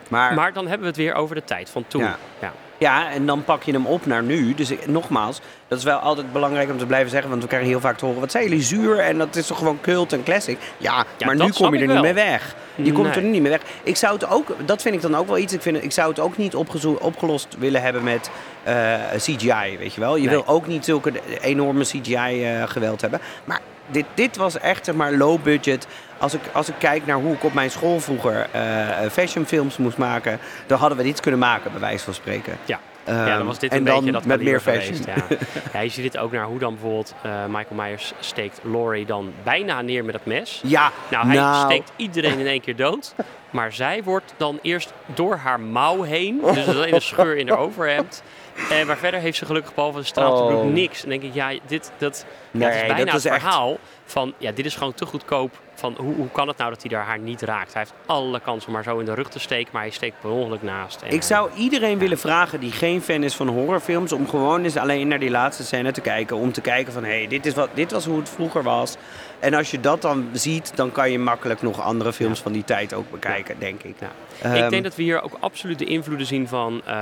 Maar, 0.08 0.34
Maar 0.34 0.52
dan 0.52 0.62
hebben 0.64 0.80
we 0.82 0.86
het 0.86 0.96
weer 0.96 1.14
over 1.14 1.34
de 1.34 1.44
tijd 1.44 1.70
van 1.70 1.84
toen. 1.88 2.02
Ja. 2.02 2.16
Ja. 2.40 2.52
Ja, 2.78 3.10
en 3.10 3.26
dan 3.26 3.44
pak 3.44 3.62
je 3.62 3.72
hem 3.72 3.86
op 3.86 4.06
naar 4.06 4.22
nu. 4.22 4.54
Dus 4.54 4.70
ik- 4.70 4.86
nogmaals, 4.86 5.40
dat 5.68 5.78
is 5.78 5.84
wel 5.84 5.98
altijd 5.98 6.32
belangrijk 6.32 6.70
om 6.70 6.78
te 6.78 6.86
blijven 6.86 7.10
zeggen. 7.10 7.30
Want 7.30 7.42
we 7.42 7.48
krijgen 7.48 7.68
heel 7.68 7.80
vaak 7.80 7.98
te 7.98 8.04
horen, 8.04 8.20
wat 8.20 8.30
zijn 8.30 8.44
jullie 8.44 8.62
zuur? 8.62 8.98
En 8.98 9.18
dat 9.18 9.36
is 9.36 9.46
toch 9.46 9.58
gewoon 9.58 9.78
cult 9.80 10.12
en 10.12 10.22
classic? 10.22 10.58
Ja, 10.76 11.04
Ja, 11.18 11.26
maar 11.26 11.36
nu 11.36 11.50
kom 11.52 11.74
je 11.74 11.80
er 11.80 11.92
niet 11.92 12.00
meer 12.02 12.14
weg. 12.14 12.54
Je 12.74 12.92
komt 12.92 13.16
er 13.16 13.22
nu 13.22 13.28
niet 13.28 13.42
meer 13.42 13.50
weg. 13.50 13.60
Ik 13.82 13.96
zou 13.96 14.14
het 14.14 14.28
ook, 14.28 14.56
dat 14.64 14.82
vind 14.82 14.94
ik 14.94 15.00
dan 15.00 15.16
ook 15.16 15.26
wel 15.26 15.38
iets. 15.38 15.52
Ik, 15.52 15.62
vind, 15.62 15.82
ik 15.84 15.92
zou 15.92 16.08
het 16.08 16.20
ook 16.20 16.36
niet 16.36 16.54
opgelost 17.00 17.56
willen 17.58 17.82
hebben 17.82 18.02
met 18.02 18.30
eh, 18.62 18.94
CGI, 19.16 19.76
weet 19.78 19.94
je 19.94 20.00
wel. 20.00 20.16
Je 20.16 20.20
Nee. 20.26 20.30
wil 20.30 20.46
ook 20.46 20.66
niet 20.66 20.84
zulke 20.84 21.12
enorme 21.40 21.84
CGI-geweld 21.84 23.00
hebben. 23.00 23.20
Maar 23.44 23.60
dit, 23.86 24.04
dit 24.14 24.36
was 24.36 24.58
echt 24.58 24.84
zeg 24.84 24.94
maar 24.94 25.12
low 25.12 25.42
budget. 25.42 25.86
Als 26.18 26.34
ik, 26.34 26.40
als 26.52 26.68
ik 26.68 26.74
kijk 26.78 27.06
naar 27.06 27.16
hoe 27.16 27.34
ik 27.34 27.44
op 27.44 27.52
mijn 27.54 27.70
school 27.70 28.00
vroeger 28.00 28.46
eh 28.52 28.88
fashionfilms 29.10 29.76
moest 29.76 29.96
maken, 29.96 30.38
dan 30.66 30.78
hadden 30.78 30.98
we 30.98 31.04
dit 31.04 31.20
kunnen 31.20 31.40
maken, 31.40 31.70
bij 31.70 31.80
wijze 31.80 32.04
van 32.04 32.14
spreken. 32.14 32.56
Ja. 32.64 32.78
ja, 33.06 33.26
Ehm, 33.26 33.38
dan 33.38 33.46
was 33.46 33.58
dit 33.58 33.70
en 33.70 33.78
een 33.78 33.84
beetje 33.84 34.12
dat 34.12 34.24
met 34.24 34.42
meer 34.42 34.60
fashion. 34.60 34.96
geweest, 34.96 35.28
Ja. 35.28 35.36
ja, 35.72 35.80
je 35.80 35.88
ziet 35.88 36.02
dit 36.02 36.18
ook 36.18 36.32
naar 36.32 36.44
hoe 36.44 36.58
dan 36.58 36.72
bijvoorbeeld 36.72 37.14
eh, 37.22 37.44
Michael 37.48 37.82
Myers 37.82 38.12
steekt 38.20 38.60
Laurie 38.62 39.06
dan 39.06 39.32
bijna 39.42 39.80
neer 39.80 40.04
met 40.04 40.14
dat 40.14 40.24
mes. 40.24 40.60
Ja, 40.64 40.90
Nou, 41.10 41.26
hij 41.26 41.64
steekt 41.64 41.92
iedereen 41.96 42.38
in 42.38 42.46
één 42.46 42.60
keer 42.60 42.76
dood. 42.76 43.14
Maar 43.50 43.72
zij 43.72 44.02
wordt 44.02 44.34
dan 44.36 44.58
eerst 44.62 44.92
door 45.06 45.36
haar 45.36 45.60
mouw 45.60 46.02
heen. 46.02 46.40
Dus 46.42 46.66
is 46.66 46.92
een 46.92 47.00
scheur 47.14 47.36
in 47.36 47.48
haar 47.48 47.58
overhemd. 47.58 48.22
En 48.70 48.86
maar 48.86 48.96
verder 48.96 49.20
heeft 49.20 49.38
ze 49.38 49.46
gelukkig 49.46 49.74
behalve 49.74 49.98
de 49.98 50.04
straatbloed 50.04 50.52
Oh. 50.52 50.64
niks. 50.64 51.02
En 51.04 51.08
dan 51.10 51.18
denk 51.18 51.32
ik, 51.32 51.34
ja, 51.34 51.58
dit 51.66 51.92
dat, 51.98 52.26
Nee, 52.50 52.68
is 52.68 52.80
bijna 52.80 53.04
dat 53.04 53.06
is 53.06 53.24
het 53.24 53.32
echt- 53.32 53.42
verhaal 53.42 53.78
van... 54.04 54.34
Ja, 54.38 54.52
dit 54.52 54.66
is 54.66 54.74
gewoon 54.76 54.94
te 54.94 55.06
goedkoop. 55.06 55.62
Van, 55.74 55.94
hoe, 55.98 56.14
hoe 56.14 56.28
kan 56.30 56.48
het 56.48 56.56
nou 56.56 56.70
dat 56.70 56.80
hij 56.82 56.90
daar 56.90 57.04
haar 57.04 57.18
niet 57.18 57.42
raakt? 57.42 57.72
Hij 57.72 57.82
heeft 57.82 57.94
alle 58.06 58.40
kans 58.40 58.66
om 58.66 58.74
haar 58.74 58.82
zo 58.82 58.98
in 58.98 59.04
de 59.04 59.14
rug 59.14 59.28
te 59.30 59.38
steken. 59.38 59.68
Maar 59.72 59.82
hij 59.82 59.90
steekt 59.90 60.20
per 60.20 60.30
ongeluk 60.30 60.62
naast. 60.62 61.02
En, 61.02 61.10
Ik 61.10 61.22
zou 61.22 61.50
iedereen 61.56 61.98
willen 61.98 62.18
vragen 62.18 62.60
die 62.60 62.70
geen 62.72 63.02
fan 63.02 63.22
is 63.22 63.34
van 63.34 63.48
horrorfilms... 63.48 64.12
om 64.12 64.28
gewoon 64.28 64.64
eens 64.64 64.76
alleen 64.76 65.08
naar 65.08 65.18
die 65.18 65.30
laatste 65.30 65.62
scène 65.64 65.92
te 65.92 66.00
kijken. 66.00 66.36
Om 66.36 66.52
te 66.52 66.60
kijken 66.60 66.92
van, 66.92 67.04
hé, 67.04 67.16
hey, 67.18 67.26
dit, 67.26 67.46
is 67.46 67.54
wat, 67.54 67.68
dit 67.74 67.92
was 67.92 68.04
hoe 68.04 68.18
het 68.18 68.28
vroeger 68.28 68.62
was. 68.62 68.96
En 69.38 69.54
als 69.54 69.70
je 69.70 69.80
dat 69.80 70.02
dan 70.02 70.28
ziet, 70.32 70.76
dan 70.76 70.92
kan 70.92 71.10
je 71.10 71.18
makkelijk 71.18 71.62
nog 71.62 71.80
andere 71.80 72.12
films 72.12 72.40
van 72.40 72.52
die 72.52 72.64
tijd 72.64 72.94
ook 72.94 73.10
bekijken, 73.10 73.56
denk 73.58 73.82
ik. 73.82 73.96
Ehm, 74.42 74.54
ik 74.54 74.70
denk 74.70 74.82
dat 74.84 74.96
we 74.96 75.02
hier 75.02 75.22
ook 75.22 75.36
absoluut 75.40 75.78
de 75.78 75.84
invloeden 75.84 76.26
zien 76.26 76.48
van 76.48 76.82
eh, 76.86 76.94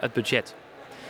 het 0.00 0.12
budget. 0.12 0.54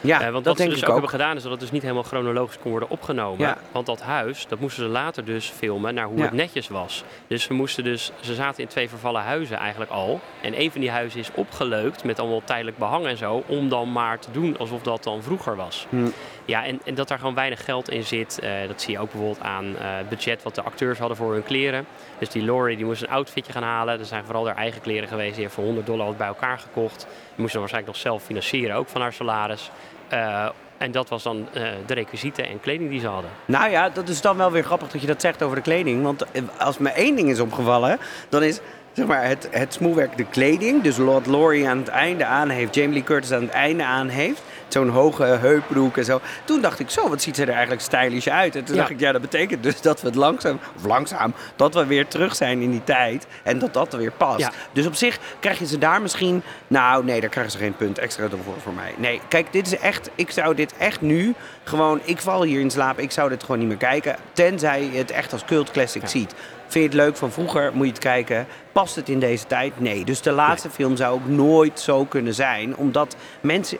Ja, 0.03 0.21
Eh, 0.21 0.31
want 0.33 0.45
dat 0.45 0.59
wat 0.59 0.67
ze 0.67 0.69
dus 0.69 0.79
ook, 0.83 0.85
ook. 0.85 0.93
hebben 0.93 1.11
gedaan 1.11 1.37
is 1.37 1.43
dat 1.43 1.51
het 1.51 1.61
dus 1.61 1.71
niet 1.71 1.83
helemaal 1.83 2.03
chronologisch 2.03 2.59
kon 2.59 2.71
worden 2.71 2.91
opgenomen. 2.91 3.57
Want 3.73 3.87
dat 3.87 4.01
huis, 4.03 4.47
dat 4.49 4.59
moesten 4.61 4.83
ze 4.85 4.89
later 4.89 5.25
dus 5.25 5.53
filmen 5.57 5.95
naar 5.95 6.07
hoe 6.07 6.23
het 6.23 6.33
netjes 6.33 6.69
was. 6.69 7.05
Dus 7.27 7.43
ze 7.43 7.53
moesten 7.53 7.85
dus, 7.85 8.13
ze 8.21 8.35
zaten 8.35 8.63
in 8.63 8.69
twee 8.69 8.89
vervallen 8.89 9.23
huizen 9.23 9.57
eigenlijk 9.57 9.91
al. 9.91 10.21
En 10.41 10.61
een 10.61 10.71
van 10.71 10.81
die 10.81 10.91
huizen 10.91 11.21
is 11.21 11.31
opgeleukt 11.35 12.05
met 12.05 12.19
allemaal 12.19 12.43
tijdelijk 12.45 12.79
behang 12.79 13.07
en 13.07 13.17
zo. 13.17 13.43
Om 13.47 13.69
dan 13.69 13.93
maar 13.93 14.19
te 14.19 14.31
doen 14.31 14.59
alsof 14.59 14.83
dat 14.83 15.03
dan 15.03 15.23
vroeger 15.23 15.57
was. 15.57 15.87
Hm. 15.89 16.07
Ja, 16.45 16.65
en, 16.65 16.81
en 16.85 16.95
dat 16.95 17.09
daar 17.09 17.19
gewoon 17.19 17.35
weinig 17.35 17.65
geld 17.65 17.91
in 17.91 18.03
zit. 18.05 18.39
eh, 18.39 18.51
dat 18.67 18.81
zie 18.81 18.93
je 18.93 18.99
ook 18.99 19.11
bijvoorbeeld 19.11 19.41
aan 19.45 19.65
eh, 19.65 19.97
het 19.97 20.09
budget 20.09 20.43
wat 20.43 20.55
de 20.55 20.63
acteurs 20.63 20.99
hadden 20.99 21.17
voor 21.17 21.33
hun 21.33 21.43
kleren. 21.43 21.87
Dus 22.19 22.29
die 22.29 22.45
Laurie 22.45 22.77
die 22.77 22.85
moest 22.87 23.03
een 23.03 23.09
outfitje 23.09 23.53
gaan 23.53 23.63
halen. 23.63 23.99
Er 23.99 24.05
zijn 24.05 24.25
vooral 24.25 24.47
haar 24.47 24.57
eigen 24.57 24.81
kleren 24.81 25.09
geweest. 25.09 25.33
Die 25.35 25.43
heeft 25.43 25.55
voor 25.55 25.65
100 25.65 25.87
dollar 25.87 26.07
wat 26.07 26.17
bij 26.17 26.27
elkaar 26.27 26.59
gekocht. 26.59 26.99
Die 27.35 27.41
moest 27.41 27.55
waarschijnlijk 27.55 27.93
nog 27.93 28.03
zelf 28.03 28.23
financieren, 28.23 28.77
ook 28.77 28.89
van 28.89 29.01
haar 29.01 29.13
salaris. 29.13 29.71
Eh, 30.09 30.49
en 30.79 30.93
dat 30.93 31.09
was 31.09 31.23
dan 31.23 31.49
de 31.87 31.95
requisieten 31.95 32.49
en 32.49 32.61
kleding 32.61 32.91
die 32.91 33.01
ze 33.01 33.07
hadden. 33.07 33.31
Nou 33.45 33.71
ja, 33.71 33.89
dat 33.89 34.09
is 34.09 34.21
dan 34.21 34.37
wel 34.37 34.51
weer 34.51 34.65
grappig 34.65 34.89
dat 34.89 35.01
je 35.01 35.07
dat 35.07 35.21
zegt 35.21 35.43
over 35.43 35.57
de 35.57 35.63
kleding. 35.63 36.03
Want 36.03 36.25
als 36.59 36.79
me 36.79 36.89
één 36.91 37.17
ding 37.17 37.31
is 37.31 37.41
opgevallen, 37.41 37.99
dan 38.29 38.43
is 38.43 38.61
zeg 38.93 39.07
maar, 39.07 39.27
het, 39.27 39.49
het 39.51 39.73
smoelwerk 39.75 40.17
de 40.17 40.25
kleding. 40.25 40.83
Dus 40.83 40.99
wat 40.99 41.27
Laurie 41.27 41.69
aan 41.69 41.79
het 41.79 41.89
einde 41.89 42.25
aan 42.25 42.49
heeft, 42.49 42.75
Jamie 42.75 42.93
Lee 42.93 43.03
Curtis 43.05 43.33
aan 43.33 43.43
het 43.43 43.51
einde 43.51 43.85
aan 43.85 44.09
heeft. 44.09 44.43
Zo'n 44.69 44.89
hoge 44.89 45.25
heupbroek 45.25 45.97
en 45.97 46.05
zo. 46.05 46.21
Toen 46.45 46.61
dacht 46.61 46.79
ik, 46.79 46.91
zo, 46.91 47.09
wat 47.09 47.23
ziet 47.23 47.37
ze 47.37 47.43
er 47.43 47.49
eigenlijk 47.51 47.81
stylish 47.83 48.27
uit. 48.27 48.57
En 48.57 48.65
toen 48.65 48.75
Ja. 48.75 48.81
dacht 48.81 48.93
ik, 48.93 49.01
ja, 49.01 49.13
dat 49.13 49.21
betekent 49.21 49.63
dus 49.63 49.81
dat 49.81 50.01
we 50.01 50.07
het 50.07 50.17
langzaam, 50.17 50.59
of 50.77 50.85
langzaam, 50.85 51.35
dat 51.57 51.75
we 51.75 51.87
weer 51.87 52.07
terug 52.07 52.35
zijn 52.37 52.61
in 52.61 52.71
die 52.71 52.85
tijd. 52.85 53.27
En 53.43 53.59
dat 53.59 53.75
dat 53.75 53.93
er 53.93 53.99
weer 53.99 54.13
past. 54.13 54.39
Ja. 54.39 54.51
Dus 54.73 54.87
op 54.87 54.95
zich 54.95 55.19
krijg 55.41 55.59
je 55.59 55.67
ze 55.67 55.79
daar 55.79 56.03
misschien... 56.03 56.43
Nou, 56.67 57.05
nee, 57.05 57.21
daar 57.21 57.31
krijgen 57.31 57.53
ze 57.53 57.59
geen 57.59 57.77
punt 57.77 57.99
extra 57.99 58.29
voor 58.29 58.55
voor 58.63 58.73
mij. 58.73 58.95
Nee, 58.97 59.21
kijk, 59.29 59.53
dit 59.53 59.67
is 59.67 59.79
echt... 59.79 60.11
Ik 60.15 60.31
zou 60.31 60.55
dit 60.55 60.77
echt 60.77 61.01
nu 61.01 61.35
gewoon... 61.65 62.01
Ik 62.05 62.21
val 62.21 62.43
hier 62.43 62.61
in 62.61 62.71
slaap. 62.71 62.99
Ik 62.99 63.11
zou 63.11 63.29
dit 63.29 63.41
gewoon 63.43 63.59
niet 63.59 63.69
meer 63.69 63.77
kijken. 63.77 64.17
Tenzij 64.33 64.83
je 64.93 64.99
het 64.99 65.11
echt 65.11 65.33
als 65.33 65.45
cult 65.45 65.71
classic 65.71 66.03
Ja. 66.03 66.09
ziet. 66.09 66.35
Vind 66.73 66.93
je 66.93 66.99
het 66.99 67.07
leuk 67.07 67.17
van 67.17 67.33
vroeger? 67.33 67.71
Moet 67.75 67.87
je 67.87 67.93
het 67.93 68.01
kijken. 68.03 68.47
Past 68.73 68.97
het 68.97 69.09
in 69.09 69.19
deze 69.19 69.47
tijd? 69.47 69.81
Nee. 69.81 70.05
Dus 70.05 70.21
de 70.21 70.33
laatste 70.33 70.71
film 70.71 70.97
zou 70.97 71.15
ook 71.15 71.27
nooit 71.27 71.81
zo 71.81 72.05
kunnen 72.05 72.35
zijn. 72.35 72.77
Omdat 72.77 73.17
mensen... 73.41 73.79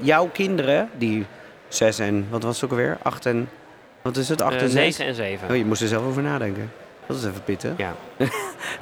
jouw 0.00 0.28
kinderen, 0.32 0.88
die 0.98 1.26
6 1.68 1.98
en, 1.98 2.26
wat 2.30 2.42
was 2.42 2.54
het 2.54 2.64
ook 2.64 2.70
alweer? 2.70 2.98
8 3.02 3.26
en, 3.26 3.48
wat 4.02 4.16
is 4.16 4.28
het? 4.28 4.42
8 4.42 4.62
en 4.62 4.70
6? 4.70 4.98
9 4.98 5.06
en 5.06 5.14
7. 5.14 5.50
Oh, 5.50 5.56
je 5.56 5.64
moest 5.64 5.82
er 5.82 5.88
zelf 5.88 6.04
over 6.04 6.22
nadenken. 6.22 6.72
Dat 7.06 7.16
is 7.16 7.24
even 7.24 7.44
pitten. 7.44 7.74
Ja. 7.76 7.94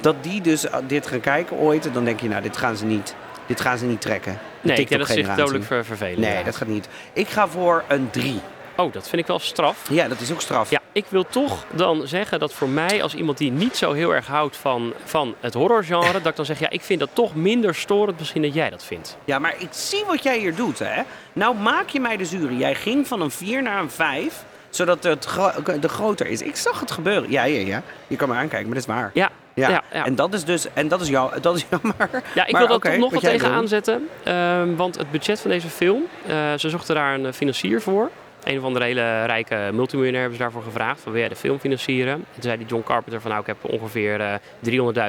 Dat 0.01 0.23
die 0.23 0.41
dus 0.41 0.65
uh, 0.65 0.75
dit 0.87 1.07
gaan 1.07 1.21
kijken 1.21 1.57
ooit, 1.57 1.95
dan 1.95 2.05
denk 2.05 2.21
je, 2.21 2.29
nou, 2.29 2.43
dit 2.43 2.57
gaan 2.57 2.77
ze 2.77 2.85
niet, 2.85 3.15
dit 3.47 3.61
gaan 3.61 3.79
ze 3.79 3.85
niet 3.85 4.01
trekken. 4.01 4.33
De 4.33 4.69
Nee, 4.69 4.77
ik 4.77 4.89
denk 4.89 5.01
dat 5.01 5.17
zich 5.17 5.35
dodelijk 5.35 5.65
ver 5.65 5.85
vervelen. 5.85 6.21
Nee, 6.21 6.39
ja. 6.39 6.43
dat 6.43 6.57
gaat 6.57 6.69
niet. 6.69 6.89
Ik 7.13 7.29
ga 7.29 7.49
voor 7.49 7.85
een 7.89 8.11
3. 8.11 8.41
Oh, 8.77 8.93
dat 8.93 9.09
vind 9.09 9.23
ik 9.23 9.27
wel 9.29 9.39
straf. 9.39 9.87
Ja, 9.91 10.09
dat 10.09 10.21
is 10.21 10.33
ook 10.33 10.41
straf. 10.41 10.71
Ja, 10.71 10.81
ik 10.93 11.05
wil 11.09 11.25
toch 11.29 11.65
dan 11.71 12.07
zeggen 12.07 12.39
dat 12.39 12.53
voor 12.53 12.69
mij, 12.69 13.03
als 13.03 13.15
iemand 13.15 13.39
die 13.39 13.51
niet 13.51 13.77
zo 13.77 13.93
heel 13.93 14.15
erg 14.15 14.27
houdt 14.27 14.57
van, 14.57 14.93
van 15.05 15.35
het 15.41 15.55
horrorgenre, 15.55 16.13
dat 16.13 16.27
ik 16.27 16.37
dan 16.37 16.45
zeg, 16.45 16.59
ja, 16.59 16.71
ik 16.71 16.81
vind 16.83 17.01
dat 17.01 17.11
toch 17.13 17.35
minder 17.35 17.75
storend 17.75 18.19
misschien 18.19 18.43
dat 18.43 18.55
jij 18.55 18.71
dat 18.71 18.85
vindt. 18.85 19.17
Ja, 19.25 19.39
maar 19.39 19.55
ik 19.59 19.69
zie 19.71 20.05
wat 20.07 20.23
jij 20.23 20.39
hier 20.39 20.55
doet, 20.55 20.79
hè. 20.79 21.03
Nou 21.33 21.57
maak 21.57 21.89
je 21.89 22.01
mij 22.01 22.17
de 22.17 22.25
jury. 22.25 22.59
Jij 22.59 22.75
ging 22.75 23.07
van 23.07 23.21
een 23.21 23.31
4 23.31 23.63
naar 23.63 23.81
een 23.81 23.91
5, 23.91 24.45
zodat 24.71 25.03
het 25.05 25.25
gro- 25.25 25.63
de 25.81 25.89
groter 25.89 26.27
is. 26.27 26.43
Ik 26.43 26.57
zag 26.57 26.81
het 26.81 26.91
gebeuren. 26.91 27.31
Ja, 27.31 27.45
ja, 27.45 27.67
ja. 27.67 27.83
Je 28.07 28.17
kan 28.17 28.29
me 28.29 28.35
aankijken, 28.35 28.67
maar 28.69 28.79
dat 28.79 28.89
is 28.89 28.95
waar. 28.95 29.11
Ja, 29.15 29.31
Ja. 29.55 29.69
ja, 29.69 29.83
ja. 29.93 30.05
En 30.05 30.15
dat 30.15 30.35
is 30.35 30.45
dus, 30.45 30.67
en 30.75 30.89
dat 30.89 31.01
is, 31.01 31.09
jou, 31.09 31.41
dat 31.41 31.57
is 31.57 31.65
jammer. 31.71 31.95
Ja, 32.35 32.47
ik 32.47 32.57
wil 32.57 32.67
oké, 32.67 32.91
toch 32.91 32.99
nog 32.99 33.13
wat 33.13 33.21
tegen 33.23 33.51
aanzetten. 33.51 34.09
Ehm, 34.23 34.75
want 34.77 34.99
het 34.99 35.11
budget 35.11 35.41
van 35.41 35.51
deze 35.51 35.69
film, 35.69 36.03
eh, 36.27 36.35
ze 36.57 36.69
zochten 36.71 36.95
daar 36.95 37.15
een 37.15 37.35
financier 37.35 37.81
voor. 37.81 38.11
Een 38.45 38.59
of 38.59 38.65
andere 38.65 38.85
hele 38.85 39.25
rijke 39.25 39.71
multimiljonair 39.73 40.21
hebben 40.21 40.39
ze 40.39 40.43
daarvoor 40.45 40.63
gevraagd. 40.63 41.01
Van 41.01 41.13
wil 41.13 41.21
jij 41.21 41.29
de 41.31 41.37
film 41.37 41.59
financieren? 41.59 42.13
En 42.15 42.25
toen 42.33 42.43
zei 42.43 42.57
die 42.59 42.67
John 42.67 42.83
Carpenter 42.85 43.21
van 43.21 43.31
nou 43.31 43.41
ik 43.43 43.47
heb 43.47 43.57
ongeveer 43.65 44.21
eh 44.21 44.35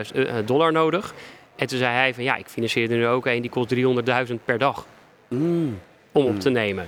300.000 0.06 0.16
eh, 0.16 0.34
dollar 0.46 0.72
nodig. 0.72 1.14
En 1.56 1.68
toen 1.68 1.78
zei 1.78 1.94
hij 1.94 2.14
van 2.14 2.24
ja 2.24 2.36
ik 2.36 2.48
financier 2.48 2.92
er 2.92 2.98
nu 2.98 3.08
ook 3.08 3.26
een 3.26 3.42
die 3.42 3.50
kost 3.50 3.76
300.000 4.30 4.34
per 4.46 4.58
dag 4.58 4.86
Mm. 5.28 5.80
om 6.12 6.26
op 6.26 6.40
te 6.40 6.50
nemen. 6.50 6.88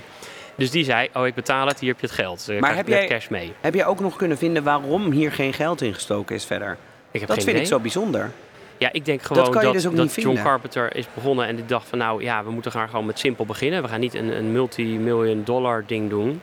Dus 0.55 0.71
die 0.71 0.83
zei, 0.83 1.09
oh 1.13 1.27
ik 1.27 1.33
betaal 1.33 1.67
het, 1.67 1.79
hier 1.79 1.89
heb 1.91 1.99
je 1.99 2.05
het 2.07 2.15
geld. 2.15 2.47
Uh, 2.49 2.59
Maar 2.59 2.75
heb 2.75 2.87
je 2.87 2.93
jij- 2.93 3.07
cash 3.07 3.27
mee. 3.27 3.53
Heb 3.61 3.73
je 3.73 3.85
ook 3.85 3.99
nog 3.99 4.15
kunnen 4.15 4.37
vinden 4.37 4.63
waarom 4.63 5.11
hier 5.11 5.31
geen 5.31 5.53
geld 5.53 5.81
in 5.81 5.93
gestoken 5.93 6.35
is 6.35 6.45
verder? 6.45 6.77
Ik 7.11 7.19
heb 7.19 7.29
Dat 7.29 7.37
geen 7.37 7.45
vind 7.47 7.59
ik 7.59 7.65
zo 7.65 7.79
bijzonder. 7.79 8.31
Ja, 8.77 8.89
ik 8.91 9.05
denk 9.05 9.21
gewoon 9.21 9.43
dat, 9.51 9.73
dus 9.73 9.83
dat 9.83 9.93
John 9.93 10.07
vinden. 10.07 10.43
Carpenter 10.43 10.95
is 10.95 11.05
begonnen 11.13 11.47
en 11.47 11.55
die 11.55 11.65
dacht 11.65 11.87
van 11.87 11.97
nou 11.97 12.23
ja, 12.23 12.43
we 12.43 12.51
moeten 12.51 12.71
gaan 12.71 12.89
gewoon 12.89 13.05
met 13.05 13.19
simpel 13.19 13.45
beginnen. 13.45 13.81
We 13.81 13.87
gaan 13.87 13.99
niet 13.99 14.13
een, 14.13 14.37
een 14.37 14.51
multi-million 14.51 15.43
dollar 15.43 15.83
ding 15.87 16.09
doen. 16.09 16.41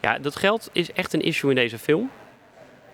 Ja, 0.00 0.18
dat 0.18 0.36
geld 0.36 0.68
is 0.72 0.92
echt 0.92 1.12
een 1.12 1.20
issue 1.20 1.50
in 1.50 1.56
deze 1.56 1.78
film. 1.78 2.10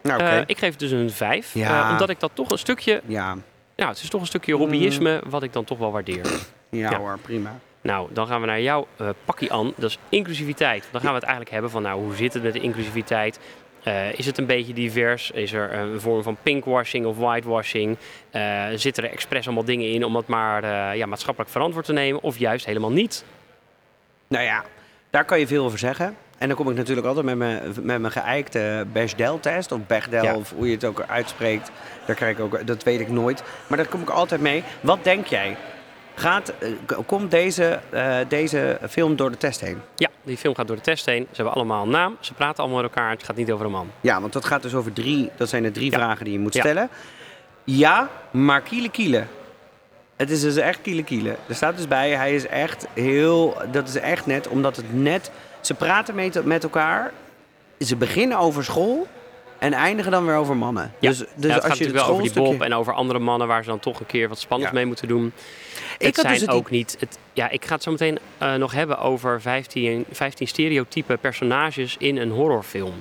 Nou. 0.03 0.21
Eh, 0.23 0.39
ik 0.47 0.59
geef 0.59 0.71
het 0.71 0.79
dus 0.79 0.91
een 0.91 1.11
5. 1.11 1.55
Ja. 1.55 1.91
omdat 1.93 2.09
ik 2.11 2.21
dat 2.21 2.31
toch 2.35 2.51
een 2.51 2.59
stukje, 2.59 3.01
ja. 3.07 3.37
ja, 3.75 3.89
het 3.89 4.01
is 4.03 4.09
toch 4.09 4.21
een 4.21 4.27
stukje 4.27 4.55
hobbyisme 4.55 5.23
wat 5.29 5.43
ik 5.43 5.53
dan 5.53 5.65
toch 5.65 5.79
wel 5.79 5.93
waardeer. 5.93 6.27
Ja, 6.69 6.91
Ja. 6.91 6.99
hoor, 6.99 7.19
prima. 7.19 7.59
Nou, 7.81 8.09
dan 8.13 8.27
gaan 8.27 8.41
we 8.41 8.47
naar 8.47 8.61
jouw 8.61 8.87
eh 8.97 9.09
pakkie 9.25 9.53
aan. 9.53 9.73
Dat 9.77 9.91
is 9.91 9.99
inclusiviteit. 10.09 10.89
Dan 10.91 11.01
gaan 11.01 11.09
we 11.11 11.15
het 11.15 11.23
eigenlijk 11.25 11.53
hebben 11.53 11.71
van, 11.71 11.83
nou, 11.83 12.01
hoe 12.03 12.15
zit 12.15 12.35
het 12.35 12.43
met 12.43 12.53
de 12.53 12.61
inclusiviteit? 12.61 13.39
Eh, 13.85 14.13
is 14.19 14.27
het 14.27 14.39
een 14.39 14.47
beetje 14.47 14.73
divers? 14.73 15.31
Is 15.31 15.53
er 15.53 15.73
een 15.75 16.01
vorm 16.01 16.23
van 16.23 16.37
pinkwashing 16.43 17.07
of 17.07 17.17
whitewashing? 17.17 17.97
Eh 18.31 18.65
zitten 18.75 19.05
er 19.05 19.11
expres 19.11 19.47
allemaal 19.47 19.65
dingen 19.65 19.93
in 19.93 20.05
om 20.05 20.17
het 20.17 20.27
maar 20.27 20.65
eh, 20.65 20.97
ja, 20.97 21.07
maatschappelijk 21.07 21.53
verantwoord 21.53 21.85
te 21.87 21.93
nemen? 21.93 22.23
Of 22.23 22.39
juist 22.39 22.67
helemaal 22.67 22.93
niet? 22.93 23.25
Nou 24.29 24.45
ja, 24.45 24.65
daar 25.11 25.25
kan 25.25 25.39
je 25.39 25.47
veel 25.47 25.65
over 25.65 25.79
zeggen. 25.79 26.17
En 26.39 26.49
dan 26.49 26.57
kom 26.57 26.71
ik 26.71 26.77
natuurlijk 26.77 27.07
altijd 27.07 27.27
met 27.27 27.37
mijn, 27.37 27.61
met 27.83 28.01
mijn 28.01 28.13
geëikte 28.13 28.87
Bechdel-test. 28.93 29.73
Of 29.73 29.87
Bechdel, 29.87 30.23
Ja. 30.23 30.35
of 30.35 30.53
hoe 30.57 30.67
je 30.67 30.73
het 30.75 30.85
ook 30.85 31.05
uitspreekt. 31.09 31.71
Daar 32.07 32.17
krijg 32.17 32.37
ik 32.39 32.43
ook, 32.45 32.67
dat 32.67 32.83
weet 32.83 33.01
ik 33.01 33.09
nooit. 33.11 33.43
Maar 33.67 33.79
daar 33.79 33.87
kom 33.89 34.01
ik 34.01 34.11
altijd 34.11 34.41
mee. 34.41 34.63
Wat 34.81 35.05
denk 35.05 35.27
jij? 35.27 35.57
Gaat, 36.15 36.53
eh, 36.59 36.69
komt 37.07 37.31
deze, 37.31 37.79
eh, 37.91 38.17
deze 38.29 38.79
film 38.89 39.17
door 39.17 39.31
de 39.31 39.37
test 39.37 39.61
heen? 39.61 39.81
Ja, 39.97 40.09
die 40.23 40.37
film 40.37 40.55
gaat 40.55 40.67
door 40.67 40.77
de 40.77 40.83
test 40.83 41.07
heen. 41.07 41.27
Ze 41.31 41.37
hebben 41.37 41.55
allemaal 41.55 41.83
een 41.83 41.91
naam. 41.91 42.17
Ze 42.21 42.35
praten 42.35 42.63
allemaal 42.63 42.83
met 42.83 42.91
elkaar. 42.95 43.11
Het 43.11 43.23
gaat 43.23 43.37
niet 43.37 43.53
over 43.53 43.67
een 43.67 43.73
man. 43.73 43.91
Ja, 44.01 44.21
want 44.21 44.33
dat 44.33 44.45
gaat 44.45 44.63
dus 44.63 44.75
over 44.75 44.93
drie. 44.93 45.31
Dat 45.37 45.49
zijn 45.49 45.63
de 45.63 45.71
drie 45.71 45.91
Ja. 45.91 45.97
vragen 45.99 46.25
die 46.25 46.33
je 46.33 46.39
moet 46.41 46.55
Ja. 46.55 46.61
stellen. 46.61 46.89
Ja, 47.65 48.09
maar 48.31 48.61
kiele 48.61 48.91
kiele. 48.91 49.25
Het 50.17 50.31
is 50.31 50.41
dus 50.41 50.57
echt 50.57 50.81
kiele 50.83 51.03
kiele. 51.05 51.37
Er 51.49 51.55
staat 51.55 51.77
dus 51.77 51.89
bij, 51.89 52.11
hij 52.11 52.35
is 52.35 52.47
echt 52.47 52.87
heel. 52.93 53.57
Dat 53.71 53.89
is 53.89 53.95
echt 53.97 54.27
net, 54.27 54.49
omdat 54.49 54.77
het 54.77 54.95
net. 54.95 55.31
Ze 55.61 55.75
praten 55.75 56.15
met, 56.15 56.45
met 56.45 56.63
elkaar. 56.63 57.13
Ze 57.79 57.97
beginnen 57.97 58.39
over 58.39 58.65
school. 58.65 59.07
En 59.65 59.73
eindigen 59.73 60.13
dan 60.13 60.27
weer 60.27 60.37
over 60.37 60.57
mannen. 60.57 60.93
Ja. 60.99 61.09
Dus, 61.09 61.19
dus 61.19 61.27
ja, 61.37 61.49
het 61.49 61.53
gaat 61.53 61.71
als 61.71 61.79
je 61.79 61.85
natuurlijk 61.85 62.07
wel 62.07 62.17
over 62.17 62.23
die 62.23 62.43
Bob 62.43 62.63
en 62.63 62.75
over 62.75 62.93
andere 62.93 63.19
mannen 63.19 63.49
waar 63.49 63.63
ze 63.63 63.69
dan 63.69 63.79
toch 63.81 64.01
een 64.01 64.07
keer 64.07 64.29
wat 64.29 64.39
spannends 64.39 64.73
Ja. 64.73 64.79
mee 64.79 64.87
moeten 64.87 65.09
doen. 65.09 65.33
Ik 65.99 66.07
het 66.07 66.17
had 66.17 66.25
zijn 66.25 66.33
dus 66.33 66.41
het 66.43 66.51
ook 66.51 66.71
niet. 66.71 66.97
Het, 66.99 67.19
ja, 67.33 67.51
ik 67.51 67.65
ga 67.65 67.75
het 67.75 67.83
zo 67.83 67.91
meteen 67.91 68.19
eh, 68.39 68.55
nog 68.55 68.73
hebben 68.73 68.99
over 68.99 69.41
15, 69.41 70.05
15 70.11 70.49
stereotype 70.49 71.17
personages 71.17 71.97
in 71.99 72.17
een 72.17 72.31
horrorfilm. 72.31 72.95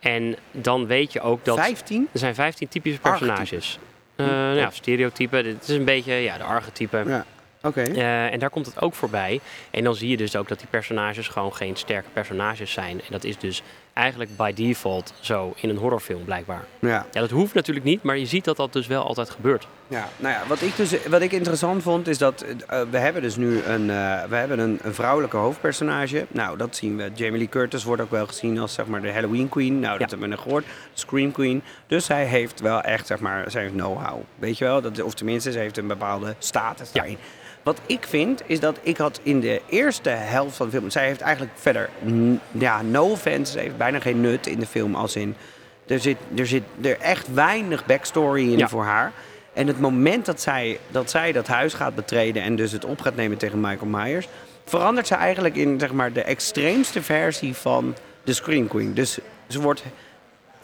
En 0.00 0.36
dan 0.50 0.86
weet 0.86 1.12
je 1.12 1.20
ook 1.20 1.44
dat. 1.44 1.58
15? 1.58 2.08
Er 2.12 2.18
zijn 2.18 2.34
15 2.34 2.68
typische 2.68 3.00
personages. 3.00 3.78
Eh 4.16 4.26
nou 4.26 4.56
ja, 4.56 4.70
stereotypen. 4.70 5.44
Dit 5.44 5.68
is 5.68 5.76
een 5.76 5.84
beetje 5.84 6.14
ja, 6.14 6.38
de 6.38 6.44
archetypen. 6.44 7.08
Ja. 7.08 7.24
Oké. 7.62 7.82
Eh, 7.82 8.32
en 8.32 8.38
daar 8.38 8.50
komt 8.50 8.66
het 8.66 8.80
ook 8.80 8.94
voorbij. 8.94 9.40
En 9.70 9.84
dan 9.84 9.94
zie 9.94 10.08
je 10.08 10.16
dus 10.16 10.36
ook 10.36 10.48
dat 10.48 10.58
die 10.58 10.68
personages 10.70 11.28
gewoon 11.28 11.54
geen 11.54 11.76
sterke 11.76 12.08
personages 12.12 12.72
zijn. 12.72 13.00
En 13.00 13.06
dat 13.10 13.24
is 13.24 13.38
dus 13.38 13.62
eigenlijk 13.96 14.36
by 14.36 14.52
default 14.52 15.12
zo 15.20 15.52
in 15.56 15.68
een 15.68 15.76
horrorfilm 15.76 16.24
blijkbaar. 16.24 16.64
Ja. 16.78 17.06
Ja, 17.12 17.20
dat 17.20 17.30
hoeft 17.30 17.54
natuurlijk 17.54 17.86
niet, 17.86 18.02
maar 18.02 18.18
je 18.18 18.26
ziet 18.26 18.44
dat 18.44 18.56
dat 18.56 18.72
dus 18.72 18.86
wel 18.86 19.02
altijd 19.04 19.30
gebeurt. 19.30 19.66
Ja, 19.88 20.08
nou 20.16 20.34
ja, 20.34 20.42
wat 20.48 20.62
ik, 20.62 20.76
dus, 20.76 21.06
wat 21.06 21.20
ik 21.20 21.32
interessant 21.32 21.82
vond 21.82 22.08
is 22.08 22.18
dat 22.18 22.42
eh, 22.42 22.80
we 22.90 22.98
hebben 22.98 23.22
dus 23.22 23.36
nu 23.36 23.62
een, 23.62 23.90
eh, 23.90 24.22
we 24.28 24.36
hebben 24.36 24.58
een, 24.58 24.78
een 24.82 24.94
vrouwelijke 24.94 25.36
hoofdpersonage. 25.36 26.26
Nou, 26.30 26.56
dat 26.56 26.76
zien 26.76 26.96
we. 26.96 27.10
Jamie 27.14 27.38
Lee 27.38 27.48
Curtis 27.48 27.84
wordt 27.84 28.02
ook 28.02 28.10
wel 28.10 28.26
gezien 28.26 28.58
als 28.58 28.74
zeg 28.74 28.86
maar 28.86 29.02
de 29.02 29.12
Halloween 29.12 29.48
Queen. 29.48 29.80
Nou, 29.80 29.98
dat 29.98 30.00
Ja. 30.00 30.06
hebben 30.16 30.28
we 30.28 30.34
net 30.34 30.42
gehoord. 30.44 30.64
Scream 30.92 31.32
Queen. 31.32 31.62
Dus 31.86 32.04
zij 32.04 32.24
heeft 32.24 32.60
wel 32.60 32.80
echt, 32.80 33.06
zeg 33.06 33.18
maar, 33.20 33.50
zij 33.50 33.62
heeft 33.62 33.74
know-how. 33.74 34.20
Weet 34.38 34.58
je 34.58 34.64
wel? 34.64 34.80
Dat, 34.80 35.02
of 35.02 35.14
tenminste, 35.14 35.52
ze 35.52 35.58
heeft 35.58 35.76
een 35.78 35.86
bepaalde 35.86 36.34
status 36.38 36.90
Ja. 36.92 37.04
Wat 37.66 37.80
ik 37.86 38.06
vind, 38.08 38.42
is 38.46 38.60
dat 38.60 38.78
ik 38.82 38.96
had 38.96 39.20
in 39.22 39.40
de 39.40 39.60
eerste 39.68 40.08
helft 40.08 40.56
van 40.56 40.66
de 40.66 40.72
film... 40.72 40.90
Zij 40.90 41.06
heeft 41.06 41.20
eigenlijk 41.20 41.52
verder, 41.56 41.88
ja, 42.50 42.82
no 42.82 43.10
offense, 43.10 43.52
ze 43.52 43.58
heeft 43.58 43.76
bijna 43.76 44.00
geen 44.00 44.20
nut 44.20 44.46
in 44.46 44.58
de 44.58 44.66
film 44.66 44.94
als 44.94 45.16
in... 45.16 45.36
Er 45.86 46.00
zit, 46.00 46.16
er 46.36 46.46
zit 46.46 46.62
er 46.82 46.98
echt 47.00 47.34
weinig 47.34 47.86
backstory 47.86 48.52
in 48.52 48.58
Ja. 48.58 48.68
voor 48.68 48.84
haar. 48.84 49.12
En 49.52 49.66
het 49.66 49.80
moment 49.80 50.26
dat 50.26 50.40
zij, 50.40 50.78
dat 50.88 51.10
zij 51.10 51.32
dat 51.32 51.46
huis 51.46 51.74
gaat 51.74 51.94
betreden 51.94 52.42
en 52.42 52.56
dus 52.56 52.72
het 52.72 52.84
op 52.84 53.00
gaat 53.00 53.16
nemen 53.16 53.36
tegen 53.36 53.60
Michael 53.60 53.90
Myers, 53.90 54.28
verandert 54.64 55.06
ze 55.06 55.14
eigenlijk 55.14 55.56
in 55.56 55.80
zeg 55.80 55.92
maar, 55.92 56.12
de 56.12 56.22
extreemste 56.22 57.02
versie 57.02 57.54
van 57.54 57.94
de 58.24 58.32
Scream 58.32 58.68
Queen. 58.68 58.94
Dus 58.94 59.18
ze, 59.48 59.60
wordt, 59.60 59.82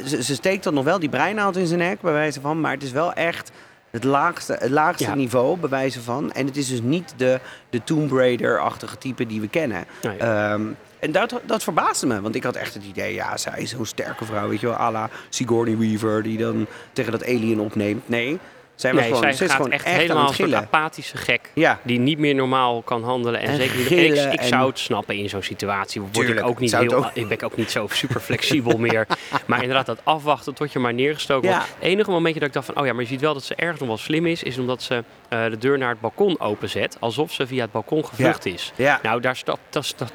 ze, 0.05 0.22
ze 0.22 0.34
steekt 0.34 0.64
dan 0.64 0.74
nog 0.74 0.84
wel 0.84 0.98
die 0.98 1.09
breinaald 1.09 1.57
in 1.57 1.66
zijn 1.66 1.78
nek, 1.78 2.00
bij 2.00 2.12
wijze 2.12 2.40
van, 2.40 2.61
maar 2.61 2.72
het 2.72 2.82
is 2.82 2.92
wel 2.92 3.12
echt 3.12 3.50
het 3.93 4.05
laagste, 4.05 4.57
het 4.59 4.70
laagste 4.70 5.05
Ja. 5.05 5.14
niveau, 5.14 5.59
bij 5.59 5.68
wijze 5.68 6.01
van. 6.03 6.32
En 6.32 6.47
het 6.47 6.57
is 6.57 6.68
dus 6.68 6.80
niet 6.82 7.14
de, 7.16 7.40
de 7.70 7.84
Tomb 7.84 8.12
Raider-achtige 8.12 8.99
type 8.99 9.26
die 9.26 9.40
we 9.40 9.49
kennen. 9.49 9.84
Ehm, 10.18 10.62
en 10.99 11.12
dat, 11.12 11.40
dat 11.45 11.62
verbaasde 11.62 12.07
me, 12.07 12.20
want 12.20 12.34
ik 12.34 12.43
had 12.45 12.57
echt 12.57 12.74
het 12.74 12.84
idee, 12.84 13.14
ja, 13.14 13.36
zij 13.36 13.61
is 13.61 13.70
zo'n 13.70 13.86
sterke 13.86 14.24
vrouw, 14.24 14.49
weet 14.49 14.61
je 14.61 14.66
wel, 14.66 14.76
à 14.76 14.90
la 14.90 15.11
Sigourney 15.28 15.76
Weaver, 15.76 16.22
die 16.22 16.38
dan 16.38 16.66
tegen 16.93 17.12
dat 17.12 17.24
alien 17.24 17.61
opneemt. 17.61 18.09
Nee, 18.09 18.38
zij, 18.83 18.93
was 18.93 19.03
nee, 19.03 19.14
gewoon, 19.14 19.35
zij 19.35 19.47
gaat 19.47 19.57
gewoon 19.57 19.70
echt, 19.72 19.85
helemaal 19.85 20.28
een 20.28 20.35
soort 20.35 20.53
apathische 20.55 21.16
gek. 21.16 21.51
Ja, 21.55 21.78
Die 21.83 21.99
niet 21.99 22.18
meer 22.18 22.35
normaal 22.35 22.83
kan 22.83 23.05
handelen. 23.05 23.41
En, 23.41 23.49
En 23.49 23.57
zeker 23.57 23.76
niet. 23.76 23.91
ik, 23.91 24.33
ik 24.33 24.41
en- 24.41 24.49
zou 24.49 24.68
het 24.68 24.78
snappen 24.78 25.16
in 25.16 25.28
zo'n 25.28 25.43
situatie. 25.43 26.01
Word 26.01 26.12
Tuurlijk, 26.14 26.39
ik 26.41 26.47
ook 26.47 26.59
niet 26.59 26.76
heel. 26.76 26.95
ook. 26.95 27.11
Ik 27.14 27.28
ben 27.28 27.43
ook 27.43 27.57
niet 27.57 27.70
zo 27.70 27.87
super 27.91 28.20
flexibel 28.20 28.78
meer. 28.89 29.07
Maar 29.47 29.61
inderdaad, 29.61 29.87
dat 29.87 30.01
afwachten 30.05 30.55
tot 30.55 30.72
je 30.72 30.78
maar 30.78 30.95
neergestoken 30.95 31.49
Ja. 31.49 31.55
wordt. 31.57 31.70
Het 31.74 31.83
enige 31.85 32.11
momentje 32.11 32.39
dat 32.41 32.49
ik 32.49 32.55
dacht 32.55 32.66
van, 32.66 32.76
oh 32.80 32.87
ja, 32.87 32.93
maar 32.93 33.03
je 33.03 33.09
ziet 33.09 33.20
wel 33.20 33.35
dat 33.35 33.45
ze 33.45 33.55
ergens 33.55 33.78
nog 33.80 33.89
wel 33.89 33.99
slim 33.99 34.26
is, 34.26 34.43
is 34.43 34.59
omdat 34.59 34.83
ze 34.83 35.05
eh, 35.33 35.45
de 35.51 35.59
deur 35.59 35.78
naar 35.78 35.89
het 35.89 36.01
balkon 36.01 36.41
openzet, 36.41 36.97
alsof 37.01 37.33
ze 37.33 37.47
via 37.47 37.62
het 37.62 37.72
balkon 37.72 38.05
gevlucht 38.07 38.47
is. 38.47 38.72
ja. 38.76 38.99
Nou, 39.03 39.20
daar 39.20 39.37
sta- 39.37 39.57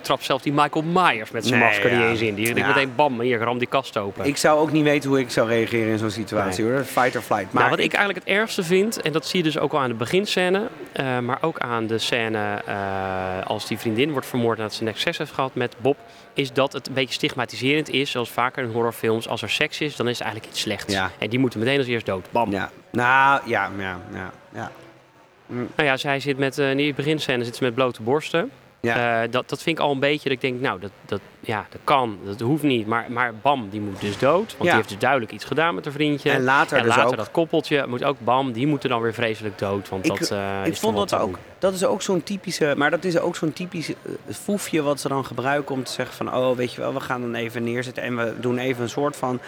trapt 0.01 0.23
zelfs 0.23 0.43
die 0.43 0.53
Michael 0.53 0.85
Myers 0.85 1.31
met 1.31 1.45
zijn 1.45 1.59
Nee, 1.59 1.69
masker 1.69 1.91
niet 1.91 2.01
eens 2.05 2.21
in. 2.21 2.35
Die 2.35 2.53
denkt 2.53 2.67
meteen, 2.67 2.95
bam, 2.95 3.19
hier, 3.21 3.39
ram 3.39 3.57
die 3.57 3.67
kast 3.67 3.97
open. 3.97 4.25
Ik 4.25 4.37
zou 4.37 4.59
ook 4.59 4.71
niet 4.71 4.83
weten 4.83 5.09
hoe 5.09 5.19
ik 5.19 5.29
zou 5.31 5.47
reageren 5.47 5.91
in 5.91 5.97
zo'n 5.97 6.09
situatie 6.09 6.63
hoor. 6.65 6.83
Fight 6.83 7.15
or 7.15 7.21
flight. 7.21 7.51
Maar 7.53 7.63
nou, 7.63 7.69
wat 7.75 7.79
ik 7.85 7.93
eigenlijk 7.93 8.25
het 8.25 8.35
ergste 8.35 8.63
vind, 8.63 9.01
en 9.01 9.11
dat 9.11 9.25
zie 9.25 9.37
je 9.37 9.43
dus 9.43 9.57
ook 9.59 9.73
al 9.73 9.79
aan 9.79 9.89
de 9.89 9.95
beginscène, 9.95 10.67
eh, 10.91 11.19
maar 11.19 11.37
ook 11.41 11.59
aan 11.59 11.87
de 11.87 11.97
scène 11.97 12.61
eh, 12.65 12.75
als 13.47 13.67
die 13.67 13.77
vriendin 13.77 14.11
wordt 14.11 14.27
vermoord 14.27 14.57
nadat 14.57 14.73
ze 14.73 14.81
een 14.81 14.87
succes 14.87 15.17
heeft 15.17 15.31
gehad 15.31 15.55
met 15.55 15.75
Bob, 15.81 15.97
is 16.33 16.53
dat 16.53 16.73
het 16.73 16.87
een 16.87 16.93
beetje 16.93 17.13
stigmatiserend 17.13 17.89
is, 17.89 18.11
zoals 18.11 18.29
vaker 18.29 18.63
in 18.63 18.71
horrorfilms. 18.71 19.27
Als 19.27 19.41
er 19.41 19.49
seks 19.49 19.81
is, 19.81 19.95
dan 19.95 20.07
is 20.07 20.13
het 20.17 20.21
eigenlijk 20.21 20.53
iets 20.53 20.61
slechts. 20.63 20.93
Ja. 20.93 21.11
En 21.19 21.29
die 21.29 21.39
moeten 21.39 21.59
meteen 21.59 21.77
als 21.77 21.87
eerst 21.87 22.05
dood. 22.05 22.25
Bam. 22.31 22.51
Ja. 22.51 22.69
Nou, 22.91 23.41
ja, 23.45 23.69
ja, 23.77 23.99
ja. 24.13 24.31
ja. 24.53 24.71
Nou 25.47 25.67
ja, 25.75 25.97
zij 25.97 26.19
zit 26.19 26.37
met, 26.37 26.57
eh, 26.57 26.69
in 26.71 26.77
die 26.77 26.93
beginscène 26.93 27.43
zit 27.43 27.55
ze 27.55 27.63
met 27.63 27.73
blote 27.75 28.01
borsten. 28.01 28.51
Ja. 28.79 29.23
Eh, 29.23 29.31
dat, 29.31 29.49
dat 29.49 29.63
vind 29.63 29.77
ik 29.77 29.83
al 29.83 29.91
een 29.91 29.99
beetje 29.99 30.23
dat 30.23 30.31
ik 30.31 30.41
denk, 30.41 30.61
nou, 30.61 30.79
dat, 30.79 30.91
dat, 31.05 31.19
ja, 31.39 31.65
dat 31.69 31.81
kan, 31.83 32.17
dat 32.25 32.39
hoeft 32.39 32.63
niet. 32.63 32.87
Maar, 32.87 33.05
maar 33.11 33.33
bam, 33.41 33.69
die 33.69 33.81
moet 33.81 34.01
dus 34.01 34.17
dood. 34.17 34.45
Want 34.51 34.57
Ja. 34.57 34.63
die 34.63 34.71
heeft 34.71 34.89
dus 34.89 34.97
duidelijk 34.97 35.31
iets 35.31 35.43
gedaan 35.45 35.75
met 35.75 35.83
haar 35.85 35.93
vriendje. 35.93 36.31
En 36.31 36.43
later 36.43 36.77
en 36.77 36.83
dus 36.83 36.95
later 36.95 37.09
ook. 37.11 37.15
dat 37.17 37.31
koppeltje 37.31 37.85
moet 37.87 38.03
ook, 38.03 38.17
bam, 38.19 38.51
die 38.51 38.67
moeten 38.67 38.89
dan 38.89 39.01
weer 39.01 39.13
vreselijk 39.13 39.57
dood. 39.59 39.89
Want 39.89 40.05
Ik- 40.05 40.19
dat 40.19 40.31
eh, 40.31 40.59
Ik 40.65 40.71
is 40.71 40.79
vond 40.79 40.97
dat 40.97 41.15
ook. 41.15 41.37
Dat 41.59 41.73
is 41.73 41.85
ook 41.85 42.01
zo'n 42.01 42.23
typische. 42.23 42.73
Maar 42.77 42.91
dat 42.91 43.03
is 43.03 43.19
ook 43.19 43.35
zo'n 43.35 43.53
typisch 43.53 43.91
foefje 44.29 44.81
wat 44.81 44.99
ze 44.99 45.07
dan 45.07 45.25
gebruiken 45.25 45.75
om 45.75 45.83
te 45.83 45.91
zeggen 45.91 46.15
van 46.15 46.35
oh, 46.35 46.55
weet 46.55 46.73
je 46.73 46.81
wel, 46.81 46.93
we 46.93 46.99
gaan 46.99 47.21
dan 47.21 47.35
even 47.35 47.63
neerzetten 47.63 48.03
en 48.03 48.15
we 48.17 48.33
doen 48.39 48.57
even 48.57 48.83
een 48.83 48.89
soort 48.89 49.15
van 49.15 49.39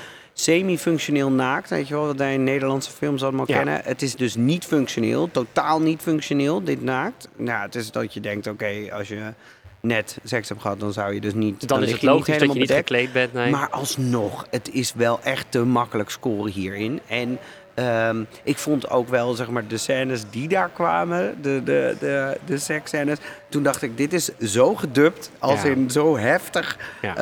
semi-functioneel 0.44 1.32
naakt. 1.32 1.70
Weet 1.70 1.88
je 1.88 1.94
wel, 1.94 2.06
wat 2.06 2.18
wij 2.18 2.34
in 2.34 2.44
Nederlandse 2.44 2.92
films 2.92 3.24
allemaal 3.24 3.46
Ja. 3.48 3.56
kennen. 3.56 3.82
Het 3.84 4.02
is 4.02 4.16
dus 4.16 4.36
niet 4.36 4.66
functioneel, 4.66 5.32
totaal 5.32 5.82
niet 5.82 6.02
functioneel, 6.02 6.64
dit 6.64 6.82
naakt. 6.84 7.28
Nou, 7.36 7.62
het 7.62 7.76
is 7.76 7.92
dat 7.92 8.14
je 8.14 8.20
denkt, 8.20 8.48
oké, 8.48 8.74
als 8.92 9.08
je 9.08 9.34
net 9.82 10.18
seks 10.24 10.50
hebt 10.50 10.62
gehad, 10.62 10.80
dan 10.80 10.94
zou 10.94 11.14
je 11.14 11.22
dus 11.22 11.34
niet. 11.34 11.68
Dan, 11.68 11.84
is 11.84 11.92
het 11.92 12.02
logisch 12.02 12.18
dat 12.26 12.26
je 12.26 12.32
helemaal 12.34 12.56
niet 12.56 12.68
bedekt. 12.68 12.88
gekleed 12.88 13.12
bent. 13.14 13.34
Nee. 13.34 13.52
Maar 13.52 13.70
alsnog, 13.70 14.48
het 14.50 14.70
is 14.74 14.94
wel 14.94 15.20
echt 15.24 15.46
te 15.50 15.60
makkelijk 15.66 16.10
scoren 16.10 16.52
hierin. 16.52 17.00
En 17.08 17.40
ehm, 17.84 18.24
ik 18.44 18.58
vond 18.58 18.90
ook 18.90 19.08
wel, 19.10 19.34
zeg 19.34 19.50
maar, 19.50 19.68
de 19.68 19.78
scènes 19.78 20.24
die 20.30 20.48
daar 20.48 20.70
kwamen, 20.70 21.42
de, 21.42 21.62
de, 21.64 21.96
de, 22.00 22.38
de 22.46 22.58
seksscènes. 22.58 23.18
Toen 23.50 23.64
dacht 23.64 23.82
ik, 23.82 23.98
dit 23.98 24.14
is 24.14 24.30
zo 24.40 24.76
gedubt, 24.76 25.32
als 25.40 25.62
Ja. 25.62 25.70
in 25.70 25.90
zo 25.92 26.18
heftig 26.18 26.78
Ja. 27.02 27.16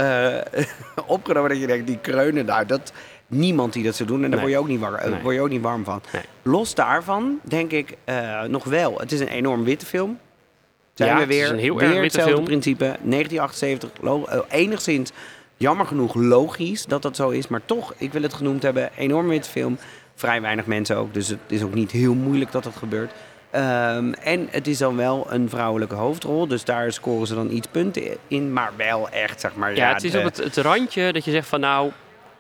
eh, 0.52 0.64
opgenomen 1.06 1.50
dat 1.50 1.60
je 1.60 1.68
denkt, 1.68 1.88
die 1.88 2.00
kreunen, 2.02 2.46
nou, 2.46 2.66
dat... 2.66 2.92
Niemand 3.30 3.74
die 3.74 3.84
dat 3.84 3.96
zou 3.96 4.10
doen 4.10 4.24
en 4.24 4.32
daar 4.32 4.40
Nee. 4.40 4.40
word, 4.40 4.52
je 4.52 4.58
ook 4.58 4.68
niet 4.68 4.80
war, 4.80 4.94
eh, 4.94 5.12
Nee. 5.12 5.22
word 5.22 5.36
je 5.36 5.42
ook 5.42 5.50
niet 5.50 5.62
warm 5.62 5.84
van. 5.84 6.02
Nee. 6.14 6.22
Los 6.42 6.76
daarvan 6.76 7.40
denk 7.44 7.72
ik 7.72 7.96
eh, 8.04 8.42
nog 8.44 8.64
wel. 8.64 8.98
Het 9.00 9.12
is 9.12 9.20
een 9.20 9.28
enorm 9.28 9.64
witte 9.64 9.86
film. 9.86 10.20
Zijn 10.94 11.10
Ja, 11.10 11.16
we 11.16 11.22
het 11.22 11.30
is 11.32 11.38
weer, 11.38 11.50
een 11.50 11.60
heel 11.60 11.78
weer 11.78 11.90
erg 11.94 12.02
hetzelfde 12.04 12.32
film. 12.34 12.44
principe. 12.46 12.84
1978, 12.86 13.90
lo- 14.02 14.26
eh, 14.26 14.40
enigszins 14.50 15.12
jammer 15.58 15.86
genoeg 15.86 16.14
logisch 16.16 16.86
dat 16.86 17.02
dat 17.02 17.16
zo 17.16 17.30
is. 17.30 17.48
Maar 17.48 17.62
toch, 17.66 17.94
ik 17.98 18.14
wil 18.14 18.22
het 18.22 18.34
genoemd 18.34 18.64
hebben, 18.64 18.90
enorm 18.98 19.28
witte 19.28 19.50
film. 19.50 19.78
Vrij 20.20 20.42
weinig 20.42 20.66
mensen 20.66 20.98
ook, 20.98 21.14
dus 21.14 21.28
het 21.28 21.40
is 21.48 21.62
ook 21.64 21.74
niet 21.74 21.92
heel 21.92 22.14
moeilijk 22.14 22.52
dat 22.52 22.64
dat 22.64 22.76
gebeurt. 22.76 23.12
Ehm, 23.50 24.12
en 24.14 24.48
het 24.52 24.68
is 24.68 24.78
dan 24.78 24.96
wel 24.96 25.26
een 25.30 25.50
vrouwelijke 25.50 25.96
hoofdrol, 25.96 26.48
dus 26.48 26.64
daar 26.64 26.92
scoren 26.92 27.28
ze 27.28 27.36
dan 27.36 27.52
iets 27.52 27.68
punten 27.72 28.18
in. 28.28 28.54
Maar 28.54 28.72
wel 28.76 29.10
echt, 29.10 29.42
zeg 29.42 29.56
maar... 29.56 29.76
ja, 29.76 29.94
het 29.94 30.04
is 30.04 30.12
de- 30.12 30.18
op 30.18 30.24
het, 30.24 30.38
het 30.38 30.58
randje 30.58 31.14
dat 31.14 31.26
je 31.26 31.32
zegt 31.32 31.48
van 31.48 31.60
nou, 31.60 31.92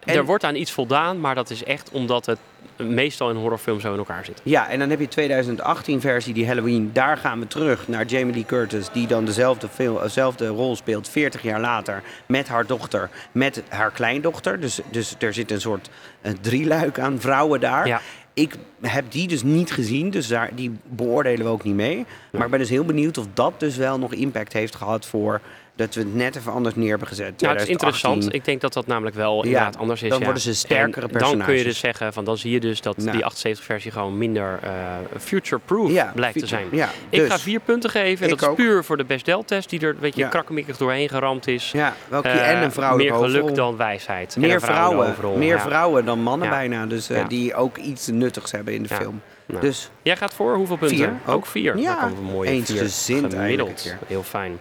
En- 0.07 0.15
er 0.15 0.25
wordt 0.25 0.43
aan 0.43 0.55
iets 0.55 0.71
voldaan. 0.71 1.19
Maar 1.19 1.35
dat 1.35 1.49
is 1.49 1.63
echt 1.63 1.89
omdat 1.91 2.25
het 2.25 2.39
meestal 2.77 3.29
in 3.29 3.35
horrorfilms 3.35 3.81
zo 3.81 3.91
in 3.91 3.97
elkaar 3.97 4.25
zit. 4.25 4.41
Ja, 4.43 4.69
en 4.69 4.79
dan 4.79 4.89
heb 4.89 4.99
je 4.99 5.07
2018 5.07 6.01
versie, 6.01 6.33
die 6.33 6.47
Halloween. 6.47 6.89
Daar 6.93 7.17
gaan 7.17 7.39
we 7.39 7.47
terug 7.47 7.87
naar 7.87 8.05
Jamie 8.05 8.33
Lee 8.33 8.45
Curtis, 8.45 8.89
die 8.91 9.07
dan 9.07 9.25
dezelfde, 9.25 9.67
film, 9.69 9.99
dezelfde 10.01 10.47
rol 10.47 10.75
speelt 10.75 11.09
40 11.09 11.41
jaar 11.41 11.59
later. 11.59 12.03
Met 12.25 12.47
haar 12.47 12.65
dochter, 12.65 13.09
met 13.31 13.63
haar 13.67 13.91
kleindochter. 13.91 14.59
Dus, 14.59 14.79
dus 14.91 15.15
er 15.19 15.33
zit 15.33 15.51
een 15.51 15.61
soort 15.61 15.89
eh, 16.21 16.31
drieluik 16.41 16.99
aan 16.99 17.19
vrouwen 17.19 17.59
daar. 17.59 17.87
Ja. 17.87 18.01
Ik 18.33 18.55
heb 18.81 19.11
die 19.11 19.27
dus 19.27 19.43
niet 19.43 19.71
gezien, 19.71 20.09
dus 20.09 20.27
daar, 20.27 20.49
die 20.55 20.71
beoordelen 20.83 21.45
we 21.45 21.51
ook 21.51 21.63
niet 21.63 21.75
mee. 21.75 22.05
Maar 22.31 22.45
ik 22.45 22.49
ben 22.49 22.59
dus 22.59 22.69
heel 22.69 22.85
benieuwd 22.85 23.17
of 23.17 23.25
dat 23.33 23.59
dus 23.59 23.75
wel 23.75 23.99
nog 23.99 24.13
impact 24.13 24.53
heeft 24.53 24.75
gehad 24.75 25.05
voor 25.05 25.41
dat 25.77 25.93
we 25.95 26.01
het 26.01 26.15
net 26.15 26.35
even 26.35 26.51
anders 26.51 26.75
neer 26.75 26.89
hebben 26.89 27.07
gezet. 27.07 27.41
Nou, 27.41 27.53
het 27.57 27.69
is 27.69 27.75
2018. 27.75 28.09
interessant. 28.09 28.33
Ik 28.33 28.45
denk 28.45 28.61
dat 28.61 28.73
dat 28.73 28.87
namelijk 28.87 29.15
wel 29.15 29.43
inderdaad 29.43 29.77
anders 29.77 30.03
is. 30.03 30.09
dan 30.09 30.17
ja. 30.19 30.23
worden 30.25 30.43
ze 30.43 30.53
sterkere 30.55 30.85
En 30.85 30.91
Dan 31.13 31.19
kun 31.19 31.29
je 31.29 31.35
personages. 31.35 31.63
dus 31.63 31.79
zeggen, 31.79 32.13
van, 32.13 32.25
dan 32.25 32.37
zie 32.37 32.51
je 32.51 32.59
dus 32.59 32.81
dat 32.81 32.97
Nou. 32.97 33.11
die 33.17 33.55
78-versie 33.55 33.91
gewoon 33.91 34.17
minder 34.17 34.59
eh, 34.63 34.71
future-proof 35.19 35.91
Ja, 35.91 36.11
blijkt 36.15 36.39
te 36.39 36.47
zijn. 36.47 36.67
Ja, 36.71 36.89
Ik 37.09 37.19
dus, 37.19 37.29
ga 37.29 37.39
vier 37.39 37.59
punten 37.59 37.89
geven. 37.89 38.29
En 38.29 38.35
dat 38.37 38.49
is 38.49 38.55
puur 38.55 38.83
voor 38.83 38.97
de 38.97 39.05
Best-Del-test, 39.05 39.69
die 39.69 39.79
er 39.79 39.89
een 39.89 39.95
beetje 39.99 40.21
Ja. 40.21 40.27
krakkemikkig 40.27 40.77
doorheen 40.77 41.09
geramd 41.09 41.47
is. 41.47 41.71
Ja, 41.71 41.93
welke 42.07 42.27
Eh, 42.27 42.51
en 42.51 42.63
een 42.63 42.71
vrouwelijke 42.71 43.19
Meer 43.19 43.29
geluk 43.29 43.55
dan 43.55 43.77
wijsheid. 43.77 44.35
Meer 44.37 44.61
vrouwen, 44.61 45.05
hoofdrol, 45.07 45.37
meer 45.37 45.55
ja. 45.55 45.61
vrouwen 45.61 46.05
dan 46.05 46.19
mannen 46.19 46.47
Ja. 46.47 46.53
bijna. 46.53 46.85
Dus 46.85 47.09
eh, 47.09 47.17
Ja. 47.17 47.23
die 47.27 47.55
ook 47.55 47.77
iets 47.77 48.07
nuttigs 48.07 48.51
hebben 48.51 48.73
in 48.73 48.83
de 48.83 48.89
Ja. 48.91 48.95
film. 48.99 49.21
Nou. 49.45 49.61
Dus 49.61 49.89
Jij 50.01 50.17
gaat 50.17 50.33
voor 50.33 50.55
hoeveel 50.55 50.77
punten? 50.77 50.97
Vier, 50.97 51.13
Ook 51.25 51.35
ook. 51.35 51.45
vier. 51.45 51.77
Ja, 51.77 52.09
vier 52.09 53.29
gemiddeld. 53.29 53.69
een 53.69 53.75
keer. 53.75 53.97
Heel 54.07 54.23
fijn. 54.23 54.59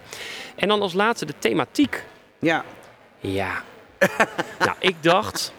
En 0.56 0.68
dan 0.68 0.80
als 0.82 0.92
laatste 0.92 1.26
de 1.26 1.34
thematiek. 1.38 2.04
ja, 2.38 2.64
Ja. 3.20 3.62
nou, 4.58 4.76
ik 4.78 5.02
dacht, 5.02 5.52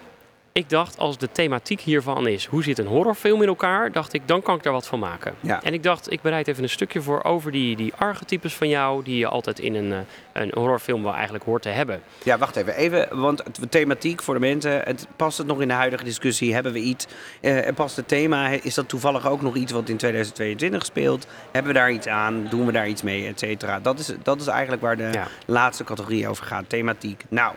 ik 0.57 0.69
dacht 0.69 0.97
als 0.97 1.17
de 1.17 1.29
thematiek 1.31 1.81
hiervan 1.81 2.27
is 2.27 2.45
hoe 2.45 2.63
zit 2.63 2.77
een 2.77 2.85
horrorfilm 2.87 3.41
in 3.41 3.47
elkaar, 3.47 3.91
dacht 3.91 4.13
ik 4.13 4.21
dan 4.25 4.41
kan 4.41 4.55
ik 4.55 4.63
daar 4.63 4.73
wat 4.73 4.87
van 4.87 4.99
maken. 4.99 5.33
Ja. 5.39 5.63
En 5.63 5.73
ik 5.73 5.83
dacht 5.83 6.11
ik 6.11 6.21
bereid 6.21 6.47
even 6.47 6.63
een 6.63 6.69
stukje 6.69 7.01
voor 7.01 7.23
over 7.23 7.51
die, 7.51 7.75
die 7.75 7.93
archetypes 7.97 8.53
van 8.53 8.69
jou 8.69 9.03
die 9.03 9.17
je 9.17 9.27
altijd 9.27 9.59
in 9.59 9.75
een, 9.75 9.91
eh, 9.91 9.99
een 10.33 10.51
horrorfilm 10.53 11.03
wel 11.03 11.13
eigenlijk 11.13 11.43
hoort 11.43 11.61
te 11.61 11.69
hebben. 11.69 12.01
ja, 12.23 12.37
wacht 12.37 12.55
even. 12.55 12.75
even 12.75 13.19
want 13.19 13.43
het 13.43 13.71
thematiek 13.71 14.21
voor 14.21 14.33
de 14.33 14.39
mensen, 14.39 14.81
het, 14.83 15.07
past 15.15 15.37
het 15.37 15.47
nog 15.47 15.61
in 15.61 15.67
de 15.67 15.73
huidige 15.73 16.03
discussie? 16.03 16.53
Hebben 16.53 16.71
we 16.73 16.79
iets? 16.79 17.05
eh, 17.41 17.67
en 17.67 17.73
past 17.73 17.95
het 17.95 18.07
thema? 18.07 18.47
Is 18.49 18.73
dat 18.73 18.89
toevallig 18.89 19.27
ook 19.29 19.41
nog 19.41 19.55
iets 19.55 19.71
wat 19.71 19.89
in 19.89 19.97
2022 19.97 20.85
speelt? 20.85 21.27
Hebben 21.51 21.73
we 21.73 21.79
daar 21.79 21.91
iets 21.91 22.07
aan? 22.07 22.47
Doen 22.49 22.65
we 22.65 22.71
daar 22.71 22.87
iets 22.87 23.01
mee? 23.01 23.27
Et 23.27 23.39
cetera. 23.39 23.79
Dat 23.79 23.99
is, 23.99 24.11
dat 24.23 24.41
is 24.41 24.47
eigenlijk 24.47 24.81
waar 24.81 24.97
de 24.97 25.09
Ja. 25.11 25.27
laatste 25.45 25.83
categorie 25.83 26.27
over 26.27 26.45
gaat. 26.45 26.69
Thematiek. 26.69 27.23
Nou, 27.29 27.53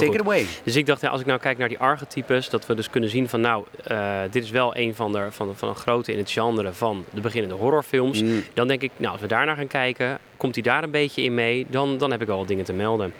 take 0.08 0.12
goed. 0.18 0.20
it 0.20 0.26
away. 0.26 0.46
Dus 0.64 0.76
ik 0.76 0.86
dacht, 0.86 1.04
als 1.08 1.20
ik 1.20 1.26
nou 1.26 1.40
kijk 1.40 1.58
naar 1.58 1.68
die 1.68 1.78
archetypes, 1.78 2.48
dat 2.48 2.66
we 2.66 2.74
dus 2.74 2.90
kunnen 2.90 3.10
zien 3.10 3.28
van 3.28 3.40
nou, 3.40 3.64
eh, 3.84 4.18
dit 4.30 4.44
is 4.44 4.50
wel 4.50 4.76
een 4.76 4.94
van 4.94 5.12
de, 5.12 5.26
van, 5.30 5.48
de- 5.48 5.54
van 5.54 5.74
grote 5.74 6.12
in 6.12 6.18
het 6.18 6.30
genre 6.30 6.72
van 6.72 7.04
de 7.10 7.20
beginnende 7.20 7.54
horrorfilms. 7.54 8.22
Mm. 8.22 8.42
Dan 8.54 8.68
denk 8.68 8.82
ik, 8.82 8.90
nou, 8.96 9.12
als 9.12 9.20
we 9.20 9.26
daar 9.26 9.46
naar 9.46 9.56
gaan 9.56 9.66
kijken, 9.66 10.18
komt 10.36 10.54
hij 10.54 10.62
daar 10.64 10.82
een 10.82 10.90
beetje 10.90 11.22
in 11.22 11.34
mee, 11.34 11.66
dan, 11.70 11.98
dan 11.98 12.10
heb 12.10 12.20
ik 12.22 12.26
wat 12.28 12.48
dingen 12.48 12.64
te 12.64 12.72
melden. 12.72 13.12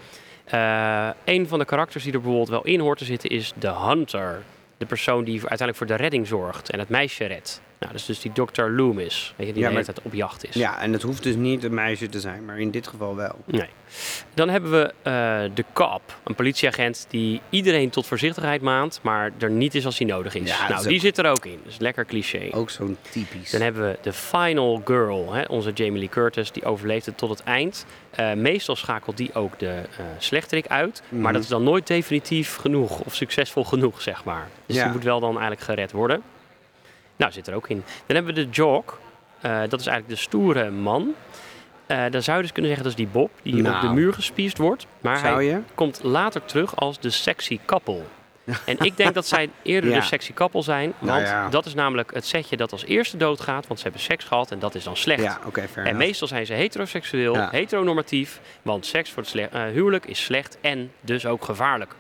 Eh 0.45 1.09
een 1.25 1.49
van 1.49 1.59
de 1.59 1.65
karakters 1.65 2.05
die 2.05 2.13
er 2.13 2.19
bijvoorbeeld 2.21 2.49
wel 2.49 2.65
in 2.65 2.81
hoort 2.81 2.99
te 2.99 3.05
zitten 3.05 3.31
is 3.31 3.53
de 3.59 3.69
Hunter. 3.73 4.43
De 4.79 4.87
persoon 4.87 5.25
die 5.25 5.35
uiteindelijk 5.39 5.79
voor 5.79 5.87
de 5.87 5.95
redding 5.95 6.27
zorgt 6.27 6.71
en 6.71 6.79
het 6.79 6.89
meisje 6.89 7.25
redt. 7.25 7.61
Nou, 7.83 7.95
is 7.95 8.07
dus 8.07 8.21
die 8.21 8.33
Dr. 8.33 8.63
Loomis, 8.63 9.35
weet 9.37 9.47
je, 9.47 9.53
die 9.53 9.63
Ja, 9.63 9.69
de 9.69 9.75
hele 9.75 9.85
tijd 9.87 10.03
op 10.03 10.15
jacht 10.15 10.49
is. 10.49 10.55
Ja, 10.55 10.81
en 10.81 10.93
het 10.93 11.03
hoeft 11.03 11.23
dus 11.23 11.35
niet 11.35 11.65
een 11.65 11.75
meisje 11.75 12.09
te 12.09 12.21
zijn, 12.21 12.45
maar 12.45 12.59
in 12.61 12.71
dit 12.71 12.87
geval 12.87 13.17
wel. 13.17 13.39
Nee. 13.45 13.69
Dan 14.35 14.49
hebben 14.49 14.71
we 14.71 14.95
eh, 15.03 15.13
de 15.55 15.65
cop, 15.73 16.19
een 16.25 16.35
politieagent 16.35 17.07
die 17.09 17.41
iedereen 17.51 17.91
tot 17.91 18.07
voorzichtigheid 18.07 18.61
maand, 18.63 19.01
maar 19.03 19.31
er 19.39 19.51
niet 19.51 19.75
is 19.75 19.85
als 19.87 19.99
hij 19.99 20.07
nodig 20.07 20.35
is. 20.35 20.49
Ja, 20.49 20.69
nou, 20.69 20.83
die 20.87 20.95
ook- 20.95 21.01
zit 21.01 21.19
er 21.19 21.31
ook 21.31 21.47
in. 21.47 21.61
Dus 21.65 21.79
lekker 21.79 22.05
cliché. 22.07 22.49
Ook 22.53 22.71
zo'n 22.71 22.97
typisch. 23.11 23.51
Dan 23.51 23.61
hebben 23.61 23.83
we 23.83 23.99
de 24.03 24.13
final 24.13 24.83
girl, 24.85 25.33
hè, 25.33 25.43
onze 25.49 25.71
Jamie 25.73 25.99
Lee 25.99 26.09
Curtis, 26.09 26.53
die 26.53 26.65
overleeft 26.65 27.07
het 27.07 27.17
tot 27.19 27.31
het 27.31 27.43
eind. 27.43 27.87
Eh, 28.11 28.33
meestal 28.33 28.77
schakelt 28.77 29.17
die 29.17 29.35
ook 29.35 29.59
de 29.59 29.67
eh 29.67 30.05
slechterik 30.19 30.67
uit, 30.67 31.03
Mhm. 31.09 31.21
maar 31.23 31.33
dat 31.33 31.43
is 31.43 31.49
dan 31.49 31.63
nooit 31.63 31.87
definitief 31.87 32.57
genoeg 32.57 33.01
of 33.01 33.15
succesvol 33.15 33.65
genoeg, 33.65 34.03
zeg 34.03 34.25
maar. 34.25 34.49
Dus 34.67 34.77
Ja. 34.77 34.85
die 34.85 34.93
moet 34.93 35.05
wel 35.05 35.21
dan 35.21 35.31
eigenlijk 35.31 35.61
gered 35.63 35.93
worden. 35.93 36.23
Nou, 37.23 37.33
zit 37.35 37.47
er 37.47 37.55
ook 37.55 37.69
in. 37.69 37.85
Dan 38.07 38.17
hebben 38.17 38.35
we 38.35 38.45
de 38.45 38.49
jock, 38.51 38.99
Eh, 39.41 39.61
dat 39.69 39.81
is 39.81 39.87
eigenlijk 39.87 40.09
de 40.09 40.23
stoere 40.23 40.71
man. 40.71 41.15
Eh 41.87 42.05
dan 42.11 42.23
zou 42.23 42.37
je 42.37 42.43
dus 42.43 42.53
kunnen 42.53 42.71
zeggen 42.71 42.89
dat 42.91 42.99
is 42.99 43.05
die 43.05 43.13
Bob, 43.13 43.31
die 43.43 43.55
op 43.57 43.61
Nou. 43.63 43.81
de 43.87 43.93
muur 43.93 44.13
gespiesd 44.13 44.59
wordt. 44.59 44.87
Maar 45.01 45.21
hij 45.23 45.45
je? 45.45 45.59
komt 45.75 46.01
later 46.03 46.45
terug 46.45 46.77
als 46.77 46.99
de 47.01 47.11
sexy 47.11 47.59
couple. 47.67 48.01
En 48.65 48.77
ik 48.79 48.97
denk 48.97 49.15
dat 49.15 49.27
zij 49.27 49.51
eerder 49.63 49.91
Ja. 49.91 49.99
de 49.99 50.05
sexy 50.05 50.33
couple 50.33 50.63
zijn. 50.63 50.93
Nou 50.99 51.13
Want 51.13 51.27
ja. 51.29 51.49
dat 51.49 51.67
is 51.67 51.75
namelijk 51.75 52.15
het 52.15 52.27
setje 52.27 52.57
dat 52.57 52.73
als 52.73 52.85
eerste 52.85 53.17
doodgaat. 53.17 53.67
Want 53.67 53.79
ze 53.79 53.85
hebben 53.85 54.03
seks 54.05 54.25
gehad 54.25 54.51
en 54.51 54.59
dat 54.59 54.75
is 54.75 54.85
dan 54.85 54.97
slecht. 54.97 55.23
Ja, 55.23 55.39
oké, 55.47 55.61
fair 55.61 55.77
en 55.77 55.83
enough. 55.83 55.99
meestal 56.07 56.29
zijn 56.29 56.47
ze 56.47 56.53
heteroseksueel, 56.53 57.49
heteronormatief. 57.51 58.41
Want 58.63 58.87
seks 58.87 59.11
voor 59.11 59.23
het 59.23 59.35
eh, 59.35 59.63
huwelijk 59.65 60.07
is 60.07 60.25
slecht 60.25 60.59
en 60.61 60.93
dus 61.01 61.27
ook 61.27 61.45
gevaarlijk. 61.45 61.95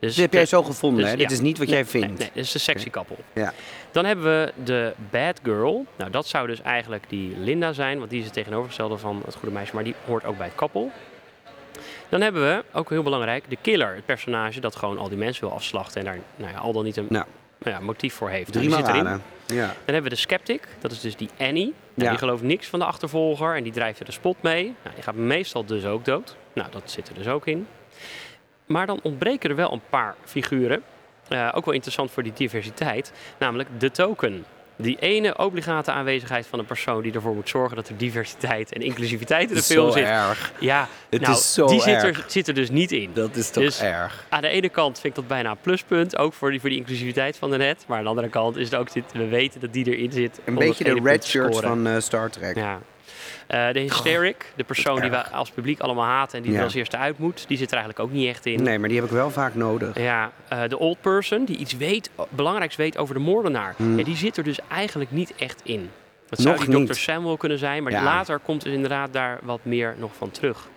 Dus 0.00 0.14
Dit 0.14 0.24
heb 0.24 0.32
jij 0.32 0.46
zo 0.46 0.62
gevonden, 0.62 1.02
dus 1.02 1.10
hè? 1.10 1.16
Dit 1.16 1.30
is 1.30 1.40
niet 1.40 1.58
wat 1.58 1.66
Nee, 1.66 1.76
jij 1.76 1.84
vindt. 1.84 2.06
Nee, 2.06 2.16
nee, 2.16 2.30
dit 2.34 2.44
is 2.44 2.52
de 2.52 2.58
sexy 2.58 2.90
couple. 2.90 3.16
Ja. 3.32 3.52
Dan 3.90 4.04
hebben 4.04 4.24
we 4.24 4.52
de 4.64 4.94
bad 5.10 5.40
girl. 5.42 5.86
Nou, 5.96 6.10
dat 6.10 6.26
zou 6.26 6.46
dus 6.46 6.62
eigenlijk 6.62 7.04
die 7.08 7.36
Linda 7.38 7.72
zijn, 7.72 7.98
want 7.98 8.10
die 8.10 8.18
is 8.18 8.24
het 8.24 8.34
tegenovergestelde 8.34 8.96
van 8.98 9.22
het 9.24 9.34
goede 9.34 9.54
meisje, 9.54 9.74
maar 9.74 9.84
die 9.84 9.94
hoort 10.06 10.24
ook 10.24 10.36
bij 10.36 10.46
het 10.46 10.54
koppel. 10.54 10.90
Dan 12.08 12.20
hebben 12.20 12.42
we, 12.42 12.64
ook 12.72 12.90
heel 12.90 13.02
belangrijk, 13.02 13.44
de 13.48 13.56
killer. 13.60 13.94
Het 13.94 14.06
personage 14.06 14.60
dat 14.60 14.76
gewoon 14.76 14.98
al 14.98 15.08
die 15.08 15.18
mensen 15.18 15.44
wil 15.44 15.54
afslachten 15.54 16.00
en 16.00 16.06
daar 16.06 16.18
nou 16.36 16.52
ja, 16.52 16.58
al 16.58 16.72
dan 16.72 16.84
niet 16.84 16.96
een 16.96 17.06
Nou. 17.08 17.24
nou 17.58 17.76
ja, 17.76 17.82
motief 17.82 18.14
voor 18.14 18.28
heeft. 18.30 18.52
Drie 18.52 18.68
die 18.68 18.76
zit 18.76 18.88
erin. 18.88 19.04
Ja. 19.46 19.66
Dan 19.66 19.74
hebben 19.84 20.02
we 20.02 20.08
de 20.08 20.16
skeptic, 20.16 20.68
dat 20.80 20.90
is 20.92 21.00
dus 21.00 21.16
die 21.16 21.28
Annie. 21.38 21.64
Nou, 21.64 21.74
Ja. 21.94 22.08
Die 22.10 22.18
gelooft 22.18 22.42
niks 22.42 22.66
van 22.66 22.78
de 22.78 22.84
achtervolger 22.84 23.56
en 23.56 23.62
die 23.62 23.72
drijft 23.72 23.98
er 23.98 24.04
de 24.04 24.12
spot 24.12 24.36
mee. 24.42 24.74
Nou, 24.82 24.94
die 24.94 25.04
gaat 25.04 25.14
meestal 25.14 25.64
dus 25.64 25.84
ook 25.84 26.04
dood. 26.04 26.36
Nou, 26.52 26.70
dat 26.70 26.82
zit 26.90 27.08
er 27.08 27.14
dus 27.14 27.28
ook 27.28 27.46
in. 27.46 27.66
Maar 28.70 28.86
dan 28.86 29.00
ontbreken 29.02 29.50
er 29.50 29.56
wel 29.56 29.72
een 29.72 29.82
paar 29.90 30.14
figuren. 30.24 30.82
Eh, 31.28 31.48
ook 31.54 31.64
wel 31.64 31.74
interessant 31.74 32.10
voor 32.10 32.22
die 32.22 32.32
diversiteit. 32.32 33.12
Namelijk 33.38 33.68
de 33.78 33.90
token. 33.90 34.44
Die 34.76 34.96
ene 35.00 35.38
obligate 35.38 35.90
aanwezigheid 35.90 36.46
van 36.46 36.58
een 36.58 36.64
persoon 36.64 37.02
die 37.02 37.12
ervoor 37.12 37.34
moet 37.34 37.48
zorgen 37.48 37.76
dat 37.76 37.88
er 37.88 37.96
diversiteit 37.96 38.72
en 38.72 38.80
inclusiviteit 38.82 39.48
in 39.48 39.56
de 39.56 39.62
film 39.62 39.86
zo 39.86 39.96
zit. 39.98 40.04
erg. 40.06 40.52
Ja, 40.58 40.88
Het 41.10 41.20
nou, 41.20 41.32
is 41.34 41.54
zo 41.54 41.66
die 41.66 41.80
zit 41.80 42.02
er, 42.02 42.04
erg. 42.08 42.24
zit 42.26 42.48
er 42.48 42.54
dus 42.54 42.70
niet 42.70 42.92
in. 42.92 43.10
Dat 43.14 43.36
is 43.36 43.50
toch 43.50 43.64
Dus- 43.64 43.80
erg. 43.80 44.26
Aan 44.28 44.40
de 44.42 44.48
ene 44.48 44.68
kant 44.68 45.00
vind 45.00 45.06
ik 45.16 45.20
dat 45.20 45.28
bijna 45.28 45.50
een 45.50 45.60
pluspunt, 45.60 46.16
ook 46.16 46.32
voor 46.32 46.50
die, 46.50 46.60
voor 46.60 46.68
die 46.68 46.78
inclusiviteit 46.78 47.36
van 47.36 47.50
de 47.50 47.56
net. 47.56 47.84
Maar 47.86 47.96
aan 47.98 48.02
de 48.02 48.08
andere 48.10 48.28
kant 48.28 48.56
is 48.56 48.70
het 48.70 48.80
ook 48.80 48.92
dit, 48.92 49.04
we 49.12 49.26
weten 49.28 49.60
dat 49.60 49.72
die 49.72 49.84
erin 49.96 50.12
zit. 50.12 50.40
Een 50.44 50.54
beetje 50.54 50.84
de 50.84 51.00
red 51.04 51.24
shirt 51.26 51.56
van 51.60 51.86
eh, 51.86 51.98
Star 52.00 52.30
Trek. 52.30 52.56
Ja. 52.56 52.78
Eh, 53.46 53.72
de 53.72 53.80
hysteric, 53.80 54.52
de 54.56 54.64
persoon 54.64 55.00
die 55.00 55.10
we 55.10 55.26
als 55.30 55.50
publiek 55.50 55.80
allemaal 55.80 56.04
haten 56.04 56.36
en 56.36 56.42
die 56.42 56.52
Ja. 56.52 56.58
er 56.58 56.64
als 56.64 56.74
eerste 56.74 56.96
uit 56.96 57.18
moet, 57.18 57.44
die 57.48 57.56
zit 57.56 57.70
er 57.72 57.76
eigenlijk 57.78 58.08
ook 58.08 58.12
niet 58.14 58.28
echt 58.28 58.46
in. 58.46 58.62
Nee, 58.62 58.78
maar 58.78 58.88
die 58.88 58.98
heb 58.98 59.06
ik 59.06 59.12
wel 59.14 59.30
vaak 59.30 59.54
nodig. 59.54 59.98
Ja, 59.98 60.30
eh, 60.48 60.62
de 60.68 60.78
old 60.78 61.00
person 61.00 61.44
die 61.44 61.56
iets 61.56 61.76
weet, 61.76 62.10
belangrijks 62.28 62.76
weet 62.76 62.96
over 62.98 63.14
de 63.14 63.20
moordenaar. 63.20 63.74
Hmm. 63.76 63.98
Ja, 63.98 64.04
die 64.04 64.16
zit 64.16 64.36
er 64.36 64.44
dus 64.44 64.58
eigenlijk 64.68 65.10
niet 65.10 65.34
echt 65.34 65.60
in. 65.64 65.90
Dat 66.28 66.38
zou 66.40 66.56
Nog 66.56 66.64
die. 66.66 66.86
Dr. 66.86 66.94
Samuel 66.94 67.36
kunnen 67.36 67.58
zijn, 67.58 67.82
maar 67.82 67.92
Ja. 67.92 68.02
later 68.02 68.38
komt 68.38 68.64
er 68.64 68.72
inderdaad 68.72 69.12
daar 69.12 69.38
wat 69.42 69.60
meer 69.62 69.94
nog 69.98 70.14
van 70.14 70.30
terug. 70.30 70.68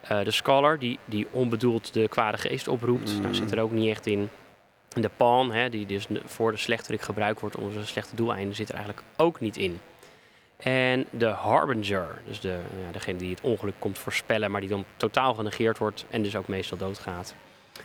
Eh, 0.00 0.24
de 0.24 0.30
scholar 0.30 0.78
die, 0.78 0.98
die 1.04 1.26
onbedoeld 1.30 1.92
de 1.94 2.08
kwade 2.08 2.36
geest 2.38 2.68
oproept, 2.68 3.10
Hmm. 3.10 3.22
daar 3.22 3.34
zit 3.34 3.52
er 3.52 3.60
ook 3.60 3.72
niet 3.72 3.90
echt 3.90 4.06
in. 4.06 4.28
En 4.94 5.00
de 5.02 5.10
pawn, 5.16 5.50
hè, 5.50 5.68
die 5.68 5.86
dus 5.86 6.06
voor 6.26 6.50
de 6.52 6.56
slechterik 6.58 7.02
gebruikt 7.02 7.40
wordt 7.40 7.56
om 7.56 7.72
zijn 7.72 7.86
slechte 7.86 8.16
doeleinden, 8.16 8.54
zit 8.54 8.68
er 8.68 8.74
eigenlijk 8.74 9.06
ook 9.16 9.40
niet 9.40 9.56
in. 9.56 9.80
En 10.62 11.06
de 11.10 11.26
harbinger, 11.26 12.18
dus 12.26 12.40
de, 12.40 12.48
ja, 12.86 12.92
degene 12.92 13.18
die 13.18 13.30
het 13.30 13.40
ongeluk 13.40 13.74
komt 13.78 13.98
voorspellen, 13.98 14.50
maar 14.50 14.60
die 14.60 14.70
dan 14.70 14.84
totaal 14.96 15.34
genegeerd 15.34 15.78
wordt 15.78 16.04
en 16.10 16.22
dus 16.22 16.36
ook 16.36 16.48
meestal 16.48 16.78
doodgaat. 16.78 17.34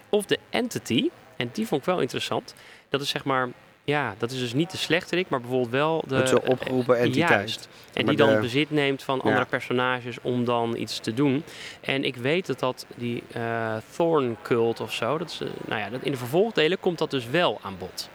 Of 0.10 0.26
de 0.26 0.40
entity, 0.50 1.10
en 1.38 1.50
die 1.54 1.68
vond 1.68 1.82
ik 1.82 1.88
wel 1.88 2.00
interessant. 2.00 2.54
Dat 2.90 3.02
is 3.02 3.10
zeg 3.10 3.24
maar, 3.24 3.50
ja, 3.84 4.16
dat 4.18 4.32
is 4.32 4.40
dus 4.40 4.54
niet 4.54 4.72
de 4.72 4.78
slechterik, 4.78 5.30
maar 5.30 5.40
bijvoorbeeld 5.42 5.72
wel 5.72 6.04
de... 6.08 6.16
Het 6.16 6.30
zo 6.30 6.36
opgeroepen 6.36 6.96
eh, 6.98 7.04
entiteit. 7.04 7.30
Juist. 7.30 7.68
En 7.94 8.06
die 8.06 8.18
dan 8.18 8.34
de- 8.34 8.40
bezit 8.40 8.72
neemt 8.72 9.04
van 9.04 9.16
Ja. 9.24 9.30
andere 9.30 9.46
personages 9.46 10.18
om 10.22 10.46
dan 10.46 10.76
iets 10.78 11.00
te 11.00 11.14
doen. 11.14 11.44
En 11.82 12.04
ik 12.04 12.16
weet 12.16 12.46
dat 12.46 12.60
dat 12.60 12.86
die 12.96 13.24
eh 13.34 13.76
Thorn 13.96 14.38
cult 14.42 14.80
of 14.80 14.94
zo, 14.94 15.18
dat 15.18 15.30
is, 15.30 15.42
eh, 15.42 15.48
nou 15.66 15.82
ja, 15.82 15.90
dat 15.90 16.02
in 16.02 16.12
de 16.12 16.18
vervolgdelen 16.18 16.80
komt 16.80 16.98
dat 16.98 17.12
dus 17.12 17.28
wel 17.30 17.60
aan 17.62 17.76
bod. 17.80 18.10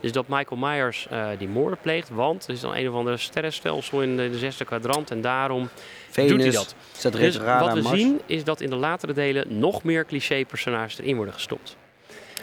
Dus 0.00 0.12
dat 0.12 0.28
Michael 0.28 0.60
Myers 0.60 1.06
eh, 1.10 1.28
die 1.38 1.48
moorden 1.48 1.78
pleegt, 1.82 2.08
want 2.08 2.46
er 2.46 2.52
is 2.52 2.60
dan 2.60 2.74
een 2.74 2.88
of 2.88 2.94
andere 2.94 3.16
sterrenstelsel 3.16 4.02
in 4.02 4.16
de, 4.16 4.30
de 4.30 4.38
zesde 4.38 4.64
kwadrant 4.64 5.10
en 5.10 5.20
daarom 5.20 5.68
Venus, 6.10 6.30
doet 6.30 6.40
hij 6.40 6.50
dat. 6.50 6.74
Dus 7.12 7.36
wat 7.36 7.72
we 7.72 7.80
Mars. 7.80 8.00
zien 8.00 8.20
is 8.26 8.44
dat 8.44 8.60
in 8.60 8.70
de 8.70 8.76
latere 8.76 9.12
delen 9.12 9.58
nog 9.58 9.82
meer 9.82 10.04
cliché-personages 10.04 10.98
erin 10.98 11.16
worden 11.16 11.34
gestopt. 11.34 11.76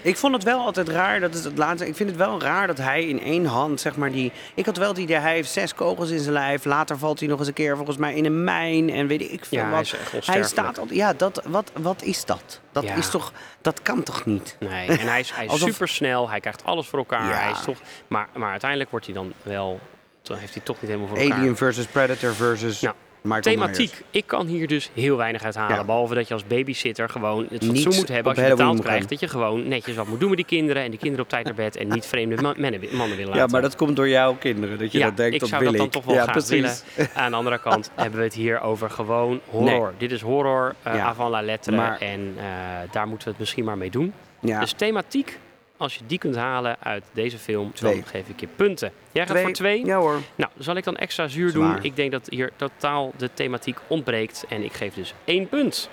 Ik 0.04 0.18
vond 0.18 0.34
het 0.34 0.44
wel 0.44 0.60
altijd 0.60 0.90
raar, 0.90 1.20
dat 1.20 1.34
is 1.34 1.44
het 1.44 1.58
laatste. 1.58 1.88
Ik 1.88 1.96
vind 1.96 2.10
het 2.10 2.18
wel 2.18 2.42
raar 2.42 2.68
dat 2.68 2.78
hij 2.78 3.04
in 3.08 3.22
één 3.22 3.46
hand, 3.46 3.82
zeg 3.82 3.96
maar, 3.96 4.12
die. 4.12 4.32
Ik 4.54 4.66
had 4.66 4.78
wel 4.78 4.88
het 4.88 4.98
idee, 4.98 5.18
hij 5.18 5.34
heeft 5.34 5.52
zes 5.52 5.74
kogels 5.76 6.10
in 6.10 6.20
zijn 6.20 6.34
lijf. 6.34 6.66
Later 6.66 6.98
valt 6.98 7.20
hij 7.20 7.28
nog 7.30 7.40
eens 7.40 7.48
een 7.48 7.54
keer 7.54 7.76
volgens 7.76 7.98
mij 7.98 8.14
in 8.16 8.26
een 8.26 8.44
mijn 8.44 8.90
en 8.90 9.08
weet 9.08 9.22
ik 9.22 9.46
veel 9.46 9.58
Ja, 9.60 9.64
hij 9.66 9.74
wat. 9.74 9.96
is 10.22 10.28
Hij 10.28 10.44
staat 10.44 10.80
al. 10.80 10.86
Ja, 10.90 11.14
dat, 11.14 11.42
wat, 11.48 11.72
wat 11.82 12.02
is 12.04 12.26
dat? 12.26 12.60
Dat 12.72 12.84
Ja. 12.84 12.94
is 12.94 13.10
toch. 13.10 13.32
Dat 13.62 13.82
kan 13.82 14.04
toch 14.04 14.26
niet? 14.26 14.56
Nee, 14.60 14.88
en 14.88 15.00
hij 15.08 15.20
is, 15.20 15.32
hij 15.32 15.46
is 15.46 15.52
Alsof- 15.52 15.70
supersnel, 15.70 16.30
hij 16.30 16.40
krijgt 16.40 16.64
alles 16.66 16.88
voor 16.88 17.00
elkaar. 17.00 17.28
Ja. 17.30 17.36
Hij 17.42 17.52
is 17.52 17.62
toch, 17.66 17.78
maar, 18.08 18.28
maar 18.36 18.52
uiteindelijk 18.52 18.90
wordt 18.90 19.06
hij 19.06 19.16
dan 19.16 19.34
wel, 19.44 19.80
dan 20.22 20.38
heeft 20.38 20.54
hij 20.54 20.64
toch 20.64 20.76
niet 20.82 20.90
helemaal 20.90 21.10
voor 21.10 21.18
elkaar. 21.24 21.38
Alien 21.38 21.56
versus 21.58 21.86
Predator 21.86 22.34
versus 22.34 22.82
Nou, 22.82 22.96
Michael 23.24 23.42
Thematiek. 23.42 23.90
Myers. 23.92 24.02
Ik 24.12 24.28
kan 24.28 24.48
hier 24.48 24.68
dus 24.68 24.90
heel 24.94 25.18
weinig 25.18 25.44
uit 25.44 25.56
halen. 25.56 25.76
Ja. 25.78 25.84
Behalve 25.84 26.14
dat 26.16 26.28
je 26.28 26.34
als 26.34 26.48
babysitter 26.48 27.10
gewoon 27.10 27.46
het 27.50 27.66
fatsoen 27.66 27.96
moet 27.96 28.08
hebben 28.08 28.32
als 28.36 28.44
je 28.44 28.50
betaald 28.50 28.80
krijgt. 28.80 29.00
gaan. 29.00 29.08
Dat 29.10 29.20
je 29.20 29.28
gewoon 29.28 29.68
netjes 29.68 29.96
wat 29.96 30.08
moet 30.08 30.20
doen 30.20 30.28
met 30.30 30.38
die 30.38 30.46
kinderen. 30.48 30.84
En 30.84 30.90
die 30.90 31.00
kinderen 31.00 31.24
op 31.26 31.30
tijd 31.30 31.46
naar 31.46 31.54
bed. 31.54 31.76
En 31.78 31.88
niet 31.88 32.06
vreemde 32.06 32.36
ma- 32.42 32.54
mannen, 32.58 32.80
mannen 32.92 33.18
willen 33.18 33.26
laten. 33.26 33.36
Ja, 33.42 33.48
maar 33.52 33.62
dat 33.62 33.76
komt 33.76 33.96
door 33.96 34.10
jouw 34.10 34.36
kinderen. 34.36 34.78
Dat 34.80 34.92
je 34.92 34.98
ja, 34.98 35.06
dat 35.06 35.18
denkt, 35.18 35.42
ik 35.42 35.46
zou 35.46 35.64
dat 35.64 35.76
dan 35.78 35.90
toch 35.90 36.06
wel 36.06 36.16
ja, 36.16 36.22
graag 36.22 36.34
precies. 36.46 36.84
willen. 36.96 37.12
Aan 37.16 37.32
de 37.32 37.38
andere 37.38 37.60
kant 37.60 37.92
hebben 37.96 38.20
we 38.20 38.26
het 38.26 38.34
hier 38.34 38.62
over 38.62 38.90
gewoon 38.90 39.40
horror. 39.50 39.94
Dit 39.98 40.12
is 40.12 40.22
horror 40.22 40.76
Ja. 40.84 41.00
avant 41.00 41.32
la 41.32 41.42
lettre. 41.42 41.76
Maar- 41.76 41.98
En 42.00 42.34
eh, 42.38 42.44
daar 42.92 43.08
moeten 43.08 43.26
we 43.26 43.32
het 43.32 43.40
misschien 43.40 43.64
maar 43.66 43.78
mee 43.78 43.90
doen. 43.90 44.14
Dus 44.42 44.72
thematiek, 44.74 45.40
als 45.78 45.96
je 45.96 46.02
die 46.08 46.18
kunt 46.18 46.36
halen 46.36 46.78
uit 46.80 47.04
deze 47.12 47.38
film, 47.38 47.74
Twee. 47.74 47.94
dan 47.94 48.06
geef 48.06 48.28
ik 48.28 48.40
je 48.40 48.48
punten. 48.56 48.92
Jij 49.12 49.28
gaat 49.28 49.40
voor 49.40 49.52
twee? 49.52 49.86
Ja 49.86 49.98
hoor. 49.98 50.20
Nou, 50.36 50.52
zal 50.58 50.76
ik 50.76 50.84
dan 50.84 50.96
extra 50.96 51.28
zuur 51.28 51.50
Zwaar. 51.50 51.76
doen? 51.76 51.84
Ik 51.84 51.96
denk 51.96 52.12
dat 52.12 52.28
hier 52.30 52.52
totaal 52.56 53.14
de 53.18 53.30
thematiek 53.34 53.78
ontbreekt. 53.88 54.46
En 54.50 54.64
ik 54.64 54.74
geef 54.74 54.94
dus 54.94 55.14
één 55.26 55.50
punt. 55.50 55.90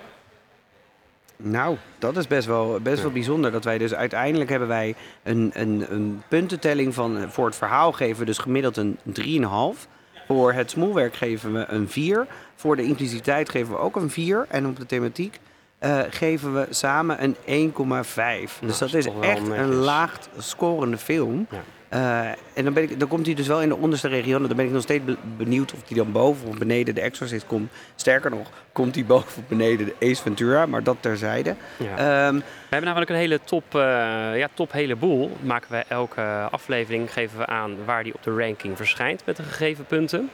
Nou, 1.43 1.77
dat 1.99 2.17
is 2.17 2.27
best 2.27 2.47
wel, 2.47 2.79
best 2.79 2.97
Ja. 2.97 3.03
wel 3.03 3.11
bijzonder. 3.11 3.51
Dat 3.51 3.63
wij 3.63 3.77
dus 3.77 3.93
uiteindelijk 3.93 4.49
hebben 4.49 4.67
wij 4.67 4.95
een, 5.23 5.51
een, 5.53 5.85
een 5.89 6.21
puntentelling 6.27 6.93
van 6.93 7.31
voor 7.31 7.45
het 7.45 7.55
verhaal 7.55 7.91
geven 7.91 8.19
we 8.19 8.25
dus 8.25 8.37
gemiddeld 8.37 8.77
een 8.77 8.97
3,5. 9.75 9.87
Voor 10.27 10.53
het 10.53 10.69
smoelwerk 10.71 11.13
geven 11.15 11.53
we 11.53 11.65
een 11.67 11.89
4. 11.89 12.27
Voor 12.55 12.75
de 12.75 12.83
inclusiviteit 12.83 13.49
geven 13.49 13.73
we 13.73 13.79
ook 13.79 13.95
een 13.95 14.09
4. 14.09 14.45
En 14.49 14.67
op 14.67 14.75
de 14.77 14.85
thematiek 14.85 15.39
eh, 15.81 15.99
geven 16.09 16.53
we 16.53 16.67
samen 16.69 17.23
een 17.23 17.35
1,5. 18.47 18.59
dus 18.61 18.77
dat 18.77 18.93
is 18.93 19.07
echt 19.21 19.47
een 19.49 19.73
laag 19.73 20.17
scorende 20.37 20.97
film. 20.97 21.47
Ja. 21.49 21.61
Eh, 21.89 22.31
en 22.53 22.63
dan, 22.63 22.73
ben 22.73 22.83
ik, 22.83 22.99
dan 22.99 23.07
komt 23.07 23.25
hij 23.25 23.35
dus 23.35 23.47
wel 23.47 23.61
in 23.61 23.69
de 23.69 23.75
onderste 23.75 24.07
regionen. 24.07 24.47
Dan 24.47 24.57
ben 24.57 24.65
ik 24.65 24.71
nog 24.71 24.81
steeds 24.81 25.03
be- 25.05 25.17
benieuwd 25.37 25.73
of 25.73 25.79
hij 25.87 25.97
dan 25.97 26.11
boven 26.11 26.47
of 26.47 26.57
beneden 26.57 26.95
de 26.95 27.01
Exorcist 27.01 27.45
komt. 27.45 27.71
Sterker 27.95 28.29
nog, 28.29 28.49
komt 28.71 28.95
hij 28.95 29.05
boven 29.05 29.27
of 29.41 29.47
beneden 29.47 29.85
de 29.85 29.95
Ace 30.11 30.21
Ventura. 30.21 30.65
Maar 30.65 30.83
dat 30.83 30.97
terzijde. 30.99 31.55
Ja. 31.77 31.87
Ehm, 32.27 32.35
we 32.35 32.43
hebben 32.69 32.83
namelijk 32.87 33.09
een 33.11 33.17
hele 33.17 33.39
top, 33.43 33.75
eh, 33.75 33.81
ja, 34.37 34.47
top 34.53 34.71
heleboel. 34.71 35.31
Maken 35.41 35.71
we 35.71 35.83
elke 35.87 36.21
aflevering, 36.51 37.13
geven 37.13 37.37
we 37.37 37.45
aan 37.45 37.75
waar 37.85 38.03
die 38.03 38.13
op 38.13 38.23
de 38.23 38.35
ranking 38.35 38.77
verschijnt 38.77 39.25
met 39.25 39.35
de 39.37 39.43
gegeven 39.43 39.85
punten. 39.85 40.29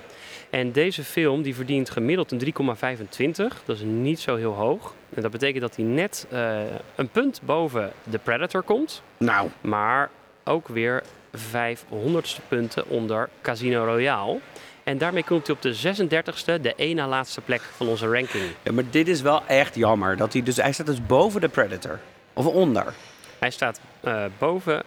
En 0.49 0.71
deze 0.71 1.03
film 1.03 1.41
die 1.41 1.55
verdient 1.55 1.89
gemiddeld 1.89 2.31
een 2.31 2.39
3,25. 2.39 3.65
Dat 3.65 3.75
is 3.75 3.81
niet 3.81 4.19
zo 4.19 4.35
heel 4.35 4.53
hoog. 4.53 4.93
En 5.15 5.21
dat 5.21 5.31
betekent 5.31 5.61
dat 5.61 5.75
hij 5.75 5.85
net 5.85 6.27
eh, 6.29 6.59
een 6.95 7.09
punt 7.09 7.41
boven 7.45 7.91
de 8.03 8.17
Predator 8.17 8.61
komt. 8.61 9.01
nou, 9.17 9.49
Maar 9.61 10.09
ook 10.43 10.67
weer 10.67 11.03
500ste 11.37 12.47
punten 12.47 12.87
onder 12.89 13.29
Casino 13.41 13.85
Royale. 13.85 14.39
En 14.83 14.97
daarmee 14.97 15.23
komt 15.23 15.47
hij 15.47 15.55
op 15.55 15.61
de 15.61 15.75
36ste, 15.75 16.61
de 16.61 16.73
één 16.75 16.95
na 16.95 17.07
laatste 17.07 17.41
plek 17.41 17.61
van 17.61 17.87
onze 17.87 18.05
ranking. 18.05 18.43
ja, 18.63 18.71
maar 18.71 18.83
dit 18.89 19.07
is 19.07 19.21
wel 19.21 19.45
echt 19.45 19.75
jammer. 19.75 20.17
Dat 20.17 20.33
hij, 20.33 20.43
dus, 20.43 20.57
hij 20.57 20.71
staat 20.71 20.85
dus 20.85 21.05
boven 21.05 21.41
de 21.41 21.47
Predator. 21.47 21.99
Of 22.33 22.45
onder. 22.45 22.93
Hij 23.39 23.51
staat 23.51 23.79
eh, 23.99 24.23
boven 24.37 24.83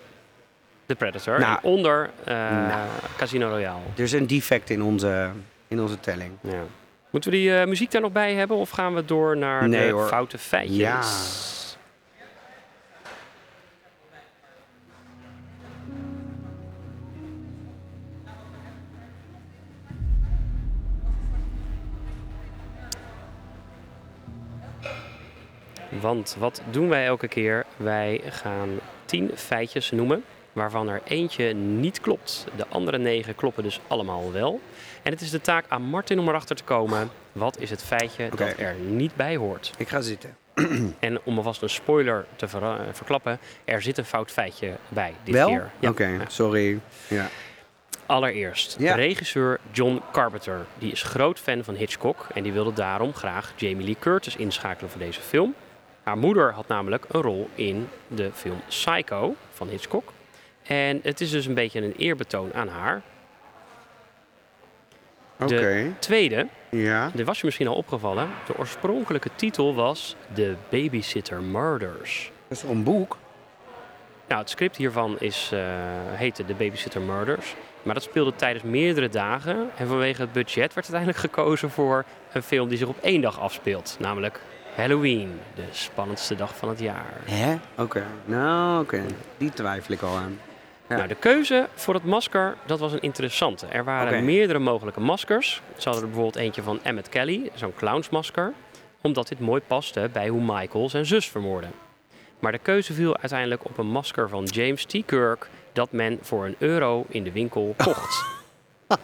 de 0.91 0.97
Predator 0.97 1.39
Nou. 1.39 1.59
en 1.63 1.63
onder 1.71 2.11
eh, 2.25 2.35
Nou. 2.69 2.89
Casino 3.17 3.49
Royale. 3.49 3.81
Er 3.97 4.03
is 4.03 4.13
een 4.13 4.27
defect 4.27 4.71
in 4.71 4.83
onze, 4.83 5.31
in 5.69 5.81
onze 5.81 6.01
telling. 6.01 6.33
Ja. 6.41 6.63
Moeten 7.11 7.31
we 7.31 7.37
die 7.37 7.57
eh, 7.59 7.67
muziek 7.67 7.91
daar 7.91 8.01
nog 8.01 8.13
bij 8.13 8.35
hebben 8.35 8.57
of 8.57 8.71
gaan 8.71 8.95
we 8.95 9.05
door 9.05 9.37
naar 9.37 9.69
Nee, 9.69 9.87
de 9.87 9.93
hoor. 9.93 10.07
foute 10.09 10.39
feitjes? 10.39 10.79
Ja. 10.79 11.01
Want 26.01 26.37
wat 26.39 26.63
doen 26.71 26.89
wij 26.89 27.07
elke 27.07 27.29
keer? 27.29 27.67
Wij 27.77 28.21
gaan 28.29 28.69
tien 29.05 29.31
feitjes 29.35 29.91
noemen, 29.91 30.25
waarvan 30.53 30.89
er 30.89 31.01
eentje 31.05 31.53
niet 31.55 32.01
klopt. 32.01 32.47
De 32.57 32.67
andere 32.69 32.99
negen 32.99 33.35
kloppen 33.35 33.63
dus 33.63 33.81
allemaal 33.87 34.33
wel. 34.33 34.61
En 35.03 35.13
het 35.13 35.21
is 35.21 35.31
de 35.31 35.41
taak 35.41 35.65
aan 35.69 35.83
Martin 35.83 36.19
om 36.19 36.29
erachter 36.29 36.57
te 36.57 36.65
komen. 36.65 37.11
Wat 37.33 37.59
is 37.59 37.71
het 37.71 37.83
feitje 37.83 38.25
Oké. 38.27 38.37
dat 38.37 38.55
er 38.59 38.75
niet 38.75 39.15
bij 39.17 39.37
hoort? 39.37 39.71
Ik 39.79 39.89
ga 39.89 40.01
zitten. 40.01 40.37
En 40.99 41.21
om 41.25 41.37
alvast 41.37 41.63
een 41.63 41.71
spoiler 41.71 42.27
te 42.37 42.49
ver- 42.49 42.63
eh, 42.63 42.75
verklappen, 42.93 43.39
er 43.65 43.83
zit 43.83 43.99
een 43.99 44.05
fout 44.05 44.31
feitje 44.31 44.73
bij 44.89 45.15
dit 45.25 45.35
wel? 45.35 45.49
keer. 45.49 45.71
Oké, 45.91 46.07
Ja. 46.07 46.21
sorry. 46.29 46.79
Ja. 47.09 47.29
Allereerst, 48.07 48.77
Ja. 48.79 48.95
regisseur 48.95 49.61
John 49.73 50.03
Carpenter. 50.13 50.67
Die 50.79 50.93
is 50.93 51.03
groot 51.03 51.39
fan 51.39 51.65
van 51.65 51.75
Hitchcock 51.75 52.27
en 52.35 52.43
die 52.43 52.53
wilde 52.53 52.73
daarom 52.73 53.15
graag 53.15 53.53
Jamie 53.57 53.85
Lee 53.85 53.97
Curtis 53.99 54.37
inschakelen 54.37 54.91
voor 54.91 55.01
deze 55.01 55.21
film. 55.21 55.55
Haar 56.03 56.19
moeder 56.19 56.53
had 56.53 56.69
namelijk 56.69 57.05
een 57.09 57.23
rol 57.23 57.49
in 57.55 57.89
de 58.07 58.31
film 58.35 58.61
Psycho 58.69 59.35
van 59.53 59.69
Hitchcock. 59.69 60.13
En 60.63 61.01
het 61.03 61.21
is 61.21 61.31
dus 61.31 61.47
een 61.47 61.55
beetje 61.55 61.83
een 61.83 61.95
eerbetoon 61.97 62.55
aan 62.55 62.69
haar. 62.69 63.03
Oké. 65.41 65.47
De 65.57 65.91
tweede, 65.99 66.47
Ja. 66.71 67.11
dit 67.15 67.27
was 67.27 67.39
je 67.41 67.45
misschien 67.47 67.69
al 67.69 67.75
opgevallen, 67.75 68.29
de 68.47 68.59
oorspronkelijke 68.59 69.31
titel 69.37 69.75
was 69.75 70.17
The 70.35 70.55
Babysitter 70.69 71.43
Murders. 71.43 72.31
Dat 72.49 72.59
is 72.59 72.65
een 72.65 72.83
boek? 72.85 73.17
Nou, 74.29 74.41
het 74.41 74.51
script 74.51 74.77
hiervan 74.77 75.17
is, 75.19 75.51
eh, 75.53 75.61
heette 76.11 76.45
The 76.45 76.55
Babysitter 76.55 77.01
Murders. 77.01 77.55
Maar 77.83 77.95
dat 77.95 78.03
speelde 78.03 78.35
tijdens 78.37 78.65
meerdere 78.65 79.09
dagen. 79.09 79.71
En 79.77 79.87
vanwege 79.87 80.21
het 80.21 80.33
budget 80.33 80.75
werd 80.75 80.93
uiteindelijk 80.93 81.19
gekozen 81.19 81.71
voor 81.71 82.05
een 82.33 82.43
film 82.43 82.69
die 82.69 82.79
zich 82.79 82.89
op 82.89 82.99
één 83.01 83.21
dag 83.21 83.41
afspeelt. 83.41 83.97
Namelijk 83.99 84.41
Halloween, 84.77 85.41
de 85.55 85.63
spannendste 85.71 86.35
dag 86.35 86.57
van 86.57 86.69
het 86.69 86.79
jaar. 86.81 87.15
Hè? 87.25 87.57
Oké. 87.83 88.05
Nou, 88.25 88.83
oké. 88.83 89.03
Die 89.37 89.51
twijfel 89.51 89.95
ik 89.95 90.03
al 90.03 90.17
aan. 90.17 90.39
Ja. 90.91 90.97
Nou, 90.97 91.09
de 91.09 91.15
keuze 91.15 91.69
voor 91.75 91.95
het 91.95 92.05
masker, 92.05 92.57
dat 92.67 92.79
was 92.79 92.93
een 92.93 93.01
interessante. 93.01 93.67
Er 93.67 93.85
waren 93.85 94.25
meerdere 94.25 94.59
mogelijke 94.59 95.01
maskers. 95.01 95.63
Ze 95.77 95.85
hadden 95.85 96.03
er 96.03 96.09
bijvoorbeeld 96.11 96.45
eentje 96.45 96.63
van 96.63 96.81
Emmett 96.83 97.09
Kelly, 97.09 97.51
zo'n 97.55 97.75
clownsmasker. 97.75 98.53
Omdat 99.01 99.29
dit 99.29 99.41
mooi 99.41 99.61
paste 99.67 100.09
bij 100.13 100.29
hoe 100.29 100.41
Michael 100.43 100.89
zijn 100.89 101.07
zus 101.07 101.29
vermoordde. 101.29 101.69
Maar 102.39 102.53
de 102.53 102.59
keuze 102.59 102.93
viel 102.93 103.17
uiteindelijk 103.17 103.65
op 103.65 103.79
een 103.79 103.87
masker 103.87 104.29
van 104.29 104.45
James 104.45 104.85
T. 104.85 104.97
Kirk... 105.07 105.49
dat 105.73 105.93
men 105.93 106.19
voor 106.23 106.45
een 106.45 106.57
euro 106.59 107.05
in 107.09 107.25
de 107.25 107.33
winkel 107.33 107.75
kocht. 107.85 108.25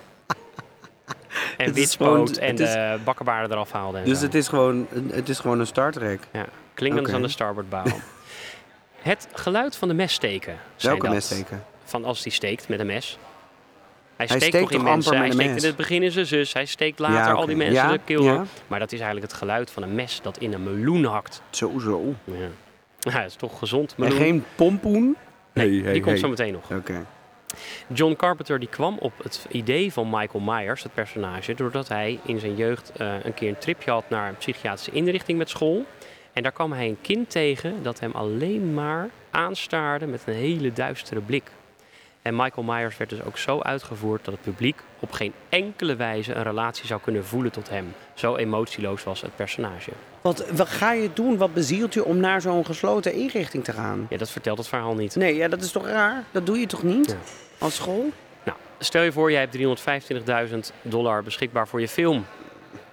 En 1.56 1.66
is 1.66 1.72
witspoot 1.72 2.36
en 2.36 2.56
is- 2.56 2.72
de 2.72 2.98
bakkenbaarden 3.04 3.50
eraf 3.50 3.72
haalde. 3.72 4.02
Dus 4.02 4.18
zo. 4.18 4.24
het 4.24 4.34
is 4.34 4.48
gewoon, 4.48 4.86
het 5.10 5.28
is 5.28 5.38
gewoon 5.38 5.60
een 5.60 5.66
Star 5.66 5.92
Trek. 5.92 6.20
Ja, 6.32 6.44
klingend 6.74 7.00
Oké. 7.06 7.14
aan 7.14 7.22
de 7.22 7.28
starboardbouw. 7.28 7.84
het 9.02 9.28
geluid 9.32 9.76
van 9.76 9.88
de 9.88 9.94
messteken. 9.94 10.56
Welke 10.80 11.02
dat. 11.04 11.14
messteken? 11.14 11.64
Van 11.86 12.04
als 12.04 12.22
hij 12.22 12.32
steekt 12.32 12.68
met 12.68 12.80
een 12.80 12.86
mes. 12.86 13.18
Hij, 14.16 14.26
Hij 14.26 14.36
steekt, 14.36 14.42
steekt 14.54 14.70
toch 14.70 14.78
in 14.80 14.84
mensen. 14.84 15.16
Hij 15.16 15.30
steekt 15.30 15.56
in 15.62 15.68
het 15.68 15.76
begin 15.76 16.02
in 16.02 16.10
zijn 16.10 16.26
zus. 16.26 16.52
Hij 16.52 16.64
steekt 16.66 16.98
later 16.98 17.16
Ja, 17.16 17.32
al 17.32 17.46
die 17.46 17.56
mensen 17.56 17.74
Ja, 17.84 17.92
de 17.92 18.00
keel 18.04 18.22
ja. 18.22 18.34
door. 18.36 18.46
Maar 18.66 18.78
dat 18.78 18.92
is 18.92 18.98
eigenlijk 19.00 19.30
het 19.30 19.40
geluid 19.40 19.70
van 19.70 19.82
een 19.82 19.94
mes 19.94 20.20
dat 20.22 20.38
in 20.38 20.52
een 20.52 20.62
meloen 20.62 21.04
hakt. 21.04 21.42
Zo, 21.50 21.78
zo. 21.78 22.14
Ja, 22.24 22.34
ja 23.12 23.18
dat 23.20 23.26
is 23.30 23.34
toch 23.36 23.58
gezond. 23.58 23.94
En 23.96 24.02
Meloen. 24.02 24.18
geen 24.18 24.44
pompoen? 24.54 25.16
Nee, 25.52 25.68
Hey, 25.68 25.82
hey, 25.82 25.92
die 25.92 26.00
komt 26.02 26.12
hey. 26.12 26.16
zo 26.22 26.28
meteen 26.28 26.52
nog. 26.52 26.70
Oké. 26.70 27.06
John 27.92 28.14
Carpenter 28.16 28.58
die 28.58 28.68
kwam 28.68 28.96
op 28.98 29.12
het 29.22 29.46
idee 29.50 29.92
van 29.92 30.10
Michael 30.10 30.44
Myers, 30.44 30.82
het 30.82 30.94
personage, 30.94 31.54
doordat 31.54 31.88
hij 31.88 32.18
in 32.24 32.38
zijn 32.38 32.56
jeugd 32.56 32.90
eh, 32.96 33.14
een 33.24 33.34
keer 33.34 33.48
een 33.48 33.58
tripje 33.58 33.90
had 33.90 34.04
naar 34.10 34.28
een 34.28 34.36
psychiatrische 34.36 34.90
inrichting 34.90 35.38
met 35.38 35.48
school. 35.48 35.84
En 36.32 36.42
daar 36.42 36.52
kwam 36.52 36.72
hij 36.72 36.88
een 36.88 36.98
kind 37.00 37.30
tegen 37.30 37.82
dat 37.82 38.00
hem 38.00 38.12
alleen 38.12 38.74
maar 38.74 39.08
aanstaarde 39.30 40.06
met 40.06 40.22
een 40.26 40.34
hele 40.34 40.72
duistere 40.72 41.20
blik. 41.20 41.50
En 42.26 42.36
Michael 42.36 42.62
Myers 42.66 42.96
werd 42.96 43.10
dus 43.10 43.22
ook 43.22 43.38
zo 43.38 43.60
uitgevoerd 43.60 44.24
dat 44.24 44.34
het 44.34 44.42
publiek 44.42 44.80
op 45.00 45.12
geen 45.12 45.32
enkele 45.48 45.96
wijze 45.96 46.34
een 46.34 46.42
relatie 46.42 46.86
zou 46.86 47.00
kunnen 47.00 47.24
voelen 47.24 47.52
tot 47.52 47.68
hem. 47.68 47.94
Zo 48.14 48.36
emotieloos 48.36 49.04
was 49.04 49.20
het 49.20 49.36
personage. 49.36 49.90
Wat, 50.20 50.50
wat 50.50 50.68
ga 50.68 50.92
je 50.92 51.10
doen? 51.12 51.36
Wat 51.36 51.54
bezielt 51.54 51.94
je 51.94 52.04
om 52.04 52.16
naar 52.16 52.40
zo'n 52.40 52.64
gesloten 52.66 53.12
inrichting 53.12 53.64
te 53.64 53.72
gaan? 53.72 54.06
Ja, 54.10 54.16
dat 54.16 54.30
vertelt 54.30 54.58
het 54.58 54.68
verhaal 54.68 54.94
niet. 54.94 55.16
Nee, 55.16 55.36
ja, 55.36 55.48
dat 55.48 55.62
is 55.62 55.70
toch 55.72 55.86
raar? 55.86 56.24
Dat 56.30 56.46
doe 56.46 56.58
je 56.58 56.66
toch 56.66 56.82
niet? 56.82 57.10
Ja. 57.10 57.16
Als 57.58 57.74
school? 57.74 58.10
Nou, 58.44 58.58
stel 58.78 59.02
je 59.02 59.12
voor, 59.12 59.30
jij 59.30 59.48
hebt 59.50 59.80
325.000 60.52 60.58
dollar 60.82 61.22
beschikbaar 61.22 61.68
voor 61.68 61.80
je 61.80 61.88
film. 61.88 62.26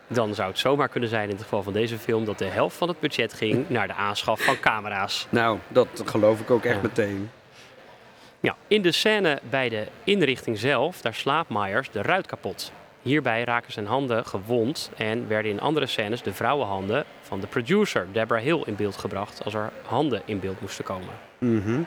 Dan 0.07 0.35
zou 0.35 0.49
het 0.49 0.59
zomaar 0.59 0.89
kunnen 0.89 1.09
zijn 1.09 1.23
in 1.29 1.33
het 1.35 1.43
geval 1.43 1.63
van 1.63 1.73
deze 1.73 1.97
film 1.97 2.25
dat 2.25 2.37
de 2.37 2.45
helft 2.45 2.75
van 2.77 2.87
het 2.87 2.99
budget 2.99 3.33
ging 3.33 3.65
naar 3.69 3.87
de 3.87 3.93
aanschaf 3.93 4.41
van 4.41 4.59
camera's. 4.59 5.27
Nou, 5.29 5.57
dat 5.67 5.87
geloof 6.05 6.39
ik 6.39 6.51
ook 6.51 6.63
echt 6.65 6.75
Ja. 6.75 6.81
meteen. 6.81 7.29
Ja, 8.43 8.55
in 8.67 8.81
de 8.81 8.91
scène 8.91 9.39
bij 9.49 9.69
de 9.69 9.87
inrichting 10.03 10.57
zelf, 10.57 11.01
daar 11.01 11.13
slaapt 11.13 11.49
Myers 11.49 11.89
de 11.91 12.01
ruit 12.01 12.25
kapot. 12.27 12.71
Hierbij 13.01 13.43
raken 13.43 13.73
zijn 13.73 13.85
handen 13.85 14.25
gewond 14.25 14.91
en 14.97 15.27
werden 15.27 15.51
in 15.51 15.59
andere 15.59 15.85
scènes 15.85 16.21
de 16.21 16.33
vrouwenhanden 16.33 17.05
van 17.21 17.39
de 17.39 17.47
producer 17.47 18.07
Deborah 18.11 18.43
Hill 18.43 18.61
in 18.65 18.75
beeld 18.75 18.97
gebracht 18.97 19.43
als 19.43 19.53
er 19.53 19.71
handen 19.85 20.21
in 20.25 20.39
beeld 20.39 20.61
moesten 20.61 20.83
komen. 20.83 21.13
Mhm. 21.37 21.71
Nou, 21.71 21.85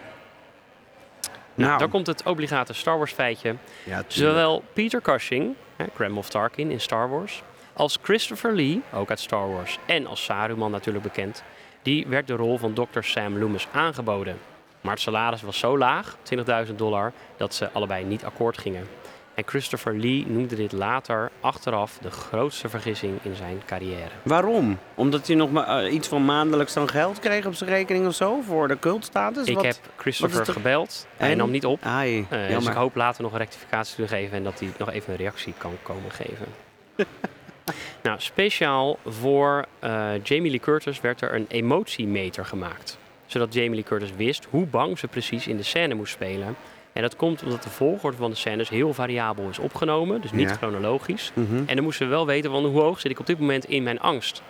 Nou. 1.54 1.78
dan 1.78 1.88
komt 1.88 2.06
het 2.06 2.22
obligate 2.22 2.72
Star 2.72 2.96
Wars 2.98 3.12
feitje. 3.12 3.54
Ja. 3.84 4.02
Zowel 4.06 4.62
Peter 4.72 5.00
Cushing, 5.00 5.54
hè, 5.76 5.84
Grand 5.94 6.12
Moff 6.12 6.28
Tarkin 6.28 6.70
in 6.70 6.80
Star 6.80 7.10
Wars, 7.10 7.42
als 7.72 7.98
Christopher 8.02 8.54
Lee, 8.54 8.82
ook 8.92 9.10
uit 9.10 9.20
Star 9.20 9.52
Wars, 9.52 9.78
en 9.86 10.06
als 10.06 10.24
Saruman 10.24 10.70
natuurlijk 10.70 11.04
bekend, 11.04 11.42
die 11.82 12.06
werd 12.08 12.26
de 12.26 12.34
rol 12.34 12.58
van 12.58 12.72
Dr. 12.72 13.00
Sam 13.00 13.38
Loomis 13.38 13.66
aangeboden. 13.72 14.38
Maar 14.86 14.94
het 14.94 15.02
salaris 15.04 15.42
was 15.42 15.58
zo 15.58 15.78
laag, 15.78 16.16
20.000 16.68 16.74
dollar, 16.76 17.12
dat 17.36 17.54
ze 17.54 17.70
allebei 17.72 18.04
niet 18.04 18.24
akkoord 18.24 18.58
gingen. 18.58 18.86
En 19.34 19.42
Christopher 19.46 19.94
Lee 19.98 20.24
noemde 20.26 20.56
dit 20.56 20.72
later 20.72 21.30
achteraf 21.40 21.98
de 22.00 22.10
grootste 22.10 22.68
vergissing 22.68 23.18
in 23.22 23.34
zijn 23.34 23.62
carrière. 23.66 24.10
Waarom? 24.22 24.78
Omdat 24.94 25.26
hij 25.26 25.36
nog 25.36 25.50
maar 25.50 25.84
eh, 25.84 25.92
iets 25.92 26.08
van 26.08 26.24
maandelijks 26.24 26.72
dan 26.72 26.88
geld 26.88 27.18
kreeg 27.18 27.46
op 27.46 27.54
zijn 27.54 27.70
rekening 27.70 28.06
of 28.06 28.14
zo 28.14 28.40
voor 28.40 28.68
de 28.68 28.78
cultstatus? 28.78 29.46
Ik 29.46 29.54
Wat- 29.54 29.64
heb 29.64 29.76
Christopher 29.96 30.40
er- 30.40 30.52
gebeld, 30.52 31.06
hij 31.16 31.30
En? 31.30 31.36
nam 31.36 31.50
niet 31.50 31.64
op. 31.66 31.82
Ai, 31.82 32.26
Eh, 32.30 32.48
dus 32.48 32.66
ik 32.66 32.72
hoop 32.72 32.94
later 32.94 33.22
nog 33.22 33.32
een 33.32 33.38
rectificatie 33.38 33.96
te 33.96 34.08
geven 34.08 34.36
en 34.36 34.44
dat 34.44 34.58
hij 34.60 34.68
nog 34.78 34.90
even 34.92 35.10
een 35.12 35.18
reactie 35.18 35.54
kan 35.58 35.72
komen 35.82 36.10
geven. 36.10 36.46
nou, 38.02 38.20
speciaal 38.20 38.98
voor 39.06 39.64
eh, 39.78 40.10
Jamie 40.22 40.50
Lee 40.50 40.60
Curtis 40.60 41.00
werd 41.00 41.20
er 41.20 41.34
een 41.34 41.46
emotiemeter 41.48 42.44
gemaakt. 42.44 42.98
Zodat 43.36 43.54
Jamie 43.54 43.74
Lee 43.74 43.82
Curtis 43.82 44.10
wist 44.16 44.46
hoe 44.50 44.66
bang 44.66 44.98
ze 44.98 45.08
precies 45.08 45.46
in 45.46 45.56
de 45.56 45.62
scène 45.62 45.94
moest 45.94 46.12
spelen. 46.12 46.56
En 46.92 47.02
dat 47.02 47.16
komt 47.16 47.42
omdat 47.42 47.62
de 47.62 47.68
volgorde 47.70 48.16
van 48.16 48.30
de 48.30 48.36
scènes 48.36 48.68
heel 48.68 48.92
variabel 48.94 49.48
is 49.48 49.58
opgenomen, 49.58 50.20
dus 50.20 50.32
niet 50.32 50.48
Ja. 50.48 50.54
chronologisch. 50.54 51.30
Mhm. 51.34 51.56
En 51.66 51.74
dan 51.74 51.84
moesten 51.84 52.06
we 52.06 52.12
wel 52.12 52.26
weten 52.26 52.50
van 52.50 52.64
hoe 52.64 52.80
hoog 52.80 53.00
zit 53.00 53.10
ik 53.10 53.18
op 53.18 53.26
dit 53.26 53.38
moment 53.38 53.64
in 53.64 53.82
mijn 53.82 54.00
angst. 54.00 54.42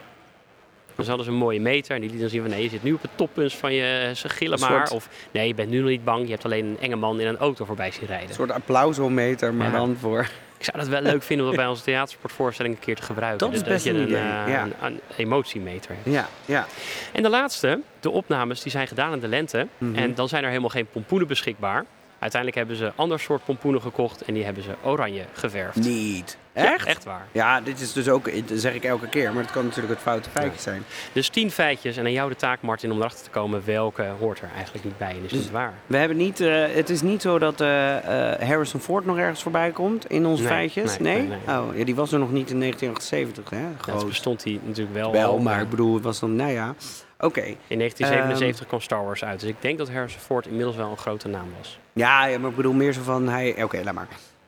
Dus 0.95 1.07
hadden 1.07 1.24
ze 1.26 1.30
een 1.32 1.39
mooie 1.39 1.61
meter 1.61 1.95
en 1.95 2.01
die 2.01 2.11
liet 2.11 2.20
dan 2.20 2.28
zien 2.28 2.41
van 2.41 2.51
nee, 2.51 2.62
je 2.62 2.68
zit 2.68 2.82
nu 2.82 2.93
op 2.93 3.03
het 3.03 3.11
toppunt 3.14 3.53
van 3.53 3.72
je 3.74 4.12
ze 4.14 4.28
gillen 4.28 4.61
maar. 4.61 4.91
Of 4.91 5.09
nee, 5.30 5.47
je 5.47 5.55
bent 5.55 5.70
nu 5.70 5.78
nog 5.80 5.89
niet 5.89 6.05
bang, 6.05 6.24
je 6.24 6.30
hebt 6.30 6.45
alleen 6.45 6.64
een 6.66 6.78
enge 6.80 6.97
man 6.97 7.20
in 7.20 7.26
een 7.26 7.37
auto 7.39 7.64
voorbij 7.64 7.91
zien 7.91 8.07
rijden. 8.07 8.28
Een 8.28 8.34
soort 8.34 8.51
applausometer, 8.51 9.55
maar 9.55 9.66
Ja. 9.72 9.76
dan 9.78 9.97
voor... 10.01 10.28
Ik 10.59 10.64
zou 10.64 10.78
dat 10.78 10.88
wel 10.88 11.00
leuk 11.00 11.22
vinden 11.22 11.46
om 11.46 11.52
dat 11.52 11.61
bij 11.61 11.70
onze 11.70 11.82
theatersportvoorstelling 11.82 12.74
een 12.74 12.80
keer 12.80 12.96
te 12.96 13.02
gebruiken. 13.02 13.46
Dat 13.46 13.57
is 13.57 13.62
best 13.62 13.84
je 13.84 13.90
een 13.90 13.96
een, 13.96 14.07
idee, 14.07 14.16
eh, 14.16 14.48
ja. 14.48 14.62
een, 14.62 14.72
een 14.80 15.00
emotiemeter 15.16 15.90
hebt. 15.94 16.14
Ja, 16.14 16.28
ja. 16.44 16.66
En 17.12 17.22
de 17.22 17.28
laatste, 17.28 17.80
de 18.00 18.11
opnames, 18.11 18.62
die 18.62 18.72
zijn 18.72 18.86
gedaan 18.86 19.12
in 19.12 19.20
de 19.20 19.28
lente. 19.28 19.66
Mhm. 19.78 19.94
En 19.94 20.14
dan 20.14 20.28
zijn 20.28 20.42
er 20.42 20.48
helemaal 20.48 20.70
geen 20.70 20.86
pompoenen 20.86 21.28
beschikbaar. 21.28 21.84
Uiteindelijk 22.18 22.61
hebben 22.61 22.76
ze 22.76 22.92
ander 22.96 23.20
soort 23.20 23.44
pompoenen 23.44 23.82
gekocht 23.82 24.22
en 24.22 24.34
die 24.34 24.44
hebben 24.44 24.62
ze 24.62 24.74
oranje 24.82 25.24
geverfd. 25.32 25.76
Niet. 25.76 26.36
Ja, 26.57 26.74
Echt? 26.74 26.86
echt 26.86 27.04
waar. 27.04 27.26
Ja, 27.32 27.61
dit 27.61 27.80
is 27.80 27.92
dus 27.92 28.09
ook, 28.09 28.48
dat 28.48 28.59
zeg 28.59 28.74
ik 28.74 28.84
elke 28.84 29.09
keer, 29.09 29.32
maar 29.32 29.42
het 29.42 29.52
kan 29.52 29.64
natuurlijk 29.64 29.92
het 29.92 30.02
foute 30.02 30.30
feitje 30.30 30.61
zijn. 30.61 30.82
Dus 31.12 31.28
tien 31.28 31.50
feitjes 31.50 31.96
en 31.96 32.04
aan 32.04 32.12
jou 32.12 32.28
de 32.28 32.36
taak, 32.36 32.61
Martin, 32.62 32.92
om 32.92 32.98
erachter 32.98 33.24
te 33.24 33.30
komen 33.30 33.62
welke 33.64 34.04
hoort 34.18 34.40
er 34.40 34.48
eigenlijk 34.54 34.84
niet 34.84 34.98
bij 34.98 35.11
en 35.11 35.24
is 35.24 35.30
Dus- 35.30 35.40
niet 35.40 35.50
waar. 35.50 35.72
We 35.86 35.96
hebben 35.96 36.16
niet, 36.16 36.40
eh, 36.40 36.64
het 36.74 36.90
is 36.90 37.02
niet 37.02 37.22
zo 37.22 37.38
dat 37.38 37.61
eh, 37.61 38.32
eh, 38.32 38.40
Harrison 38.48 38.80
Ford 38.80 39.04
nog 39.07 39.18
ergens 39.18 39.42
voorbij 39.42 39.70
komt 39.70 40.11
in 40.11 40.26
onze 40.26 40.42
Nee, 40.42 40.52
feitjes. 40.52 40.98
nee, 40.98 41.12
Nee? 41.18 41.28
nee, 41.28 41.38
nee. 41.46 41.57
Oh, 41.59 41.76
ja, 41.76 41.84
die 41.84 41.94
was 41.94 42.12
er 42.12 42.18
nog 42.18 42.32
niet 42.32 42.50
in 42.50 42.59
1978, 42.59 43.50
hè? 43.50 43.92
Ja, 43.92 44.04
bestond 44.04 44.44
hij 44.44 44.61
natuurlijk 44.64 44.96
wel. 44.96 45.12
Wel, 45.12 45.30
al, 45.30 45.38
maar 45.38 45.61
ik 45.61 45.68
bedoel, 45.70 45.94
het 45.94 46.02
was 46.04 46.18
dan, 46.20 46.36
nou 46.36 46.50
ja. 46.50 46.74
Oké. 47.18 47.40
In 47.66 47.78
1977 47.78 48.59
Ehm, 48.61 48.68
kwam 48.68 48.80
Star 48.80 49.04
Wars 49.04 49.24
uit. 49.24 49.40
Dus 49.40 49.48
ik 49.48 49.57
denk 49.59 49.78
dat 49.78 49.90
Harrison 49.90 50.20
Ford 50.20 50.46
inmiddels 50.46 50.76
wel 50.76 50.90
een 50.90 50.96
grote 50.98 51.28
naam 51.28 51.48
was. 51.59 51.78
Ja, 51.92 52.26
ja, 52.26 52.38
maar 52.38 52.50
ik 52.50 52.57
bedoel 52.57 52.72
meer 52.72 52.92
zo 52.92 53.00
van 53.02 53.28
hij. 53.28 53.62
Oké, 53.62 53.80
laat 53.84 53.94
maar. 53.94 54.07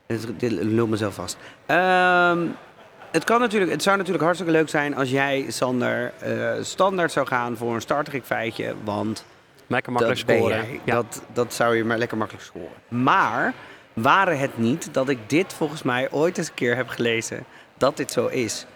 Dit, 0.08 0.40
dit 0.40 0.50
lul 0.50 0.86
mezelf 0.86 1.14
vast. 1.14 1.36
Ehm, 1.66 2.46
het, 3.10 3.24
kan 3.24 3.40
natuurlijk, 3.40 3.70
het 3.72 3.82
zou 3.82 3.96
natuurlijk 3.96 4.24
hartstikke 4.24 4.52
leuk 4.52 4.68
zijn 4.68 4.94
als 4.94 5.10
jij, 5.10 5.44
Sander, 5.48 6.12
eh, 6.18 6.52
standaard 6.60 7.12
zou 7.12 7.26
gaan 7.26 7.56
voor 7.56 7.74
een 7.74 7.80
Star 7.80 8.04
Trek 8.04 8.24
feitje. 8.24 8.74
Want 8.84 9.24
Lekker 9.66 9.92
makkelijk 9.92 10.26
dat 10.26 10.36
scoren. 10.36 10.56
jij. 10.56 10.80
Ja. 10.84 10.94
Dat, 10.94 11.22
dat 11.32 11.54
zou 11.54 11.76
je 11.76 11.84
maar 11.84 11.98
lekker 11.98 12.16
makkelijk 12.16 12.44
scoren. 12.44 13.04
Maar 13.04 13.54
waren 13.92 14.38
het 14.38 14.58
niet 14.58 14.88
dat 14.92 15.08
ik 15.08 15.18
dit 15.26 15.52
volgens 15.52 15.82
mij 15.82 16.10
ooit 16.10 16.38
eens 16.38 16.48
een 16.48 16.54
keer 16.54 16.76
heb 16.76 16.88
gelezen 16.88 17.44
dat 17.76 17.96
dit 17.96 18.12
zo 18.12 18.26
is? 18.26 18.66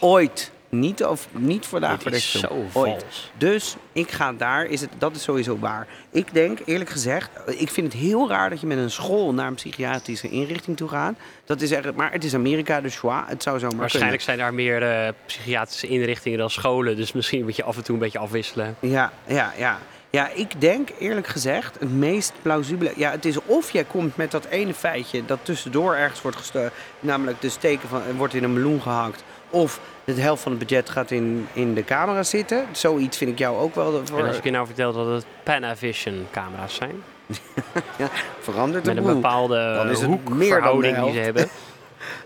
Ooit. 0.00 0.52
Niet, 0.70 1.04
of, 1.04 1.28
niet 1.32 1.66
vandaag 1.66 2.02
voor 2.02 2.12
is 2.12 2.32
deze 2.32 2.46
film. 2.46 2.70
zo 2.72 2.78
Ooit. 2.78 3.02
vals. 3.02 3.30
Dus 3.38 3.76
ik 3.92 4.10
ga 4.10 4.32
daar, 4.32 4.64
is 4.64 4.80
het, 4.80 4.90
dat 4.98 5.16
is 5.16 5.22
sowieso 5.22 5.58
waar. 5.58 5.86
Ik 6.10 6.34
denk 6.34 6.58
eerlijk 6.64 6.90
gezegd, 6.90 7.30
ik 7.46 7.70
vind 7.70 7.92
het 7.92 8.02
heel 8.02 8.28
raar 8.28 8.50
dat 8.50 8.60
je 8.60 8.66
met 8.66 8.78
een 8.78 8.90
school 8.90 9.34
naar 9.34 9.46
een 9.46 9.54
psychiatrische 9.54 10.28
inrichting 10.28 10.76
toe 10.76 10.88
gaat. 10.88 11.14
Dat 11.44 11.60
is 11.60 11.70
echt, 11.70 11.94
maar 11.94 12.12
het 12.12 12.24
is 12.24 12.34
Amerika, 12.34 12.80
dus 12.80 12.98
ja, 13.02 13.24
het 13.28 13.42
zou 13.42 13.58
zomaar 13.58 13.78
Waarschijnlijk 13.78 14.22
zijn 14.22 14.38
daar 14.38 14.54
meer 14.54 14.82
eh, 14.82 15.12
psychiatrische 15.26 15.86
inrichtingen 15.86 16.38
dan 16.38 16.50
scholen. 16.50 16.96
Dus 16.96 17.12
misschien 17.12 17.42
moet 17.42 17.56
je 17.56 17.62
af 17.62 17.76
en 17.76 17.84
toe 17.84 17.94
een 17.94 18.00
beetje 18.00 18.18
afwisselen. 18.18 18.76
kunnen. 18.80 18.96
Ja, 18.96 19.12
ja, 19.26 19.52
ja. 19.56 19.78
Ja, 20.12 20.28
ik 20.34 20.60
denk 20.60 20.88
eerlijk 20.98 21.26
gezegd 21.26 21.76
het 21.78 21.92
meest 21.92 22.32
plausibele. 22.42 22.92
Ja, 22.96 23.10
het 23.10 23.24
is 23.24 23.36
of 23.44 23.70
jij 23.70 23.84
komt 23.84 24.16
met 24.16 24.30
dat 24.30 24.44
ene 24.44 24.74
feitje 24.74 25.24
dat 25.24 25.38
tussendoor 25.42 25.94
ergens 25.94 26.22
wordt 26.22 26.36
gestoken, 26.36 26.72
namelijk 27.00 27.40
de 27.40 27.48
steken 27.48 27.88
van 27.88 28.02
wordt 28.16 28.34
in 28.34 28.44
een 28.44 28.52
meloen 28.52 28.82
gehakt, 28.82 29.24
of 29.50 29.80
de 30.04 30.12
helft 30.12 30.42
van 30.42 30.52
het 30.52 30.60
budget 30.60 30.90
gaat 30.90 31.10
in, 31.10 31.48
in 31.52 31.74
de 31.74 31.84
camera 31.84 32.22
zitten. 32.22 32.66
Zoiets 32.72 33.16
vind 33.16 33.30
ik 33.30 33.38
jou 33.38 33.58
ook 33.58 33.74
wel. 33.74 34.02
En 34.16 34.26
als 34.26 34.36
ik 34.36 34.44
je 34.44 34.50
nou 34.50 34.66
vertel 34.66 34.92
dat 34.92 35.06
het 35.06 35.24
Panavision 35.42 36.26
camera's 36.30 36.74
zijn. 36.74 37.02
verandert 38.40 38.84
Met 38.84 38.96
een 38.96 39.02
bepaalde 39.02 39.72
Dan 39.74 39.88
is 39.88 40.00
het 40.00 40.08
meer 40.08 40.18
dan 40.20 40.38
de 40.38 40.44
hoekverhouding 40.44 41.02
die 41.02 41.12
ze 41.12 41.18
hebben. 41.18 41.48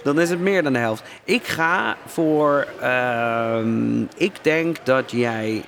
Dan 0.02 0.20
is 0.20 0.30
het 0.30 0.40
meer 0.40 0.62
dan 0.62 0.72
de 0.72 0.78
helft. 0.78 1.02
Ik 1.24 1.46
ga 1.46 1.96
voor. 2.06 2.66
ehm, 2.80 4.02
ik 4.16 4.32
denk 4.42 4.76
dat 4.84 5.10
jij 5.10 5.64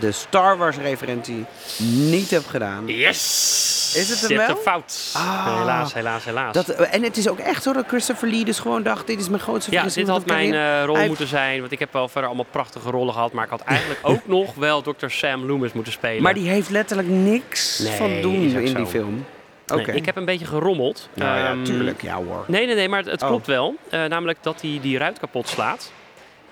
de 0.00 0.12
Star 0.12 0.56
Wars 0.56 0.76
referentie 0.76 1.44
niet 1.88 2.30
hebt 2.30 2.46
gedaan. 2.48 2.82
Yes! 2.86 3.94
Is 3.96 4.08
het 4.08 4.20
hebt 4.20 4.32
wel? 4.34 4.48
een 4.48 4.56
fout. 4.62 5.10
Ah. 5.16 5.58
Helaas, 5.58 5.94
helaas, 5.94 6.24
helaas. 6.24 6.52
Dat, 6.54 6.68
en 6.68 7.02
het 7.02 7.16
is 7.16 7.28
ook 7.28 7.38
echt 7.38 7.62
zo 7.62 7.72
dat 7.72 7.84
Christopher 7.88 8.28
Lee 8.28 8.44
dus 8.44 8.58
gewoon 8.58 8.82
dacht: 8.82 9.06
dit 9.06 9.20
is 9.20 9.28
mijn 9.28 9.42
grootste 9.42 9.70
ja, 9.72 9.82
dit 9.94 10.08
had 10.08 10.26
mijn 10.26 10.54
eh, 10.54 10.82
rol 10.84 10.96
Hij- 10.96 11.06
moeten 11.06 11.26
zijn. 11.26 11.60
Want 11.60 11.72
ik 11.72 11.78
heb 11.78 11.92
wel 11.92 12.08
verder 12.08 12.26
allemaal 12.28 12.46
prachtige 12.50 12.90
rollen 12.90 13.14
gehad. 13.14 13.32
Maar 13.32 13.44
ik 13.44 13.50
had 13.50 13.60
eigenlijk 13.60 14.00
ook 14.02 14.26
nog 14.38 14.54
wel 14.54 14.82
Dr. 14.82 15.06
Sam 15.08 15.44
Loomis 15.46 15.72
moeten 15.72 15.92
spelen. 15.92 16.22
Maar 16.22 16.34
die 16.34 16.48
heeft 16.48 16.70
letterlijk 16.70 17.08
niks 17.08 17.78
Nee, 17.78 17.96
van 17.96 18.20
doen 18.20 18.34
in 18.34 18.68
zo. 18.68 18.74
die 18.74 18.86
film. 18.86 19.24
Oké. 19.66 19.82
Nee, 19.86 19.96
ik 19.96 20.06
heb 20.06 20.16
een 20.16 20.24
beetje 20.24 20.46
gerommeld. 20.46 21.08
Nou 21.14 21.38
ja, 21.38 21.50
Ehm, 21.50 21.62
tuurlijk. 21.64 22.02
Ja 22.02 22.14
hoor. 22.16 22.44
Nee, 22.46 22.66
nee, 22.66 22.74
nee, 22.74 22.88
maar 22.88 22.98
het, 23.02 23.10
het 23.10 23.22
Oh. 23.22 23.28
klopt 23.28 23.46
wel. 23.46 23.74
Eh, 23.90 24.04
namelijk 24.04 24.38
dat 24.42 24.60
hij 24.60 24.78
die 24.82 24.98
ruit 24.98 25.18
kapot 25.18 25.48
slaat. 25.48 25.92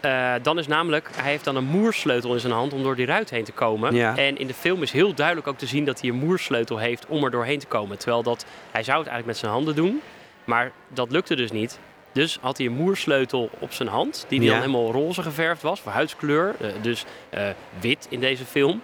Eh, 0.04 0.32
dan 0.42 0.58
is 0.58 0.66
namelijk, 0.66 1.08
hij 1.16 1.30
heeft 1.30 1.44
dan 1.44 1.56
een 1.56 1.64
moersleutel 1.64 2.34
in 2.34 2.40
zijn 2.40 2.52
hand 2.52 2.72
om 2.72 2.82
door 2.82 2.96
die 2.96 3.06
ruit 3.06 3.30
heen 3.30 3.44
te 3.44 3.52
komen. 3.52 3.94
Ja. 3.94 4.16
En 4.16 4.38
in 4.38 4.46
de 4.46 4.54
film 4.54 4.82
is 4.82 4.92
heel 4.92 5.14
duidelijk 5.14 5.46
ook 5.46 5.58
te 5.58 5.66
zien 5.66 5.84
dat 5.84 6.00
hij 6.00 6.10
een 6.10 6.16
moersleutel 6.16 6.78
heeft 6.78 7.06
om 7.06 7.24
er 7.24 7.30
doorheen 7.30 7.58
te 7.58 7.66
komen. 7.66 7.98
Terwijl 7.98 8.22
dat, 8.22 8.44
hij 8.70 8.82
zou 8.82 8.98
het 8.98 9.08
eigenlijk 9.08 9.26
met 9.26 9.36
zijn 9.36 9.52
handen 9.52 9.74
doen, 9.74 10.00
maar 10.44 10.72
dat 10.88 11.10
lukte 11.10 11.36
dus 11.36 11.50
niet. 11.52 11.78
Dus 12.12 12.38
had 12.40 12.56
hij 12.58 12.66
een 12.66 12.72
moersleutel 12.72 13.50
op 13.58 13.72
zijn 13.72 13.88
hand, 13.88 14.24
die, 14.28 14.38
die 14.40 14.48
Ja. 14.48 14.54
dan 14.54 14.64
helemaal 14.70 14.92
roze 14.92 15.22
geverfd 15.22 15.62
was, 15.62 15.80
voor 15.80 15.92
huidskleur. 15.92 16.54
eh, 16.60 16.68
dus 16.82 17.04
eh, 17.30 17.48
wit 17.80 18.06
in 18.10 18.20
deze 18.20 18.44
film. 18.44 18.80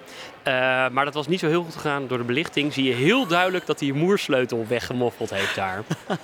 Maar 0.92 1.04
dat 1.04 1.14
was 1.14 1.26
niet 1.28 1.40
zo 1.40 1.46
heel 1.48 1.62
goed 1.62 1.74
gegaan. 1.74 2.06
Door 2.06 2.18
de 2.18 2.24
belichting 2.24 2.72
zie 2.72 2.84
je 2.84 2.94
heel 2.94 3.26
duidelijk 3.26 3.66
dat 3.66 3.80
hij 3.80 3.88
een 3.88 3.96
moersleutel 3.96 4.64
weggemoffeld 4.68 5.30
heeft 5.30 5.54
daar. 5.54 5.82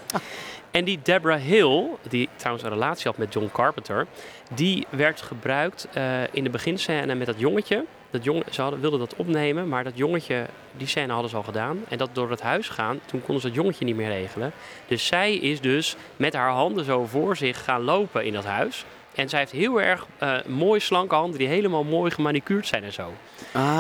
en 0.77 0.85
die 0.85 0.99
Deborah 1.03 1.41
Hill, 1.41 1.85
die 2.09 2.29
trouwens 2.37 2.64
een 2.64 2.72
relatie 2.72 3.05
had 3.05 3.16
met 3.16 3.33
John 3.33 3.51
Carpenter, 3.53 4.07
die 4.55 4.87
werd 4.91 5.22
gebruikt 5.22 5.89
eh, 5.93 6.35
in 6.35 6.45
de 6.45 6.51
beginscène 6.51 7.14
met 7.14 7.27
dat 7.27 7.39
jongetje. 7.39 7.85
Dat 8.11 8.24
jong, 8.24 8.45
ze 8.51 8.62
hadden, 8.62 8.81
wilden 8.81 8.99
dat 8.99 9.14
opnemen, 9.16 9.68
maar 9.68 9.85
dat 9.85 9.93
jongetje, 9.97 10.47
die 10.77 10.87
scène 10.87 11.12
hadden 11.12 11.31
ze 11.31 11.37
al 11.37 11.43
gedaan. 11.43 11.79
En 11.89 11.99
dat 11.99 12.11
door 12.12 12.31
het 12.31 12.41
huis 12.41 12.68
gaan, 12.68 13.01
toen 13.07 13.22
konden 13.22 13.41
ze 13.41 13.47
dat 13.47 13.57
jongetje 13.57 13.85
niet 13.85 13.97
meer 13.97 14.09
regelen. 14.09 14.53
Dus 14.87 15.07
zij 15.07 15.35
is 15.35 15.61
dus 15.61 15.97
met 16.16 16.35
haar 16.35 16.51
handen 16.51 16.85
zo 16.85 17.05
voor 17.05 17.37
zich 17.37 17.64
gaan 17.64 17.83
lopen 17.83 18.24
in 18.24 18.33
dat 18.33 18.45
huis. 18.45 18.85
En 19.14 19.29
zij 19.29 19.39
heeft 19.39 19.53
heel 19.53 19.81
erg 19.81 20.07
eh 20.18 20.35
mooi 20.47 20.81
slanke 20.81 21.14
handen 21.14 21.39
die 21.39 21.49
helemaal 21.49 21.85
mooi 21.85 22.11
gemanicuurd 22.11 22.66
zijn 22.66 22.85
en 22.85 22.93
zo. 22.93 23.12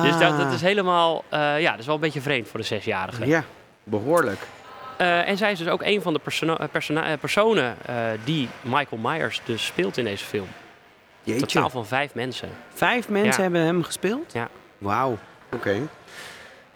Dus 0.02 0.18
dat, 0.18 0.38
dat 0.38 0.52
is 0.52 0.60
helemaal, 0.60 1.24
eh, 1.28 1.60
ja, 1.60 1.70
dat 1.70 1.80
is 1.80 1.86
wel 1.86 1.94
een 1.94 2.00
beetje 2.00 2.20
vreemd 2.20 2.48
voor 2.48 2.60
de 2.60 2.66
zesjarige. 2.66 3.26
Ja, 3.26 3.44
behoorlijk. 3.84 4.46
Eh, 4.96 5.28
en 5.28 5.36
zij 5.36 5.52
is 5.52 5.58
dus 5.58 5.68
ook 5.68 5.82
een 5.82 6.02
van 6.02 6.12
de 6.12 6.18
persona- 6.18 6.58
eh, 6.58 7.12
eh, 7.12 7.20
personen 7.20 7.76
eh, 7.86 7.94
die 8.24 8.48
Michael 8.62 9.00
Myers 9.02 9.40
dus 9.44 9.66
speelt 9.66 9.96
in 9.96 10.04
deze 10.04 10.24
film. 10.24 10.46
Jeetje. 11.22 11.46
Totaal 11.46 11.70
van 11.70 11.86
vijf 11.86 12.14
mensen. 12.14 12.48
Vijf 12.74 13.08
mensen 13.08 13.34
Ja. 13.36 13.42
hebben 13.42 13.60
hem 13.60 13.82
gespeeld? 13.82 14.32
Ja. 14.32 14.48
Wauw, 14.78 15.18
oké. 15.52 15.76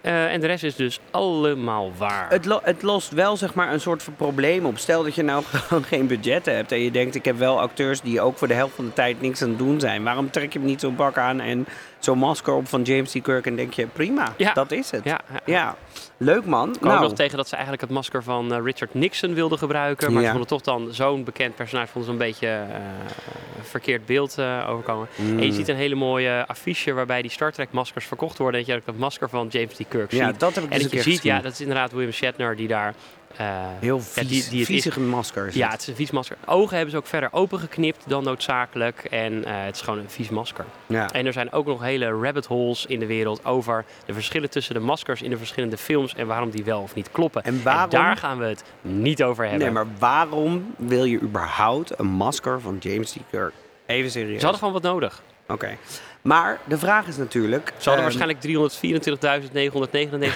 Eh, 0.00 0.32
en 0.32 0.40
de 0.40 0.46
rest 0.46 0.64
is 0.64 0.74
dus 0.76 1.00
allemaal 1.10 1.92
waar. 1.96 2.26
Het, 2.30 2.44
lo- 2.44 2.60
het 2.62 2.82
lost 2.82 3.10
wel 3.10 3.36
zeg 3.36 3.54
maar 3.54 3.72
een 3.72 3.80
soort 3.80 4.02
van 4.02 4.14
probleem 4.16 4.64
op. 4.66 4.78
Stel 4.78 5.02
dat 5.02 5.14
je 5.14 5.22
nou 5.22 5.42
gewoon 5.46 5.84
geen 5.84 6.06
budget 6.06 6.46
hebt 6.46 6.72
en 6.72 6.80
je 6.80 6.90
denkt... 6.90 7.14
ik 7.14 7.24
heb 7.24 7.36
wel 7.38 7.60
acteurs 7.60 8.00
die 8.00 8.20
ook 8.20 8.38
voor 8.38 8.48
de 8.48 8.54
helft 8.54 8.74
van 8.74 8.84
de 8.84 8.92
tijd 8.92 9.20
niks 9.20 9.42
aan 9.42 9.48
het 9.48 9.58
doen 9.58 9.80
zijn. 9.80 10.02
Waarom 10.02 10.30
trek 10.30 10.52
je 10.52 10.58
hem 10.58 10.68
niet 10.68 10.80
zo'n 10.80 10.96
bak 10.96 11.18
aan 11.18 11.40
en 11.40 11.66
zo'n 12.00 12.18
masker 12.18 12.52
op 12.54 12.68
van 12.68 12.82
James 12.82 13.10
T. 13.12 13.22
Kirk... 13.22 13.46
en 13.46 13.56
denk 13.56 13.72
je, 13.72 13.86
prima, 13.86 14.34
Ja. 14.36 14.52
dat 14.52 14.70
is 14.70 14.90
het. 14.90 15.04
ja, 15.04 15.20
ja. 15.28 15.40
Ja, 15.44 15.76
leuk 16.16 16.44
man. 16.44 16.68
Ik 16.72 16.80
kwam 16.80 16.92
Nou, 16.92 17.02
nog 17.04 17.12
tegen 17.14 17.36
dat 17.36 17.46
ze 17.48 17.52
eigenlijk 17.52 17.82
het 17.82 17.90
masker 17.90 18.22
van 18.22 18.52
eh, 18.54 18.60
Richard 18.64 18.94
Nixon 18.94 19.34
wilden 19.34 19.58
gebruiken. 19.58 20.12
Maar 20.12 20.22
Ja. 20.22 20.26
ze 20.26 20.30
vonden 20.30 20.48
toch 20.48 20.60
dan 20.62 20.88
zo'n 20.94 21.24
bekend 21.24 21.54
personage 21.56 21.86
vonden 21.92 22.04
ze 22.04 22.10
een 22.24 22.26
beetje 22.30 22.48
een 22.48 23.64
verkeerd 23.64 24.06
beeld 24.06 24.38
eh, 24.38 24.66
overkomen. 24.68 25.08
mm. 25.16 25.38
En 25.38 25.46
je 25.46 25.52
ziet 25.52 25.68
een 25.68 25.76
hele 25.76 25.94
mooie 25.94 26.44
affiche 26.46 26.92
waarbij 26.92 27.22
die 27.22 27.30
Star 27.30 27.52
Trek 27.52 27.68
maskers 27.72 28.04
verkocht 28.06 28.38
worden. 28.38 28.60
En 28.60 28.66
dat 28.66 28.74
je 28.74 28.80
ook 28.80 28.86
dat 28.86 28.96
masker 28.96 29.28
van 29.28 29.46
James 29.50 29.74
T. 29.74 29.82
Kirk 29.88 30.12
Ja, 30.12 30.26
ziet. 30.26 30.40
dat 30.40 30.54
heb 30.54 30.64
ik 30.64 30.70
En 30.70 30.78
dus 30.78 30.90
dat 30.90 31.04
je 31.04 31.10
ziet, 31.10 31.22
ja, 31.22 31.40
dat 31.40 31.52
is 31.52 31.60
inderdaad 31.60 31.92
William 31.92 32.12
Shatner 32.12 32.56
die 32.56 32.68
daar... 32.68 32.94
eh, 33.36 33.46
Heel 33.80 34.00
vies, 34.00 34.28
die- 34.48 34.66
die 34.66 34.76
is- 34.76 34.96
masker 34.96 35.46
is 35.46 35.54
ja, 35.54 35.62
het. 35.64 35.72
het 35.72 35.80
is 35.82 35.86
een 35.88 35.94
vies 35.94 36.10
masker. 36.10 36.36
Ogen 36.46 36.74
hebben 36.74 36.90
ze 36.90 36.96
ook 36.96 37.06
verder 37.06 37.28
opengeknipt 37.32 38.04
dan 38.08 38.24
noodzakelijk. 38.24 39.04
En 39.04 39.44
eh, 39.44 39.64
het 39.64 39.74
is 39.74 39.80
gewoon 39.80 39.98
een 39.98 40.10
vies 40.10 40.28
masker. 40.28 40.64
Ja. 40.86 41.10
En 41.12 41.26
er 41.26 41.32
zijn 41.32 41.52
ook 41.52 41.66
nog 41.66 41.82
hele 41.82 42.10
rabbit 42.20 42.46
holes 42.46 42.86
in 42.86 42.98
de 43.00 43.06
wereld 43.06 43.44
over 43.44 43.84
de 44.06 44.12
verschillen 44.12 44.50
tussen 44.50 44.74
de 44.74 44.80
maskers 44.80 45.22
in 45.22 45.30
de 45.30 45.36
verschillende 45.36 45.76
films 45.76 46.14
en 46.14 46.26
waarom 46.26 46.50
die 46.50 46.64
wel 46.64 46.80
of 46.80 46.94
niet 46.94 47.10
kloppen. 47.12 47.42
En 47.42 47.62
waarom... 47.62 47.90
daar 47.90 48.16
gaan 48.16 48.38
we 48.38 48.44
het 48.44 48.64
niet 48.80 49.22
over 49.22 49.42
hebben. 49.44 49.60
Nee, 49.62 49.70
maar 49.70 49.86
waarom 49.98 50.74
wil 50.76 51.04
je 51.04 51.20
überhaupt 51.20 51.98
een 51.98 52.06
masker 52.06 52.60
van 52.60 52.76
James. 52.80 53.16
Kirk? 53.30 53.52
Even 53.86 54.10
serieus. 54.10 54.34
Ze 54.38 54.42
hadden 54.46 54.58
gewoon 54.58 54.72
wat 54.74 54.82
nodig. 54.92 55.22
Oké. 55.48 55.76
Maar 56.22 56.58
de 56.64 56.78
vraag 56.78 57.06
is 57.06 57.16
natuurlijk... 57.16 57.72
Ze 57.76 57.88
hadden 57.90 58.06
ehm, 58.06 58.18
waarschijnlijk 58.18 58.68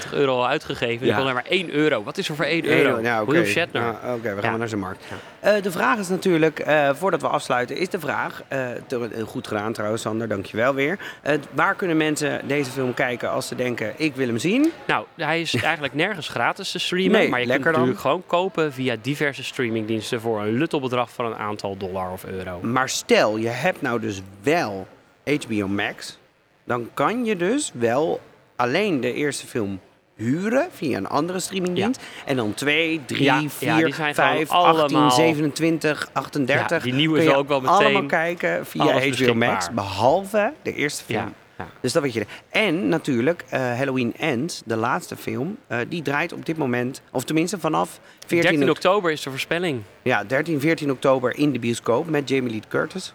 324.999 0.09 0.13
euro 0.13 0.37
al 0.37 0.49
uitgegeven. 0.49 1.07
Ja. 1.07 1.17
Kon 1.17 1.27
er 1.27 1.35
maar 1.35 1.45
1 1.49 1.71
euro. 1.75 2.03
Wat 2.03 2.19
is 2.19 2.29
er 2.29 2.35
voor 2.35 2.45
1 2.45 2.65
euro? 2.65 3.01
Ja. 3.01 3.25
William 3.25 3.45
Shatner. 3.45 3.83
Ja, 3.83 4.15
Oké, 4.15 4.35
we 4.35 4.41
gaan 4.41 4.51
maar 4.51 4.59
naar 4.59 4.69
zijn 4.69 4.81
markt. 4.81 5.05
Eh, 5.41 5.63
de 5.63 5.71
vraag 5.71 5.99
is 5.99 6.09
natuurlijk, 6.09 6.59
eh, 6.59 6.91
voordat 6.95 7.21
we 7.21 7.29
afsluiten, 7.29 7.77
is 7.77 7.89
de 7.89 8.01
vraag... 8.01 8.43
eh, 8.49 8.69
goed 9.27 9.47
gedaan 9.47 9.73
trouwens, 9.73 10.03
Sander, 10.03 10.29
dankjewel 10.29 10.75
weer. 10.75 10.99
Waar 11.51 11.75
kunnen 11.75 11.97
mensen 11.97 12.49
deze 12.49 12.71
film 12.71 12.95
kijken 12.95 13.31
als 13.31 13.49
ze 13.49 13.55
denken, 13.55 13.93
ik 13.97 14.15
wil 14.15 14.27
hem 14.27 14.39
zien? 14.39 14.73
Nou, 14.87 15.07
hij 15.17 15.41
is 15.41 15.55
eigenlijk 15.63 15.95
nergens 15.95 16.29
gratis 16.29 16.71
te 16.71 16.79
streamen. 16.79 17.19
Nee, 17.19 17.29
maar 17.29 17.41
je 17.41 17.47
kunt 17.47 17.63
dan. 17.63 17.73
natuurlijk 17.73 18.01
gewoon 18.01 18.23
kopen 18.27 18.73
via 18.73 18.97
diverse 19.03 19.45
streamingdiensten 19.45 20.21
voor 20.21 20.41
een 20.41 20.59
luttelbedrag 20.59 21.11
van 21.11 21.27
een 21.27 21.37
aantal 21.37 21.77
dollar 21.77 22.13
of 22.13 22.25
euro. 22.25 22.61
Maar 22.63 22.89
stel, 22.89 23.37
je 23.37 23.49
hebt 23.49 23.83
nou 23.83 24.01
dus 24.01 24.21
wel 24.43 24.87
HBO 25.25 25.67
Max... 25.69 26.19
dan 26.65 26.89
kan 26.95 27.25
je 27.25 27.37
dus 27.37 27.71
wel 27.75 28.21
alleen 28.57 29.01
de 29.01 29.13
eerste 29.13 29.47
film 29.47 29.81
huren 30.17 30.69
via 30.73 30.97
een 30.97 31.07
andere 31.09 31.41
streamingdienst. 31.41 32.01
En 32.27 32.37
dan 32.37 32.55
2, 32.55 33.01
3, 33.07 33.23
Ja, 33.23 33.39
ja, 33.39 33.49
4, 33.49 33.85
die 33.85 33.95
zijn 33.95 34.15
5, 34.15 34.49
gewoon 34.49 34.65
18, 34.65 34.81
allemaal- 34.97 35.11
27, 35.11 36.09
38. 36.13 36.77
Ja, 36.79 36.83
die 36.85 36.93
nieuwe 36.93 37.25
is 37.25 37.33
ook 37.33 37.49
wel 37.49 37.61
meteen 37.61 37.75
allemaal 37.77 38.07
kijken 38.07 38.67
via 38.67 38.85
HBO 38.85 39.09
beschikbaar. 39.09 39.37
Max, 39.37 39.71
behalve 39.71 40.53
de 40.63 40.75
eerste 40.75 41.05
film. 41.05 41.19
Ja, 41.23 41.33
ja. 41.59 41.67
Dus 41.81 41.93
dat 41.93 42.03
weet 42.03 42.13
je. 42.13 42.27
En 42.51 42.89
natuurlijk, 42.89 43.45
eh, 43.49 43.61
Halloween 43.61 44.15
Ends, 44.17 44.63
de 44.67 44.77
laatste 44.77 45.17
film, 45.17 45.57
eh, 45.67 45.79
die 45.89 46.03
draait 46.03 46.33
op 46.33 46.47
dit 46.47 46.57
moment, 46.57 47.03
of 47.13 47.25
tenminste 47.25 47.59
vanaf 47.59 48.01
14, 48.27 48.41
13 48.51 48.61
oct- 48.69 48.71
oktober 48.71 49.11
is 49.11 49.23
de 49.23 49.31
voorspelling. 49.31 49.83
ja, 50.03 50.25
13, 50.25 50.61
14 50.61 50.91
oktober 50.91 51.37
in 51.39 51.53
de 51.53 51.59
bioscoop 51.59 52.09
met 52.11 52.29
Jamie 52.29 52.51
Lee 52.51 52.63
Curtis. 52.69 53.15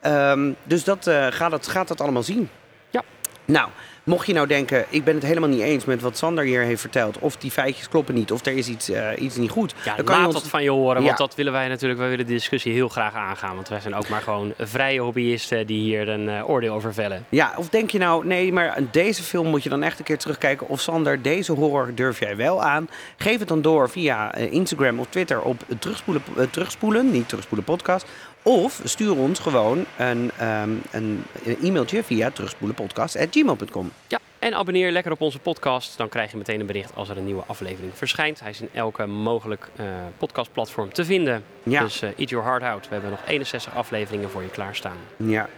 Ehm, 0.00 0.52
dus 0.62 0.84
dat, 0.84 1.06
eh, 1.06 1.26
gaat, 1.30 1.52
het, 1.52 1.66
gaat 1.66 1.88
dat 1.88 2.00
allemaal 2.00 2.22
zien. 2.22 2.48
Ja. 2.90 3.02
Nou, 3.44 3.68
mocht 4.04 4.26
je 4.26 4.32
nou 4.32 4.46
denken, 4.46 4.84
ik 4.88 5.04
ben 5.04 5.14
het 5.14 5.22
helemaal 5.24 5.48
niet 5.48 5.60
eens 5.60 5.84
met 5.84 6.00
wat 6.02 6.16
Sander 6.16 6.44
hier 6.44 6.62
heeft 6.62 6.80
verteld, 6.80 7.18
of 7.18 7.36
die 7.36 7.50
feitjes 7.50 7.88
kloppen 7.88 8.14
niet, 8.14 8.32
of 8.32 8.46
er 8.46 8.52
is 8.56 8.68
iets, 8.68 8.88
eh, 8.90 9.08
iets 9.18 9.36
niet 9.36 9.50
goed. 9.50 9.74
Ja, 9.84 9.94
dan 9.94 10.04
kan 10.04 10.14
je 10.14 10.20
laat 10.20 10.30
ons- 10.32 10.42
dat 10.42 10.50
van 10.50 10.62
je 10.62 10.70
horen, 10.70 11.00
Ja. 11.00 11.06
want 11.06 11.18
dat 11.18 11.34
willen 11.34 11.52
wij 11.52 11.68
natuurlijk. 11.68 12.00
Wij 12.00 12.08
willen 12.08 12.26
de 12.26 12.32
discussie 12.32 12.72
heel 12.72 12.88
graag 12.88 13.14
aangaan, 13.14 13.54
want 13.54 13.68
wij 13.68 13.80
zijn 13.80 13.94
ook 13.94 14.08
maar 14.08 14.20
gewoon 14.22 14.54
vrije 14.58 15.00
hobbyisten 15.00 15.66
die 15.66 15.80
hier 15.80 16.08
een 16.08 16.28
eh, 16.28 16.48
oordeel 16.48 16.74
over 16.74 16.94
vellen. 16.94 17.24
Ja, 17.28 17.52
of 17.56 17.68
denk 17.68 17.90
je 17.90 17.98
nou, 17.98 18.26
nee, 18.26 18.52
maar 18.52 18.78
deze 18.90 19.22
film 19.22 19.46
moet 19.46 19.62
je 19.62 19.68
dan 19.68 19.82
echt 19.82 19.98
een 19.98 20.04
keer 20.04 20.18
terugkijken. 20.18 20.68
Of 20.68 20.80
Sander, 20.80 21.22
deze 21.22 21.52
horror 21.52 21.94
durf 21.94 22.18
jij 22.18 22.36
wel 22.36 22.62
aan? 22.62 22.88
Geef 23.16 23.38
het 23.38 23.48
dan 23.48 23.62
door 23.62 23.90
via 23.90 24.34
Instagram 24.34 24.98
of 24.98 25.06
Twitter 25.10 25.40
op 25.40 25.62
terugspoelen, 25.78 26.22
terugspoelen, 26.50 27.10
niet 27.10 27.28
terugspoelen 27.28 27.66
podcast. 27.66 28.06
Of 28.42 28.80
stuur 28.84 29.16
ons 29.16 29.38
gewoon 29.38 29.84
een, 29.98 30.30
ehm, 30.38 30.70
een, 30.90 31.24
een 31.44 31.56
e-mailtje 31.62 32.02
via 32.04 32.30
terugspoelenpodcast.gmail.com. 32.30 33.92
Ja, 34.06 34.18
en 34.38 34.54
abonneer 34.54 34.92
lekker 34.92 35.12
op 35.12 35.20
onze 35.20 35.38
podcast. 35.38 35.96
Dan 35.96 36.08
krijg 36.08 36.30
je 36.30 36.36
meteen 36.36 36.60
een 36.60 36.66
bericht 36.66 36.94
als 36.94 37.08
er 37.08 37.16
een 37.16 37.24
nieuwe 37.24 37.42
aflevering 37.46 37.92
verschijnt. 37.94 38.40
Hij 38.40 38.50
is 38.50 38.60
in 38.60 38.68
elke 38.72 39.06
mogelijk 39.06 39.68
eh, 39.76 39.86
podcastplatform 40.18 40.92
te 40.92 41.04
vinden. 41.04 41.44
Ja. 41.62 41.80
Dus 41.82 42.02
eh, 42.02 42.10
eat 42.16 42.28
your 42.28 42.46
heart 42.46 42.62
out. 42.62 42.88
We 42.88 42.92
hebben 42.92 43.10
nog 43.10 43.20
61 43.26 43.74
afleveringen 43.74 44.30
voor 44.30 44.42
je 44.42 44.48
klaarstaan. 44.48 44.96
Ja. 45.16 45.48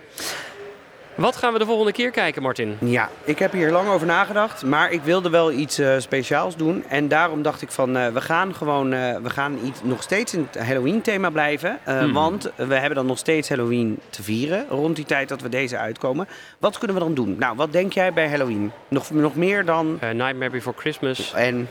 Wat 1.15 1.37
gaan 1.37 1.53
we 1.53 1.59
de 1.59 1.65
volgende 1.65 1.93
keer 1.93 2.11
kijken, 2.11 2.43
Martin? 2.43 2.77
ja, 2.81 3.09
ik 3.25 3.39
heb 3.39 3.53
hier 3.53 3.71
lang 3.71 3.89
over 3.89 4.07
nagedacht, 4.07 4.65
maar 4.65 4.91
ik 4.91 5.03
wilde 5.03 5.31
wel 5.31 5.53
iets 5.53 5.79
eh, 5.79 5.95
speciaals 5.99 6.57
doen. 6.57 6.85
En 6.89 7.09
daarom 7.09 7.43
dacht 7.43 7.63
ik 7.63 7.71
van, 7.71 7.97
eh, 7.97 8.09
we 8.09 8.21
gaan 8.21 8.55
gewoon, 8.55 8.93
eh, 8.93 9.17
we 9.17 9.31
gaan 9.31 9.59
iets, 9.65 9.81
nog 9.83 10.03
steeds 10.03 10.35
in 10.35 10.49
het 10.51 10.67
Halloween 10.67 11.01
thema 11.01 11.31
blijven. 11.31 11.79
Hmm. 11.85 12.13
Want 12.13 12.51
we 12.57 12.75
hebben 12.75 12.95
dan 12.95 13.07
nog 13.07 13.19
steeds 13.19 13.49
Halloween 13.49 14.01
te 14.11 14.23
vieren, 14.23 14.67
rond 14.69 14.97
die 14.97 15.05
tijd 15.05 15.29
dat 15.29 15.41
we 15.41 15.49
deze 15.49 15.79
uitkomen. 15.79 16.29
Wat 16.59 16.79
kunnen 16.79 16.97
we 16.97 17.03
dan 17.03 17.15
doen? 17.15 17.37
Nou, 17.39 17.57
wat 17.57 17.73
denk 17.73 17.93
jij 17.93 18.13
bij 18.13 18.29
Halloween? 18.29 18.73
Nog, 18.89 19.11
nog 19.11 19.35
meer 19.35 19.65
dan... 19.65 19.99
Nightmare 20.01 20.51
Before 20.51 20.77
Christmas. 20.79 21.33
En, 21.35 21.69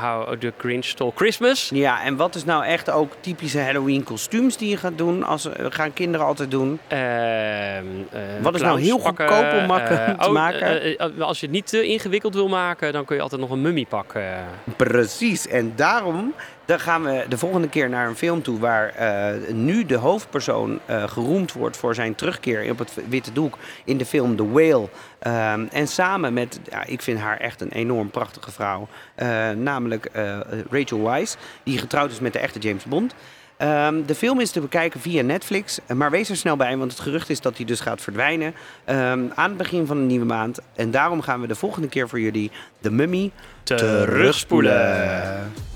How 0.00 0.38
the 0.38 0.52
Grinch 0.58 0.84
Stole 0.84 1.12
Christmas. 1.14 1.70
ja, 1.74 2.02
en 2.02 2.16
wat 2.16 2.34
is 2.34 2.44
nou 2.44 2.64
echt 2.64 2.90
ook 2.90 3.12
typische 3.20 3.60
Halloween 3.60 4.04
kostuums 4.04 4.56
die 4.56 4.68
je 4.68 4.76
gaat 4.76 4.98
doen? 4.98 5.22
Als, 5.22 5.48
gaan 5.68 5.92
kinderen 5.92 6.26
altijd 6.26 6.50
doen? 6.50 6.78
Ehm, 6.88 6.98
eh, 6.98 8.20
Wat 8.42 8.54
is 8.54 8.60
nou 8.60 8.75
heel 8.76 8.98
clownspakken, 8.98 9.28
goedkoop 9.28 9.62
om 9.62 9.76
eh, 9.76 10.18
te 10.18 10.26
oh, 10.26 10.32
maken? 10.32 10.80
eh, 10.80 11.00
eh, 11.00 11.20
als 11.20 11.40
je 11.40 11.46
het 11.46 11.54
niet 11.54 11.66
te 11.66 11.86
ingewikkeld 11.86 12.34
wil 12.34 12.48
maken, 12.48 12.92
dan 12.92 13.04
kun 13.04 13.16
je 13.16 13.22
altijd 13.22 13.40
nog 13.40 13.50
een 13.50 13.60
mummie 13.60 13.86
pakken. 13.86 14.44
Precies, 14.76 15.48
en 15.48 15.72
daarom 15.76 16.34
dan 16.64 16.80
gaan 16.80 17.02
we 17.02 17.24
de 17.28 17.38
volgende 17.38 17.68
keer 17.68 17.88
naar 17.88 18.08
een 18.08 18.16
film 18.16 18.42
toe 18.42 18.58
waar 18.58 18.94
nu 19.52 19.84
de 19.84 19.96
hoofdpersoon 19.96 20.80
geroemd 20.86 21.52
wordt 21.52 21.76
voor 21.76 21.94
zijn 21.94 22.14
terugkeer 22.14 22.70
op 22.70 22.78
het 22.78 22.92
witte 23.08 23.32
doek 23.32 23.58
in 23.84 23.96
de 23.96 24.06
film 24.06 24.36
The 24.36 24.50
Whale. 24.50 24.88
Ehm, 25.18 25.66
en 25.72 25.88
samen 25.88 26.32
met, 26.32 26.60
ja, 26.70 26.84
ik 26.84 27.02
vind 27.02 27.18
haar 27.18 27.36
echt 27.36 27.60
een 27.60 27.72
enorm 27.72 28.10
prachtige 28.10 28.50
vrouw, 28.50 28.88
namelijk 29.56 30.10
Rachel 30.70 31.02
Weisz, 31.02 31.34
die 31.62 31.78
getrouwd 31.78 32.10
is 32.10 32.20
met 32.20 32.32
de 32.32 32.38
echte 32.38 32.58
James 32.58 32.84
Bond. 32.84 33.14
Ehm, 33.56 34.02
de 34.06 34.14
film 34.14 34.40
is 34.40 34.50
te 34.50 34.60
bekijken 34.60 35.00
via 35.00 35.22
Netflix, 35.22 35.78
maar 35.94 36.10
wees 36.10 36.28
er 36.28 36.36
snel 36.36 36.56
bij, 36.56 36.76
want 36.76 36.90
het 36.90 37.00
gerucht 37.00 37.30
is 37.30 37.40
dat 37.40 37.56
hij 37.56 37.66
dus 37.66 37.80
gaat 37.80 38.00
verdwijnen 38.00 38.54
ehm, 38.84 39.24
aan 39.34 39.48
het 39.48 39.56
begin 39.56 39.86
van 39.86 39.96
de 39.96 40.04
nieuwe 40.04 40.26
maand. 40.26 40.58
En 40.74 40.90
daarom 40.90 41.22
gaan 41.22 41.40
we 41.40 41.46
de 41.46 41.54
volgende 41.54 41.88
keer 41.88 42.08
voor 42.08 42.20
jullie 42.20 42.50
The 42.80 42.90
Mummy 42.90 43.30
Terugspoelen. 43.62 44.72
Awesome. 44.72 45.75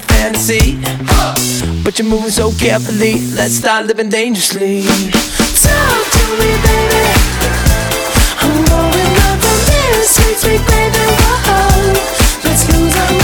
my 0.00 0.14
fantasy. 0.14 0.78
But 1.84 1.98
you're 1.98 2.08
moving 2.08 2.30
so 2.30 2.52
carefully, 2.52 3.14
let's 3.34 3.54
start 3.54 3.86
living 3.86 4.08
dangerously. 4.08 4.82
Talk 4.82 6.04
to 6.14 6.24
me, 6.38 6.50
baby. 6.64 7.04
I'm 8.40 8.64
going 8.64 9.16
up 9.26 9.40
on 9.50 9.58
this 9.68 10.16
sweet, 10.16 10.36
sweet 10.36 10.62
baby. 10.66 11.06
Whoa, 11.20 11.92
let's 12.44 12.68
lose 12.72 12.96
our 12.96 13.19